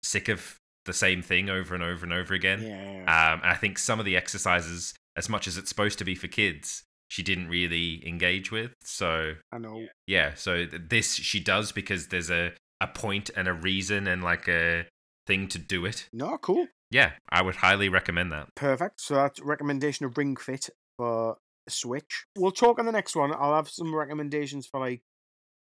sick 0.03 0.28
of 0.28 0.58
the 0.86 0.93
same 0.93 1.22
thing 1.22 1.49
over 1.49 1.74
and 1.74 1.84
over 1.84 2.05
and 2.05 2.14
over 2.14 2.34
again. 2.34 2.62
Yeah, 2.62 2.68
yeah, 2.70 3.03
yeah. 3.03 3.34
Um, 3.34 3.41
and 3.41 3.51
I 3.51 3.55
think 3.55 3.78
some 3.78 3.99
of 3.99 4.05
the 4.05 4.18
exercises, 4.18 4.93
as 5.16 5.30
much 5.30 5.47
as 5.47 5.58
it's 5.58 5.70
supposed 5.70 5.97
to 5.99 6.05
be 6.05 6.16
for 6.16 6.28
kids, 6.28 6.84
she 7.08 7.24
didn't 7.24 7.47
really 7.49 8.05
engage 8.08 8.51
with. 8.51 8.72
So 8.84 9.34
I 9.51 9.58
know. 9.58 9.86
yeah, 10.08 10.34
so 10.36 10.66
this 10.66 11.14
she 11.16 11.39
does 11.39 11.72
because 11.72 12.08
there's 12.08 12.30
a 12.32 12.51
a 12.82 12.88
point 12.88 13.30
and 13.36 13.47
a 13.47 13.53
reason 13.53 14.08
and 14.08 14.24
like 14.24 14.47
a 14.47 14.86
thing 15.26 15.47
to 15.49 15.60
do 15.60 15.86
it. 15.86 16.08
No, 16.14 16.38
cool. 16.38 16.68
Yeah, 16.91 17.12
I 17.30 17.41
would 17.41 17.55
highly 17.58 17.89
recommend 17.89 18.32
that. 18.32 18.47
Perfect. 18.55 19.01
So 19.01 19.16
that's 19.16 19.41
recommendation 19.41 20.05
of 20.05 20.18
Ring 20.18 20.36
Fit 20.38 20.70
for 20.97 21.38
Switch. 21.68 22.26
We'll 22.38 22.51
talk 22.51 22.80
on 22.80 22.86
the 22.86 22.91
next 22.93 23.16
one. 23.16 23.34
I'll 23.34 23.55
have 23.55 23.68
some 23.68 23.93
recommendations 23.93 24.68
for 24.68 24.80
like 24.80 25.01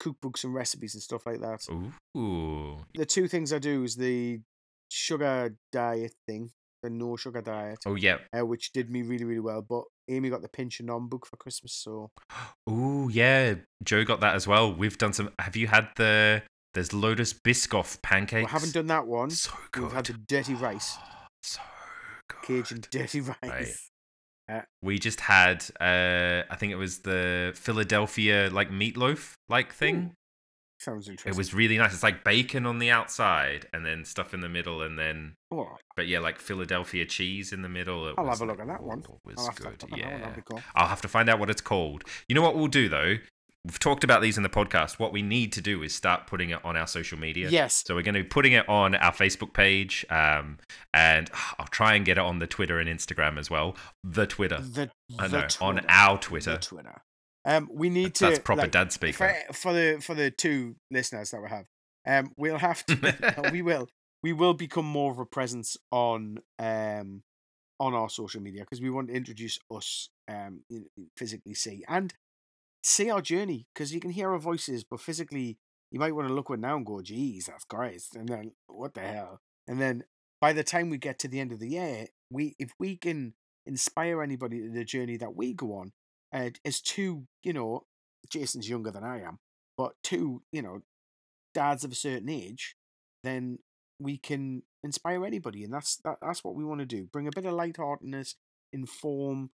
cookbooks 0.01 0.43
and 0.43 0.53
recipes 0.53 0.95
and 0.95 1.03
stuff 1.03 1.25
like 1.25 1.39
that. 1.41 1.61
Ooh, 2.17 2.77
The 2.95 3.05
two 3.05 3.27
things 3.27 3.53
I 3.53 3.59
do 3.59 3.83
is 3.83 3.95
the 3.95 4.39
sugar 4.89 5.55
diet 5.71 6.13
thing, 6.27 6.49
the 6.81 6.89
no 6.89 7.15
sugar 7.15 7.41
diet. 7.41 7.79
oh 7.85 7.95
yeah, 7.95 8.17
uh, 8.37 8.45
which 8.45 8.71
did 8.73 8.89
me 8.89 9.01
really, 9.01 9.23
really 9.25 9.39
well. 9.39 9.61
But 9.61 9.83
Amy 10.09 10.29
got 10.29 10.41
the 10.41 10.49
Pinch 10.49 10.79
of 10.79 10.85
Nom 10.85 11.07
book 11.07 11.25
for 11.25 11.37
Christmas, 11.37 11.73
so 11.73 12.11
ooh 12.69 13.09
yeah. 13.11 13.55
Joe 13.83 14.03
got 14.03 14.19
that 14.21 14.35
as 14.35 14.47
well. 14.47 14.73
We've 14.73 14.97
done 14.97 15.13
some. 15.13 15.29
Have 15.39 15.55
you 15.55 15.67
had 15.67 15.89
the? 15.95 16.43
There's 16.73 16.91
Lotus 16.91 17.33
Biscoff 17.33 18.01
pancakes. 18.01 18.49
I 18.49 18.51
haven't 18.51 18.73
done 18.73 18.87
that 18.87 19.05
one. 19.05 19.29
So 19.29 19.51
good. 19.71 19.83
We've 19.83 19.91
had 19.93 20.05
the 20.05 20.13
dirty 20.13 20.55
rice, 20.55 20.97
So 21.43 21.61
good. 22.27 22.65
Cajun 22.65 22.83
dirty 22.89 23.21
rice. 23.21 23.89
We 24.83 24.99
just 24.99 25.21
had, 25.21 25.63
uh, 25.79 26.43
I 26.51 26.55
think 26.57 26.73
it 26.73 26.75
was 26.75 26.99
the 26.99 27.53
Philadelphia 27.55 28.49
like 28.51 28.69
meatloaf 28.69 29.31
like 29.47 29.73
thing. 29.73 30.13
Sounds 30.83 31.07
interesting. 31.07 31.31
It 31.31 31.37
was 31.37 31.53
really 31.53 31.77
nice. 31.77 31.93
It's 31.93 32.03
like 32.03 32.23
bacon 32.23 32.65
on 32.65 32.79
the 32.79 32.91
outside 32.91 33.67
and 33.73 33.85
then 33.85 34.05
stuff 34.05 34.33
in 34.33 34.41
the 34.41 34.49
middle, 34.49 34.81
and 34.81 34.97
then 34.99 35.35
Oh, 35.51 35.77
but 35.95 36.07
yeah, 36.07 36.19
like 36.19 36.39
Philadelphia 36.39 37.05
cheese 37.05 37.53
in 37.53 37.61
the 37.61 37.69
middle. 37.69 38.07
It 38.09 38.15
I'll 38.17 38.25
have 38.27 38.41
a 38.41 38.45
look 38.45 38.59
like, 38.59 38.67
at 38.67 38.73
that 38.73 38.83
one. 38.83 38.99
It 38.99 39.05
I'll 39.09 39.19
was 39.35 39.45
have 39.47 39.55
to 39.57 39.63
good. 39.63 39.91
one. 39.91 39.99
Yeah, 39.99 40.35
cool. 40.45 40.61
I'll 40.75 40.87
have 40.87 41.01
to 41.01 41.07
find 41.07 41.29
out 41.29 41.39
what 41.39 41.49
it's 41.49 41.61
called. 41.61 42.03
You 42.27 42.35
know 42.35 42.41
what 42.41 42.55
we'll 42.55 42.67
do 42.67 42.89
though? 42.89 43.17
we've 43.65 43.79
talked 43.79 44.03
about 44.03 44.21
these 44.21 44.37
in 44.37 44.43
the 44.43 44.49
podcast. 44.49 44.99
What 44.99 45.13
we 45.13 45.21
need 45.21 45.53
to 45.53 45.61
do 45.61 45.83
is 45.83 45.95
start 45.95 46.27
putting 46.27 46.49
it 46.49 46.59
on 46.65 46.75
our 46.75 46.87
social 46.87 47.17
media. 47.17 47.49
Yes. 47.49 47.83
So 47.85 47.95
we're 47.95 48.01
going 48.01 48.15
to 48.15 48.23
be 48.23 48.27
putting 48.27 48.53
it 48.53 48.67
on 48.67 48.95
our 48.95 49.13
Facebook 49.13 49.53
page, 49.53 50.05
um, 50.09 50.59
and 50.93 51.29
I'll 51.59 51.67
try 51.67 51.95
and 51.95 52.05
get 52.05 52.17
it 52.17 52.21
on 52.21 52.39
the 52.39 52.47
Twitter 52.47 52.79
and 52.79 52.89
Instagram 52.89 53.37
as 53.37 53.49
well. 53.49 53.75
The 54.03 54.27
Twitter, 54.27 54.59
The, 54.59 54.89
I 55.17 55.27
the 55.27 55.41
know, 55.41 55.47
on 55.61 55.85
our 55.87 56.17
Twitter. 56.17 56.53
The 56.53 56.57
Twitter. 56.57 57.01
Um, 57.45 57.69
we 57.71 57.89
need 57.89 58.15
to. 58.15 58.25
That's 58.25 58.39
proper 58.39 58.63
like, 58.63 58.71
dad 58.71 58.91
speaker. 58.91 59.35
for, 59.47 59.53
for 59.53 59.73
the 59.73 59.99
for 60.01 60.15
the 60.15 60.31
two 60.31 60.75
listeners 60.91 61.31
that 61.31 61.41
we 61.41 61.49
have. 61.49 61.65
Um, 62.05 62.31
we'll 62.37 62.57
have 62.57 62.85
to. 62.87 63.49
we 63.51 63.61
will. 63.61 63.87
We 64.21 64.33
will 64.33 64.53
become 64.53 64.85
more 64.85 65.11
of 65.11 65.19
a 65.19 65.25
presence 65.25 65.77
on 65.91 66.39
um 66.59 67.23
on 67.79 67.93
our 67.93 68.09
social 68.09 68.41
media 68.41 68.61
because 68.61 68.81
we 68.81 68.89
want 68.89 69.09
to 69.09 69.13
introduce 69.13 69.59
us 69.69 70.09
um 70.29 70.61
physically 71.17 71.53
see 71.53 71.83
and 71.89 72.13
see 72.81 73.09
our 73.09 73.21
journey 73.21 73.65
because 73.73 73.93
you 73.93 73.99
can 73.99 74.11
hear 74.11 74.31
our 74.31 74.39
voices, 74.39 74.83
but 74.83 75.01
physically 75.01 75.57
you 75.91 75.99
might 75.99 76.15
want 76.15 76.27
to 76.27 76.33
look 76.33 76.49
at 76.51 76.59
now 76.59 76.75
and 76.77 76.85
go, 76.85 77.01
"Geez, 77.01 77.47
that's 77.47 77.65
great," 77.65 78.03
and 78.15 78.29
then 78.29 78.51
what 78.67 78.93
the 78.93 79.01
hell? 79.01 79.41
And 79.67 79.81
then 79.81 80.03
by 80.39 80.53
the 80.53 80.63
time 80.63 80.89
we 80.89 80.97
get 80.97 81.19
to 81.19 81.27
the 81.27 81.39
end 81.39 81.51
of 81.51 81.59
the 81.59 81.69
year, 81.69 82.07
we 82.29 82.55
if 82.59 82.71
we 82.79 82.97
can 82.97 83.33
inspire 83.65 84.21
anybody 84.21 84.61
to 84.61 84.69
the 84.69 84.83
journey 84.83 85.17
that 85.17 85.35
we 85.35 85.53
go 85.53 85.75
on, 85.75 85.91
uh, 86.33 86.49
as 86.65 86.81
two, 86.81 87.27
you 87.43 87.53
know, 87.53 87.85
Jason's 88.29 88.69
younger 88.69 88.91
than 88.91 89.03
I 89.03 89.21
am, 89.21 89.39
but 89.77 89.93
two, 90.03 90.41
you 90.51 90.61
know, 90.61 90.81
dads 91.53 91.83
of 91.83 91.91
a 91.91 91.95
certain 91.95 92.29
age, 92.29 92.75
then 93.23 93.59
we 93.99 94.17
can 94.17 94.63
inspire 94.83 95.25
anybody, 95.25 95.63
and 95.63 95.73
that's 95.73 95.97
that, 96.03 96.17
that's 96.21 96.43
what 96.43 96.55
we 96.55 96.65
want 96.65 96.79
to 96.79 96.85
do. 96.85 97.07
Bring 97.11 97.27
a 97.27 97.31
bit 97.31 97.45
of 97.45 97.53
lightheartedness, 97.53 98.35
inform, 98.71 99.51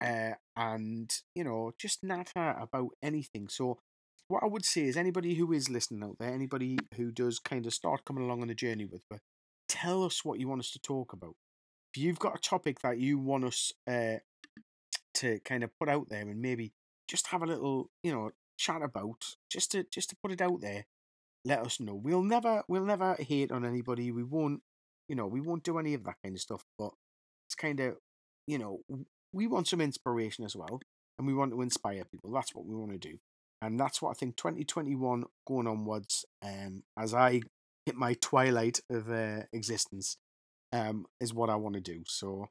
uh, 0.00 0.32
and 0.56 1.12
you 1.34 1.44
know, 1.44 1.72
just 1.78 2.04
natter 2.04 2.56
about 2.60 2.90
anything. 3.02 3.48
So, 3.48 3.78
what 4.28 4.42
I 4.42 4.46
would 4.46 4.64
say 4.64 4.82
is, 4.82 4.96
anybody 4.96 5.34
who 5.34 5.52
is 5.52 5.70
listening 5.70 6.04
out 6.04 6.16
there, 6.20 6.32
anybody 6.32 6.78
who 6.96 7.10
does 7.10 7.38
kind 7.38 7.66
of 7.66 7.74
start 7.74 8.04
coming 8.04 8.24
along 8.24 8.42
on 8.42 8.48
the 8.48 8.54
journey 8.54 8.84
with 8.84 9.02
us, 9.12 9.20
tell 9.68 10.04
us 10.04 10.24
what 10.24 10.38
you 10.38 10.48
want 10.48 10.60
us 10.60 10.70
to 10.72 10.78
talk 10.78 11.12
about. 11.12 11.34
If 11.94 12.02
you've 12.02 12.18
got 12.18 12.36
a 12.36 12.40
topic 12.40 12.80
that 12.80 12.98
you 12.98 13.18
want 13.18 13.44
us 13.44 13.72
uh, 13.90 14.18
to 15.18 15.40
kind 15.40 15.64
of 15.64 15.70
put 15.78 15.88
out 15.88 16.08
there, 16.08 16.22
and 16.22 16.40
maybe 16.40 16.72
just 17.08 17.28
have 17.28 17.42
a 17.42 17.46
little, 17.46 17.90
you 18.02 18.12
know, 18.12 18.30
chat 18.58 18.82
about, 18.82 19.36
just 19.50 19.72
to 19.72 19.84
just 19.84 20.10
to 20.10 20.16
put 20.22 20.32
it 20.32 20.40
out 20.40 20.60
there, 20.60 20.86
let 21.44 21.60
us 21.60 21.80
know. 21.80 21.94
We'll 21.94 22.22
never 22.22 22.62
we'll 22.68 22.84
never 22.84 23.16
hate 23.18 23.52
on 23.52 23.64
anybody. 23.64 24.10
We 24.10 24.24
won't, 24.24 24.62
you 25.08 25.16
know, 25.16 25.26
we 25.26 25.40
won't 25.40 25.64
do 25.64 25.78
any 25.78 25.94
of 25.94 26.04
that 26.04 26.16
kind 26.22 26.34
of 26.34 26.40
stuff. 26.40 26.64
But 26.78 26.90
it's 27.46 27.54
kind 27.54 27.80
of, 27.80 27.96
you 28.46 28.58
know, 28.58 28.80
we 29.32 29.46
want 29.46 29.68
some 29.68 29.80
inspiration 29.80 30.44
as 30.44 30.54
well, 30.56 30.80
and 31.18 31.26
we 31.26 31.34
want 31.34 31.52
to 31.52 31.62
inspire 31.62 32.04
people. 32.04 32.30
That's 32.32 32.54
what 32.54 32.66
we 32.66 32.74
want 32.74 32.92
to 32.92 32.98
do, 32.98 33.18
and 33.62 33.78
that's 33.78 34.02
what 34.02 34.10
I 34.10 34.14
think 34.14 34.36
2021 34.36 35.24
going 35.46 35.66
onwards. 35.66 36.24
Um, 36.42 36.82
as 36.98 37.14
I 37.14 37.40
hit 37.86 37.96
my 37.96 38.14
twilight 38.14 38.80
of 38.90 39.10
uh, 39.10 39.42
existence, 39.52 40.18
um, 40.72 41.06
is 41.20 41.32
what 41.32 41.50
I 41.50 41.56
want 41.56 41.74
to 41.74 41.80
do. 41.80 42.02
So 42.06 42.48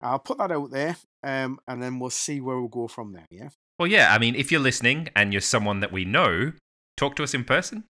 I'll 0.00 0.18
put 0.18 0.38
that 0.38 0.52
out 0.52 0.70
there, 0.70 0.96
um, 1.22 1.58
and 1.66 1.82
then 1.82 1.98
we'll 1.98 2.10
see 2.10 2.40
where 2.40 2.58
we'll 2.58 2.68
go 2.68 2.88
from 2.88 3.12
there. 3.12 3.26
Yeah. 3.30 3.48
Well, 3.78 3.88
yeah. 3.88 4.12
I 4.14 4.18
mean, 4.18 4.34
if 4.34 4.50
you're 4.50 4.60
listening 4.60 5.08
and 5.16 5.32
you're 5.32 5.40
someone 5.40 5.80
that 5.80 5.92
we 5.92 6.04
know, 6.04 6.52
talk 6.96 7.16
to 7.16 7.22
us 7.22 7.34
in 7.34 7.44
person. 7.44 7.84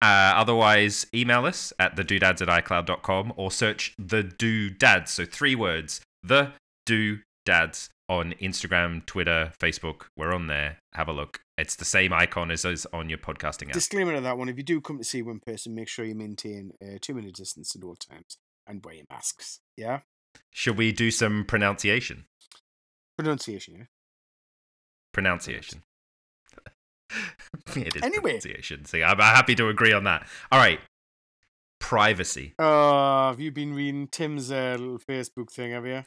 Uh, 0.00 0.32
otherwise, 0.36 1.06
email 1.12 1.44
us 1.44 1.72
at 1.78 1.96
thedodads 1.96 2.40
at 2.40 2.48
icloud.com 2.48 3.32
or 3.36 3.50
search 3.50 3.94
the 3.98 4.22
dodads. 4.22 5.08
So 5.08 5.24
three 5.24 5.54
words: 5.54 6.00
the 6.22 6.52
dodads 6.86 7.88
on 8.08 8.34
Instagram, 8.40 9.04
Twitter, 9.06 9.52
Facebook. 9.58 10.02
We're 10.16 10.32
on 10.32 10.46
there. 10.46 10.78
Have 10.94 11.08
a 11.08 11.12
look. 11.12 11.40
It's 11.56 11.74
the 11.74 11.84
same 11.84 12.12
icon 12.12 12.50
as 12.52 12.64
is 12.64 12.86
on 12.92 13.08
your 13.08 13.18
podcasting 13.18 13.68
app. 13.68 13.72
Disclaimer 13.72 14.14
to 14.14 14.20
that 14.20 14.38
one: 14.38 14.48
if 14.48 14.56
you 14.56 14.62
do 14.62 14.80
come 14.80 14.98
to 14.98 15.04
see 15.04 15.22
one 15.22 15.40
person, 15.40 15.74
make 15.74 15.88
sure 15.88 16.04
you 16.04 16.14
maintain 16.14 16.72
a 16.80 16.98
two-minute 16.98 17.34
distance 17.34 17.74
at 17.74 17.82
all 17.82 17.96
times 17.96 18.38
and 18.66 18.84
wear 18.84 18.94
your 18.94 19.06
masks. 19.10 19.60
Yeah. 19.76 20.00
Should 20.50 20.76
we 20.76 20.92
do 20.92 21.10
some 21.10 21.44
pronunciation? 21.44 22.24
Pronunciation. 23.16 23.88
Pronunciation. 25.12 25.82
it 27.76 27.96
is 27.96 28.02
Anyway. 28.02 28.22
pronunciation. 28.40 28.84
See, 28.84 29.02
I'm 29.02 29.18
happy 29.18 29.54
to 29.56 29.68
agree 29.68 29.92
on 29.92 30.04
that. 30.04 30.26
All 30.52 30.58
right. 30.58 30.80
Privacy. 31.80 32.54
Uh, 32.58 33.28
have 33.30 33.40
you 33.40 33.50
been 33.50 33.72
reading 33.74 34.08
Tim's 34.08 34.50
uh, 34.50 34.76
little 34.78 34.98
Facebook 34.98 35.50
thing? 35.50 35.72
Have 35.72 35.86
you? 35.86 36.02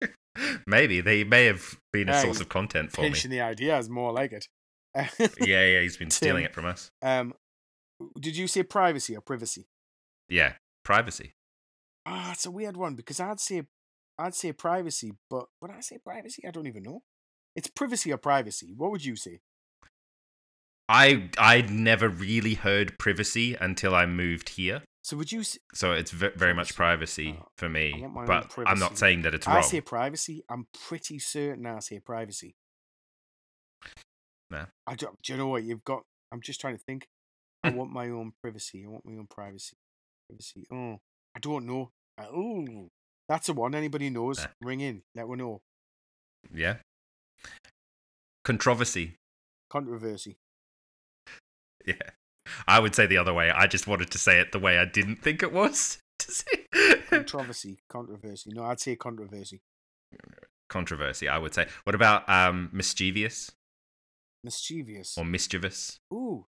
Maybe 0.66 1.00
they 1.00 1.24
may 1.24 1.44
have 1.46 1.76
been 1.92 2.08
a 2.08 2.12
Yeah, 2.12 2.22
source 2.22 2.40
of 2.40 2.48
content 2.48 2.92
for 2.92 3.02
me. 3.02 3.10
the 3.10 3.40
idea 3.40 3.78
is 3.78 3.88
more 3.90 4.12
like 4.12 4.32
it. 4.32 4.46
Yeah, 5.40 5.64
yeah, 5.66 5.80
he's 5.80 5.96
been 5.96 6.10
stealing 6.10 6.42
Tim. 6.42 6.50
it 6.50 6.54
from 6.54 6.64
us. 6.66 6.90
Um, 7.02 7.34
did 8.18 8.36
you 8.36 8.46
say 8.46 8.62
privacy 8.62 9.16
or 9.16 9.20
privacy? 9.20 9.66
Yeah, 10.28 10.54
privacy. 10.84 11.32
Ah, 12.06 12.32
it's 12.32 12.46
a 12.46 12.50
weird 12.50 12.76
one 12.76 12.94
because 12.94 13.20
I'd 13.20 13.40
say, 13.40 13.62
I'd 14.18 14.34
say 14.34 14.52
privacy, 14.52 15.12
but 15.30 15.46
when 15.60 15.70
I 15.70 15.80
say 15.80 15.98
privacy, 15.98 16.42
I 16.46 16.50
don't 16.50 16.66
even 16.66 16.82
know. 16.82 17.02
It's 17.54 17.68
privacy 17.68 18.12
or 18.12 18.16
privacy. 18.18 18.74
What 18.76 18.90
would 18.90 19.04
you 19.04 19.16
say? 19.16 19.40
I 20.88 21.30
I'd 21.38 21.70
never 21.70 22.08
really 22.08 22.54
heard 22.54 22.98
privacy 22.98 23.54
until 23.54 23.94
I 23.94 24.04
moved 24.06 24.50
here, 24.50 24.82
So 25.02 25.16
would 25.16 25.30
you? 25.32 25.40
s- 25.40 25.58
so 25.74 25.92
it's 25.92 26.10
ve- 26.10 26.30
very 26.36 26.52
much 26.54 26.74
Privacy. 26.74 27.36
Oh, 27.40 27.46
for 27.56 27.68
me. 27.68 28.00
want 28.00 28.14
my 28.14 28.20
own 28.22 28.26
But 28.26 28.58
I'm 28.66 28.78
not 28.78 28.98
saying 28.98 29.22
that 29.22 29.34
it's 29.34 29.46
I 29.46 29.50
wrong. 29.54 29.58
I 29.58 29.66
say 29.66 29.80
privacy. 29.80 30.44
I'm 30.50 30.66
pretty 30.86 31.18
certain 31.18 31.66
I 31.66 31.78
say 31.78 32.00
privacy. 32.00 32.56
Nah. 34.50 34.66
I 34.86 34.94
do, 34.96 35.06
do 35.22 35.32
you 35.32 35.38
know 35.38 35.46
what 35.46 35.62
you've 35.62 35.84
got? 35.84 36.02
I'm 36.30 36.40
just 36.42 36.60
trying 36.60 36.76
to 36.76 36.82
think. 36.82 37.06
I 37.64 37.68
want 37.70 37.90
my 37.90 38.08
own 38.10 38.32
privacy. 38.42 38.84
I 38.84 38.88
want 38.88 39.06
my 39.06 39.12
own 39.12 39.28
privacy. 39.28 39.76
Privacy. 40.28 40.66
Oh, 40.70 40.98
I 41.34 41.40
don't 41.40 41.66
know. 41.66 41.90
Uh, 42.18 42.26
Oh, 42.32 42.88
that's 43.28 43.46
the 43.46 43.54
one. 43.54 43.74
Anybody 43.74 44.10
knows? 44.10 44.38
Nah. 44.40 44.46
Ring 44.62 44.80
in. 44.80 45.02
Let 45.14 45.28
me 45.28 45.36
know. 45.36 45.60
Yeah. 46.54 46.76
Controversy. 48.44 49.14
Controversy. 49.70 50.36
Yeah. 51.86 51.94
I 52.66 52.80
would 52.80 52.94
say 52.94 53.06
the 53.06 53.16
other 53.16 53.32
way. 53.32 53.50
I 53.50 53.66
just 53.66 53.86
wanted 53.86 54.10
to 54.10 54.18
say 54.18 54.40
it 54.40 54.52
the 54.52 54.58
way 54.58 54.78
I 54.78 54.84
didn't 54.84 55.22
think 55.22 55.42
it 55.42 55.52
was. 55.52 55.98
Controversy. 57.08 57.78
Controversy. 57.88 58.50
No, 58.52 58.64
I'd 58.64 58.80
say 58.80 58.96
controversy. 58.96 59.60
Controversy, 60.68 61.28
I 61.28 61.38
would 61.38 61.54
say. 61.54 61.66
What 61.84 61.94
about 61.94 62.28
um 62.28 62.70
mischievous 62.72 63.50
Mischievous. 64.44 65.16
or 65.16 65.24
mischievous? 65.24 65.98
Ooh, 66.12 66.46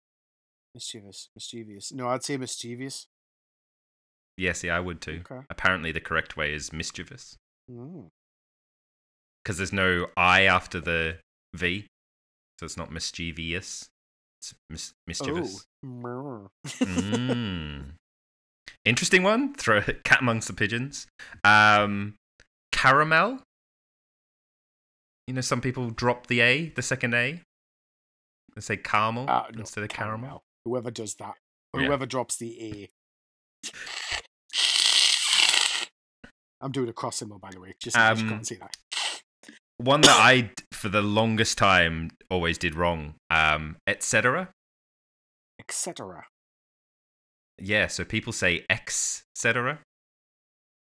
mischievous. 0.75 1.29
Mischievous. 1.35 1.93
No, 1.93 2.09
I'd 2.09 2.25
say 2.25 2.37
mischievous. 2.37 3.07
Yeah, 4.37 4.53
see, 4.53 4.71
I 4.71 4.81
would 4.81 5.01
too. 5.01 5.23
Okay. 5.31 5.45
Apparently, 5.51 5.93
the 5.93 6.01
correct 6.01 6.37
way 6.37 6.53
is 6.55 6.73
mischievous 6.73 7.37
Mm. 7.71 8.09
because 9.43 9.57
there's 9.59 9.73
no 9.73 10.09
I 10.17 10.43
after 10.43 10.81
the 10.81 11.19
V, 11.55 11.87
so 12.59 12.67
it's 12.67 12.77
not 12.77 12.91
mischievous. 12.91 13.89
It's 14.41 14.55
mis- 14.69 14.93
mischievous. 15.07 15.65
Oh. 15.87 16.49
Mm. 16.67 17.93
Interesting 18.85 19.23
one. 19.23 19.55
Throw 19.55 19.79
it 19.79 20.03
cat 20.03 20.21
amongst 20.23 20.49
the 20.49 20.55
pigeons. 20.55 21.07
Um, 21.45 22.15
caramel. 22.73 23.41
You 25.29 25.35
know, 25.35 25.41
some 25.41 25.61
people 25.61 25.91
drop 25.91 26.27
the 26.27 26.41
A, 26.41 26.71
the 26.71 26.83
second 26.83 27.15
A. 27.15 27.41
They 28.57 28.61
say 28.61 28.77
caramel 28.77 29.27
Ah, 29.29 29.47
no, 29.53 29.61
instead 29.61 29.85
of 29.85 29.91
caramel. 29.91 30.43
Whoever 30.65 30.91
does 30.91 31.15
that, 31.17 31.37
or 31.73 31.81
Yeah. 31.81 31.87
whoever 31.87 32.07
drops 32.07 32.37
the 32.39 32.61
A. 32.61 33.71
I'm 36.63 36.73
doing 36.73 36.89
a 36.89 36.93
cross 36.93 37.17
symbol, 37.17 37.39
by 37.39 37.51
the 37.51 37.61
way, 37.61 37.75
just 37.81 37.97
case 37.97 38.19
you 38.19 38.25
Um, 38.25 38.29
can't 38.31 38.47
see 38.47 38.55
that. 38.57 38.77
One 39.79 40.01
that 40.03 40.17
I, 40.17 40.51
for 40.73 40.89
the 40.89 41.03
longest 41.03 41.59
time, 41.59 42.11
always 42.31 42.57
did 42.57 42.75
wrong. 42.77 43.15
Um, 43.31 43.77
etc. 43.87 44.51
Etc. 45.59 46.25
Yeah, 47.59 47.87
so 47.89 48.05
people 48.05 48.33
say 48.33 48.65
etc. 48.71 49.81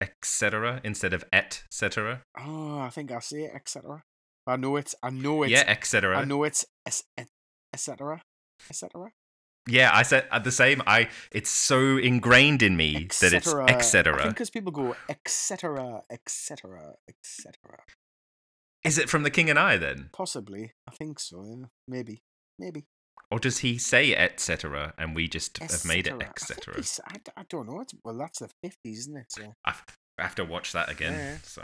etc. 0.01 0.81
instead 0.83 1.13
of 1.13 1.23
et 1.31 1.63
cetera. 1.71 2.21
Oh, 2.37 2.79
I 2.79 2.89
think 2.89 3.11
I 3.11 3.19
say 3.19 3.43
it, 3.43 3.51
etc. 3.55 4.03
I 4.47 4.55
know 4.57 4.75
it's. 4.75 4.95
I 5.03 5.09
know 5.09 5.43
it's. 5.43 5.51
Yeah, 5.51 5.63
etc. 5.67 6.17
I 6.17 6.25
know 6.25 6.43
it's. 6.43 6.65
es- 6.85 7.03
et- 7.17 7.27
Etc. 7.73 8.21
Etc. 8.69 8.89
Yeah, 9.69 9.91
I 9.93 10.03
said 10.03 10.27
uh, 10.31 10.39
the 10.39 10.51
same. 10.51 10.81
I 10.87 11.09
it's 11.31 11.49
so 11.49 11.97
ingrained 11.97 12.61
in 12.61 12.75
me 12.75 13.07
that 13.21 13.33
it's 13.33 13.53
I 13.53 13.65
etc. 13.65 14.27
because 14.27 14.49
people 14.49 14.71
go 14.71 14.95
etc. 15.07 16.01
Etc. 16.09 16.93
Etc. 17.07 17.53
Is 18.83 18.97
it 18.97 19.09
from 19.09 19.23
the 19.23 19.29
King 19.29 19.49
and 19.49 19.59
I 19.59 19.77
then, 19.77 20.09
Possibly. 20.13 20.73
I 20.87 20.91
think 20.91 21.19
so. 21.19 21.43
Yeah. 21.45 21.65
Maybe. 21.87 22.23
Maybe. 22.57 22.85
or 23.31 23.39
does 23.39 23.59
he 23.59 23.77
say 23.77 24.15
etc. 24.15 24.93
and 24.97 25.15
we 25.15 25.27
just 25.27 25.57
have 25.59 25.85
made 25.85 26.07
it 26.07 26.15
I 26.19 26.25
etc. 26.25 26.75
I, 27.07 27.17
d- 27.17 27.31
I 27.37 27.43
don't 27.47 27.67
know. 27.67 27.81
It's, 27.81 27.93
well, 28.03 28.17
that's 28.17 28.39
the 28.39 28.49
fifties, 28.63 28.99
isn't 28.99 29.17
it? 29.17 29.31
So. 29.31 29.53
I 29.65 29.71
have- 29.71 29.85
I 30.17 30.23
have 30.23 30.35
to 30.35 30.43
watch 30.43 30.73
that 30.73 30.89
again. 30.89 31.13
Yeah. 31.13 31.37
So, 31.43 31.63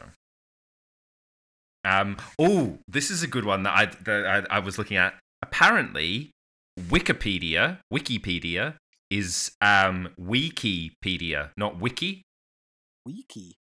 um, 1.83 2.17
oh, 2.39 2.79
this 2.87 3.11
is 3.11 3.21
a 3.21 3.27
good 3.27 3.43
one 3.45 3.63
that 3.63 3.73
I 3.77 3.85
that 4.03 4.47
I, 4.49 4.55
I 4.57 4.59
was 4.59 4.77
looking 4.77 4.97
at. 4.97 5.15
apparently 5.41 6.31
Wikipedia, 6.79 7.79
Wikipedia 7.93 8.75
is 9.09 9.51
um 9.61 10.09
Wikipedia, 10.19 11.49
not 11.57 11.79
wiki. 11.79 12.23
Wiki. 13.05 13.55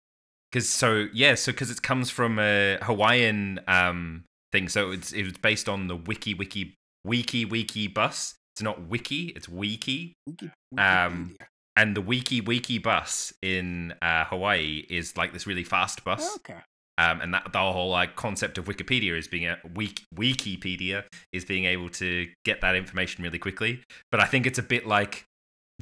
Because 0.52 0.70
so 0.70 1.08
yeah, 1.14 1.36
so 1.36 1.52
because 1.52 1.72
it 1.72 1.82
comes 1.82 2.10
from 2.10 2.40
a 2.40 2.78
Hawaiian 2.82 3.60
um 3.68 4.24
thing, 4.52 4.70
so 4.70 4.92
it's 4.92 5.12
it 5.12 5.24
was 5.24 5.34
based 5.34 5.68
on 5.70 5.88
the 5.88 5.96
wiki 5.96 6.34
wiki 6.34 6.76
wiki 7.06 7.46
wiki 7.46 7.88
bus. 7.88 8.36
It's 8.56 8.62
not 8.62 8.88
wiki, 8.88 9.34
it's 9.36 9.50
wiki. 9.50 10.14
Wiki. 10.28 10.52
Um, 10.78 11.36
And 11.76 11.96
the 11.98 12.02
wiki 12.02 12.40
wiki 12.40 12.78
bus 12.78 13.34
in 13.42 13.96
uh, 14.00 14.26
Hawaii 14.26 14.86
is 14.92 15.18
like 15.18 15.34
this 15.34 15.48
really 15.48 15.64
fast 15.64 16.04
bus. 16.04 16.36
Okay. 16.36 16.60
Um, 17.00 17.22
and 17.22 17.34
that 17.34 17.52
the 17.52 17.60
whole 17.60 17.90
like 17.90 18.16
concept 18.16 18.58
of 18.60 18.66
Wikipedia 18.66 19.18
is 19.18 19.28
being 19.28 19.48
a 19.48 19.58
wik, 19.74 20.02
Wikipedia 20.16 21.04
is 21.32 21.44
being 21.44 21.66
able 21.66 21.90
to 21.90 22.28
get 22.46 22.62
that 22.62 22.76
information 22.76 23.24
really 23.24 23.40
quickly. 23.40 23.82
But 24.12 24.20
I 24.20 24.26
think 24.26 24.46
it's 24.46 24.60
a 24.60 24.64
bit 24.64 24.86
like 24.86 25.26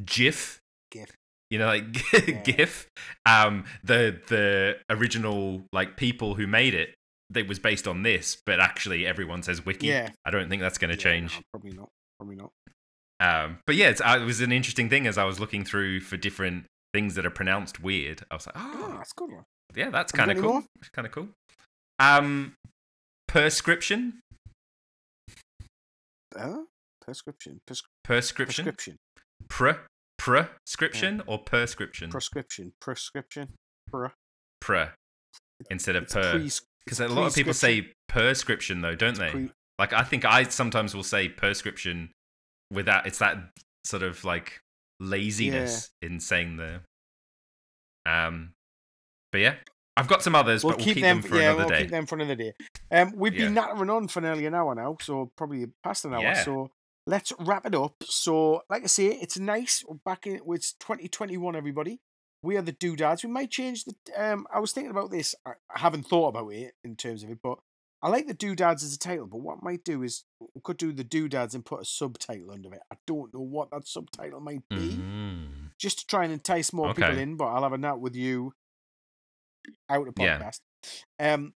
GIF, 0.05 0.59
GIF. 0.91 1.09
you 1.49 1.59
know, 1.59 1.66
like 1.68 1.84
Yeah. 2.28 2.41
GIF. 2.43 2.88
Um, 3.26 3.66
the 3.84 4.20
the 4.28 4.78
original 4.89 5.64
like 5.74 5.97
people 5.97 6.36
who 6.36 6.47
made 6.47 6.74
it, 6.74 6.93
that 7.30 7.47
was 7.47 7.59
based 7.59 7.88
on 7.88 8.03
this, 8.03 8.38
but 8.45 8.59
actually 8.59 9.05
everyone 9.05 9.43
says 9.43 9.66
Wiki. 9.66 9.88
Yeah. 9.88 10.09
I 10.26 10.32
don't 10.32 10.49
think 10.49 10.62
that's 10.62 10.78
going 10.78 10.91
to 10.91 10.97
Yeah, 10.97 11.03
change. 11.03 11.36
no, 11.36 11.41
probably 11.53 11.72
not. 11.78 11.89
Probably 12.20 12.36
not. 12.38 12.51
Um, 13.20 13.59
but 13.68 13.76
yeah, 13.76 13.89
it's, 13.89 14.01
uh, 14.01 14.18
it 14.22 14.26
was 14.26 14.41
an 14.41 14.51
interesting 14.51 14.89
thing 14.89 15.05
as 15.07 15.18
I 15.18 15.26
was 15.26 15.39
looking 15.39 15.64
through 15.64 15.99
for 16.01 16.18
different 16.18 16.66
things 16.93 17.16
that 17.16 17.26
are 17.26 17.30
pronounced 17.32 17.82
weird. 17.82 18.24
I 18.32 18.36
was 18.36 18.47
like, 18.47 18.55
Oh, 18.57 18.72
oh, 18.89 18.95
that's 18.97 19.12
a 19.12 19.16
good 19.20 19.32
one. 19.32 19.43
Yeah, 19.76 19.89
that's 19.89 20.11
kind 20.11 20.32
of 20.32 20.38
cool. 20.38 20.53
more? 20.53 20.63
Kind 20.93 21.05
of 21.05 21.11
cool. 21.11 21.30
Um, 21.99 22.53
prescription, 23.28 24.19
Uh, 26.36 26.63
prescription. 27.01 27.59
Pres- 27.67 27.84
prescription, 28.03 28.65
prescription. 28.65 28.97
pre, 29.49 29.74
prescription 30.17 31.22
or 31.28 31.39
prescription, 31.39 32.09
Prescription. 32.09 32.74
Prescription. 32.82 33.49
Pre. 33.91 34.09
pre, 34.61 34.86
instead 35.69 35.95
of 35.95 36.03
It's 36.03 36.13
per. 36.13 36.39
Because 36.86 36.99
a 36.99 37.07
lot 37.07 37.28
of 37.28 37.36
people 37.36 37.53
say 37.53 37.91
prescription 38.07 38.82
though, 38.82 38.95
don't 38.95 39.17
they? 39.17 39.32
pre- 39.32 39.51
Like 39.78 39.93
I 39.93 40.03
think 40.03 40.26
I 40.26 40.43
sometimes 40.43 40.95
will 40.95 41.03
say 41.03 41.28
prescription 41.30 42.11
without. 42.72 43.05
It's 43.05 43.19
that 43.19 43.38
sort 43.86 44.03
of 44.03 44.24
like 44.24 44.59
laziness 44.99 45.89
in 46.01 46.19
saying 46.19 46.57
the. 46.57 46.82
Um, 48.05 48.53
but 49.32 49.41
yeah, 49.41 49.55
I've 49.97 50.07
got 50.07 50.23
some 50.23 50.36
others, 50.36 50.63
We'll 50.63 50.71
but 50.73 50.77
we'll 50.79 50.86
keep, 50.86 50.95
keep 50.95 51.03
them, 51.03 51.21
them 51.21 51.29
for 51.29 51.36
yeah, 51.38 51.43
another 51.51 51.57
we'll 51.59 51.69
day. 51.69 51.82
keep 51.82 51.91
them 51.91 52.05
for 52.05 52.15
another 52.15 52.36
day. 52.36 52.53
Um, 52.91 53.13
we've 53.15 53.34
been 53.34 53.53
Yeah. 53.55 53.61
nattering 53.65 53.89
on 53.89 54.07
for 54.07 54.21
nearly 54.21 54.45
an 54.45 54.53
hour 54.55 54.73
now, 54.75 54.97
so 55.01 55.32
probably 55.36 55.65
past 55.84 56.05
an 56.05 56.13
hour. 56.13 56.21
Yeah. 56.21 56.43
So 56.43 56.69
let's 57.07 57.34
wrap 57.39 57.65
it 57.65 57.75
up. 57.75 57.95
So, 58.03 58.61
like 58.69 58.84
I 58.84 58.88
say, 58.88 59.07
it's 59.07 59.38
nice. 59.39 59.84
We're 59.88 59.97
back 60.05 60.27
in. 60.27 60.39
It's 60.47 60.73
2021, 60.73 61.55
everybody. 61.55 61.99
We 62.43 62.57
are 62.57 62.61
the 62.61 62.73
dodads. 62.73 63.23
We 63.23 63.29
might 63.29 63.51
change 63.51 63.84
the. 63.86 63.93
Um, 64.17 64.47
I 64.53 64.59
was 64.59 64.71
thinking 64.71 64.91
about 64.91 65.11
this. 65.11 65.36
I, 65.45 65.51
haven't 65.69 66.03
thought 66.07 66.29
about 66.29 66.49
it 66.53 66.73
in 66.84 66.95
terms 66.95 67.21
of 67.23 67.29
it, 67.29 67.38
but 67.43 67.59
I 68.01 68.09
like 68.09 68.25
the 68.27 68.34
dodads 68.34 68.84
as 68.84 68.95
a 68.95 68.97
title. 68.99 69.27
But 69.27 69.41
what 69.41 69.57
I 69.57 69.59
might 69.61 69.84
do 69.84 70.01
is 70.01 70.23
we 70.39 70.61
could 70.63 70.77
do 70.77 70.91
the 70.91 71.03
dodads 71.03 71.53
and 71.53 71.63
put 71.63 71.82
a 71.82 71.86
subtitle 71.86 72.49
under 72.51 72.73
it. 72.73 72.82
I 72.91 72.95
don't 73.05 73.32
know 73.34 73.41
what 73.41 73.69
that 73.71 73.88
subtitle 73.88 74.39
might 74.39 74.67
be, 74.69 74.75
Mm. 74.97 75.69
just 75.77 75.99
to 75.99 76.07
try 76.07 76.23
and 76.23 76.34
entice 76.34 76.73
more 76.73 76.93
people 76.95 77.17
in. 77.17 77.36
But 77.36 77.45
I'll 77.49 77.63
have 77.63 77.73
a 77.73 77.77
nut 77.77 77.99
with 77.99 78.15
you 78.15 78.53
out 79.89 80.07
of 80.07 80.14
Yeah. 80.18 80.39
podcast. 80.39 80.59
Um, 81.20 81.53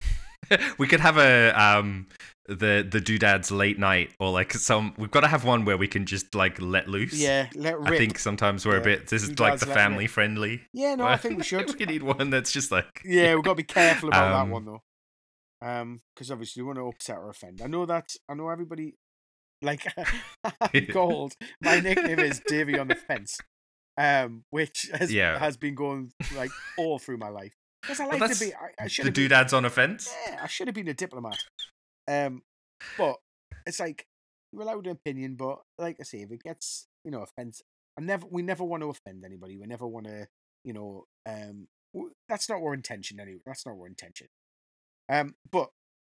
we 0.78 0.86
could 0.86 1.00
have 1.00 1.16
a 1.16 1.50
um 1.60 2.06
the 2.46 2.86
the 2.88 3.00
dodads 3.00 3.50
late 3.50 3.78
night 3.78 4.12
or 4.20 4.30
like 4.30 4.52
some. 4.52 4.92
We've 4.98 5.10
got 5.10 5.20
to 5.22 5.28
have 5.28 5.44
one 5.44 5.64
where 5.64 5.78
we 5.78 5.88
can 5.88 6.04
just 6.04 6.34
like 6.34 6.60
let 6.60 6.86
loose. 6.88 7.14
Yeah, 7.14 7.48
let 7.54 7.78
rip. 7.80 7.88
I 7.92 7.96
think 7.98 8.18
sometimes 8.18 8.66
we're 8.66 8.74
Yeah. 8.74 8.80
a 8.80 8.84
bit. 8.84 9.06
This 9.08 9.22
is 9.22 9.38
like 9.40 9.58
the 9.60 9.66
family 9.66 10.06
friendly. 10.06 10.62
yeah, 10.72 10.94
no, 10.94 11.06
I 11.06 11.16
think 11.16 11.38
we 11.38 11.44
should. 11.44 11.74
we 11.78 11.86
need 11.86 12.02
one 12.02 12.28
that's 12.30 12.52
just 12.52 12.70
like 12.70 13.00
yeah, 13.04 13.34
we've 13.34 13.44
got 13.44 13.52
to 13.52 13.56
be 13.56 13.62
careful 13.62 14.10
about 14.10 14.34
Um, 14.34 14.48
that 14.48 14.52
one 14.52 14.64
though, 14.66 14.82
um, 15.66 16.02
because 16.14 16.30
obviously 16.30 16.62
we 16.62 16.66
want 16.66 16.78
to 16.78 16.86
upset 16.88 17.16
or 17.16 17.30
offend. 17.30 17.62
I 17.62 17.66
know 17.66 17.86
that. 17.86 18.10
I 18.28 18.34
know 18.34 18.50
everybody. 18.50 18.94
Like, 19.62 19.86
I'm. 20.74 21.36
My 21.62 21.80
nickname 21.80 22.18
is 22.18 22.42
Davy 22.46 22.78
on 22.78 22.88
the 22.88 22.94
fence, 22.96 23.38
um, 23.98 24.44
which 24.50 24.90
has 24.98 25.12
Yeah. 25.12 25.38
has 25.38 25.56
been 25.56 25.74
going 25.74 26.12
like 26.36 26.50
all 26.78 26.98
through 26.98 27.18
my 27.18 27.28
life. 27.28 27.52
Because 27.82 28.00
I 28.00 28.06
like 28.06 28.18
that's 28.20 28.38
to 28.38 28.44
be. 28.46 28.54
I, 28.54 28.84
I 28.84 28.86
should 28.88 29.04
the 29.04 29.08
have 29.08 29.14
been. 29.14 29.28
dodads 29.30 29.52
on 29.56 29.64
a 29.64 29.70
fence. 29.70 30.12
Yeah, 30.26 30.40
I 30.42 30.46
should 30.46 30.68
have 30.68 30.74
been 30.74 30.88
a 30.88 30.94
diplomat. 30.94 31.38
Um, 32.08 32.42
but 32.98 33.16
it's 33.66 33.78
like 33.80 34.06
you're 34.52 34.62
allowed 34.62 34.86
an 34.86 34.92
opinion, 34.92 35.34
but 35.36 35.60
like 35.78 35.96
I 36.00 36.04
say, 36.04 36.22
if 36.22 36.30
it 36.32 36.42
gets 36.42 36.86
you 37.04 37.10
know 37.10 37.22
offense, 37.22 37.60
I 37.98 38.02
never 38.02 38.26
we 38.30 38.42
never 38.42 38.64
want 38.64 38.82
to 38.82 38.90
offend 38.90 39.24
anybody. 39.24 39.56
We 39.58 39.66
never 39.66 39.86
want 39.86 40.06
to 40.06 40.26
you 40.64 40.72
know 40.72 41.04
um 41.26 41.68
w- 41.94 42.12
that's 42.28 42.48
not 42.48 42.56
our 42.62 42.72
intention 42.74 43.20
anyway. 43.20 43.40
That's 43.44 43.66
not 43.66 43.72
our 43.72 43.86
intention. 43.86 44.28
Um, 45.10 45.34
but 45.52 45.68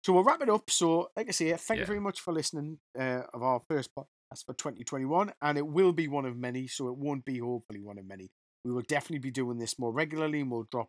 so 0.05 0.12
we'll 0.12 0.22
wrap 0.22 0.41
it 0.43 0.49
up. 0.49 0.70
So 0.70 1.11
like 1.16 1.29
I 1.29 1.33
say, 1.33 1.53
thank 1.57 1.81
you 1.81 1.87
very 1.87 1.99
much 2.01 2.20
for 2.20 2.33
listening 2.33 2.79
uh, 2.97 3.22
of 3.35 3.43
our 3.43 3.61
first 3.68 3.91
podcast 4.33 4.45
for 4.47 4.55
2021, 4.55 5.33
and 5.43 5.59
it 5.59 5.66
will 5.66 5.93
be 5.93 6.09
one 6.09 6.27
of 6.27 6.37
many. 6.37 6.66
So 6.66 6.89
it 6.89 6.97
won't 6.97 7.24
be 7.24 7.39
hopefully 7.39 7.81
one 7.81 7.99
of 7.99 8.07
many. 8.07 8.31
We 8.64 8.72
will 8.72 8.83
definitely 8.83 9.20
be 9.20 9.31
doing 9.31 9.59
this 9.59 9.79
more 9.79 9.93
regularly, 9.93 10.41
and 10.41 10.51
we'll 10.51 10.66
drop 10.70 10.89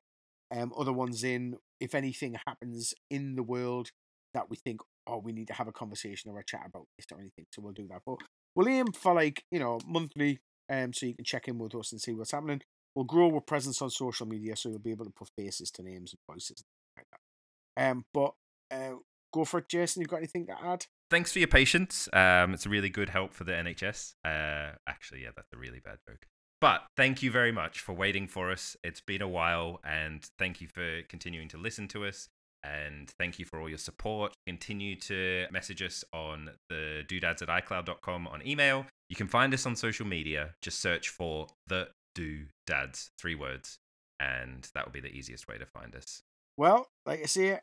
um, 0.51 0.73
other 0.77 0.93
ones 0.93 1.23
in 1.23 1.55
if 1.79 1.93
anything 1.93 2.37
happens 2.47 2.93
in 3.09 3.35
the 3.35 3.43
world 3.43 3.91
that 4.33 4.49
we 4.49 4.57
think, 4.57 4.81
oh, 5.07 5.17
we 5.19 5.31
need 5.31 5.47
to 5.47 5.53
have 5.53 5.67
a 5.67 5.71
conversation 5.71 6.31
or 6.31 6.39
a 6.39 6.45
chat 6.45 6.63
about 6.65 6.87
this 6.97 7.05
or 7.11 7.19
anything. 7.19 7.45
So 7.53 7.61
we'll 7.61 7.73
do 7.73 7.87
that. 7.89 8.01
But 8.05 8.17
we'll 8.55 8.67
aim 8.67 8.91
for 8.93 9.13
like, 9.13 9.43
you 9.51 9.59
know, 9.59 9.79
monthly, 9.85 10.39
um, 10.69 10.93
so 10.93 11.05
you 11.05 11.15
can 11.15 11.25
check 11.25 11.47
in 11.47 11.57
with 11.57 11.75
us 11.75 11.91
and 11.91 12.01
see 12.01 12.13
what's 12.13 12.31
happening. 12.31 12.61
We'll 12.95 13.05
grow 13.05 13.33
our 13.33 13.41
presence 13.41 13.81
on 13.81 13.89
social 13.91 14.25
media 14.27 14.55
so 14.55 14.69
you'll 14.69 14.79
be 14.79 14.91
able 14.91 15.05
to 15.05 15.11
put 15.11 15.29
faces 15.37 15.69
to 15.71 15.83
names 15.83 16.13
and 16.13 16.19
voices 16.33 16.63
and 16.63 16.65
like 16.97 17.07
that. 17.11 17.91
Um, 17.91 18.05
but 18.13 18.33
uh, 18.71 18.97
go 19.33 19.45
for 19.45 19.59
it, 19.59 19.69
Jason. 19.69 20.01
You've 20.01 20.09
got 20.09 20.17
anything 20.17 20.47
to 20.47 20.55
add? 20.63 20.85
Thanks 21.09 21.31
for 21.31 21.39
your 21.39 21.47
patience. 21.47 22.09
Um, 22.11 22.53
it's 22.53 22.65
a 22.65 22.69
really 22.69 22.89
good 22.89 23.09
help 23.09 23.33
for 23.33 23.43
the 23.43 23.53
NHS. 23.53 24.15
Uh, 24.25 24.75
actually, 24.87 25.23
yeah, 25.23 25.29
that's 25.35 25.51
a 25.53 25.57
really 25.57 25.79
bad 25.79 25.99
joke. 26.07 26.25
But 26.59 26.85
thank 26.97 27.21
you 27.21 27.31
very 27.31 27.51
much 27.51 27.79
for 27.79 27.93
waiting 27.93 28.27
for 28.27 28.51
us. 28.51 28.75
It's 28.83 28.99
been 28.99 29.21
a 29.21 29.27
while, 29.27 29.79
and 29.85 30.27
thank 30.39 30.59
you 30.59 30.67
for 30.67 31.03
continuing 31.07 31.47
to 31.49 31.57
listen 31.57 31.87
to 31.89 32.05
us. 32.05 32.29
And 32.63 33.09
thank 33.19 33.39
you 33.39 33.45
for 33.45 33.61
all 33.61 33.69
your 33.69 33.77
support. 33.77 34.33
Continue 34.45 34.95
to 35.01 35.45
message 35.51 35.81
us 35.81 36.03
on 36.11 36.49
the 36.69 37.03
dodads 37.07 37.41
at 37.41 37.47
iCloud.com 37.47 38.27
on 38.27 38.45
email. 38.45 38.85
You 39.09 39.15
can 39.15 39.27
find 39.27 39.53
us 39.53 39.65
on 39.65 39.75
social 39.75 40.05
media. 40.05 40.55
Just 40.61 40.79
search 40.81 41.09
for 41.09 41.47
the 41.67 41.89
dodads, 42.17 43.11
three 43.19 43.35
words, 43.35 43.77
and 44.19 44.67
that 44.73 44.85
will 44.85 44.91
be 44.91 44.99
the 44.99 45.15
easiest 45.15 45.47
way 45.47 45.57
to 45.57 45.65
find 45.65 45.95
us. 45.95 46.23
Well, 46.57 46.87
like 47.05 47.21
I 47.21 47.25
say, 47.27 47.59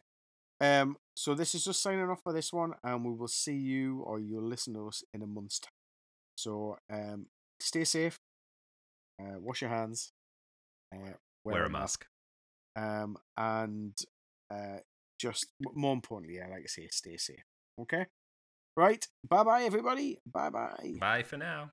um, 0.61 0.96
so 1.16 1.34
this 1.34 1.55
is 1.55 1.64
just 1.64 1.82
signing 1.82 2.09
off 2.09 2.22
for 2.22 2.32
this 2.32 2.52
one, 2.52 2.74
and 2.82 3.05
we 3.05 3.12
will 3.12 3.28
see 3.28 3.55
you 3.57 4.00
or 4.00 4.18
you'll 4.20 4.48
listen 4.48 4.74
to 4.74 4.88
us 4.88 5.02
in 5.12 5.22
a 5.22 5.26
month's 5.26 5.59
time. 5.61 5.72
So 6.36 6.76
um, 6.90 7.26
stay 7.61 7.84
safe, 7.84 8.18
uh, 9.20 9.38
wash 9.38 9.61
your 9.62 9.70
hands, 9.70 10.12
uh, 10.94 11.14
Wear, 11.44 11.64
a 11.64 11.70
mask. 11.70 12.07
um, 12.76 13.16
and 13.36 13.96
uh, 14.50 14.78
just 15.18 15.46
more 15.61 15.92
importantly, 15.92 16.36
yeah, 16.38 16.48
like 16.48 16.62
I 16.64 16.66
say, 16.66 16.88
stay 16.90 17.16
safe. 17.16 17.44
Okay, 17.80 18.07
right. 18.76 19.07
Bye 19.28 19.44
bye, 19.44 19.62
everybody. 19.64 20.18
Bye 20.26 20.50
bye. 20.50 20.94
Bye 21.00 21.22
for 21.22 21.36
now. 21.36 21.70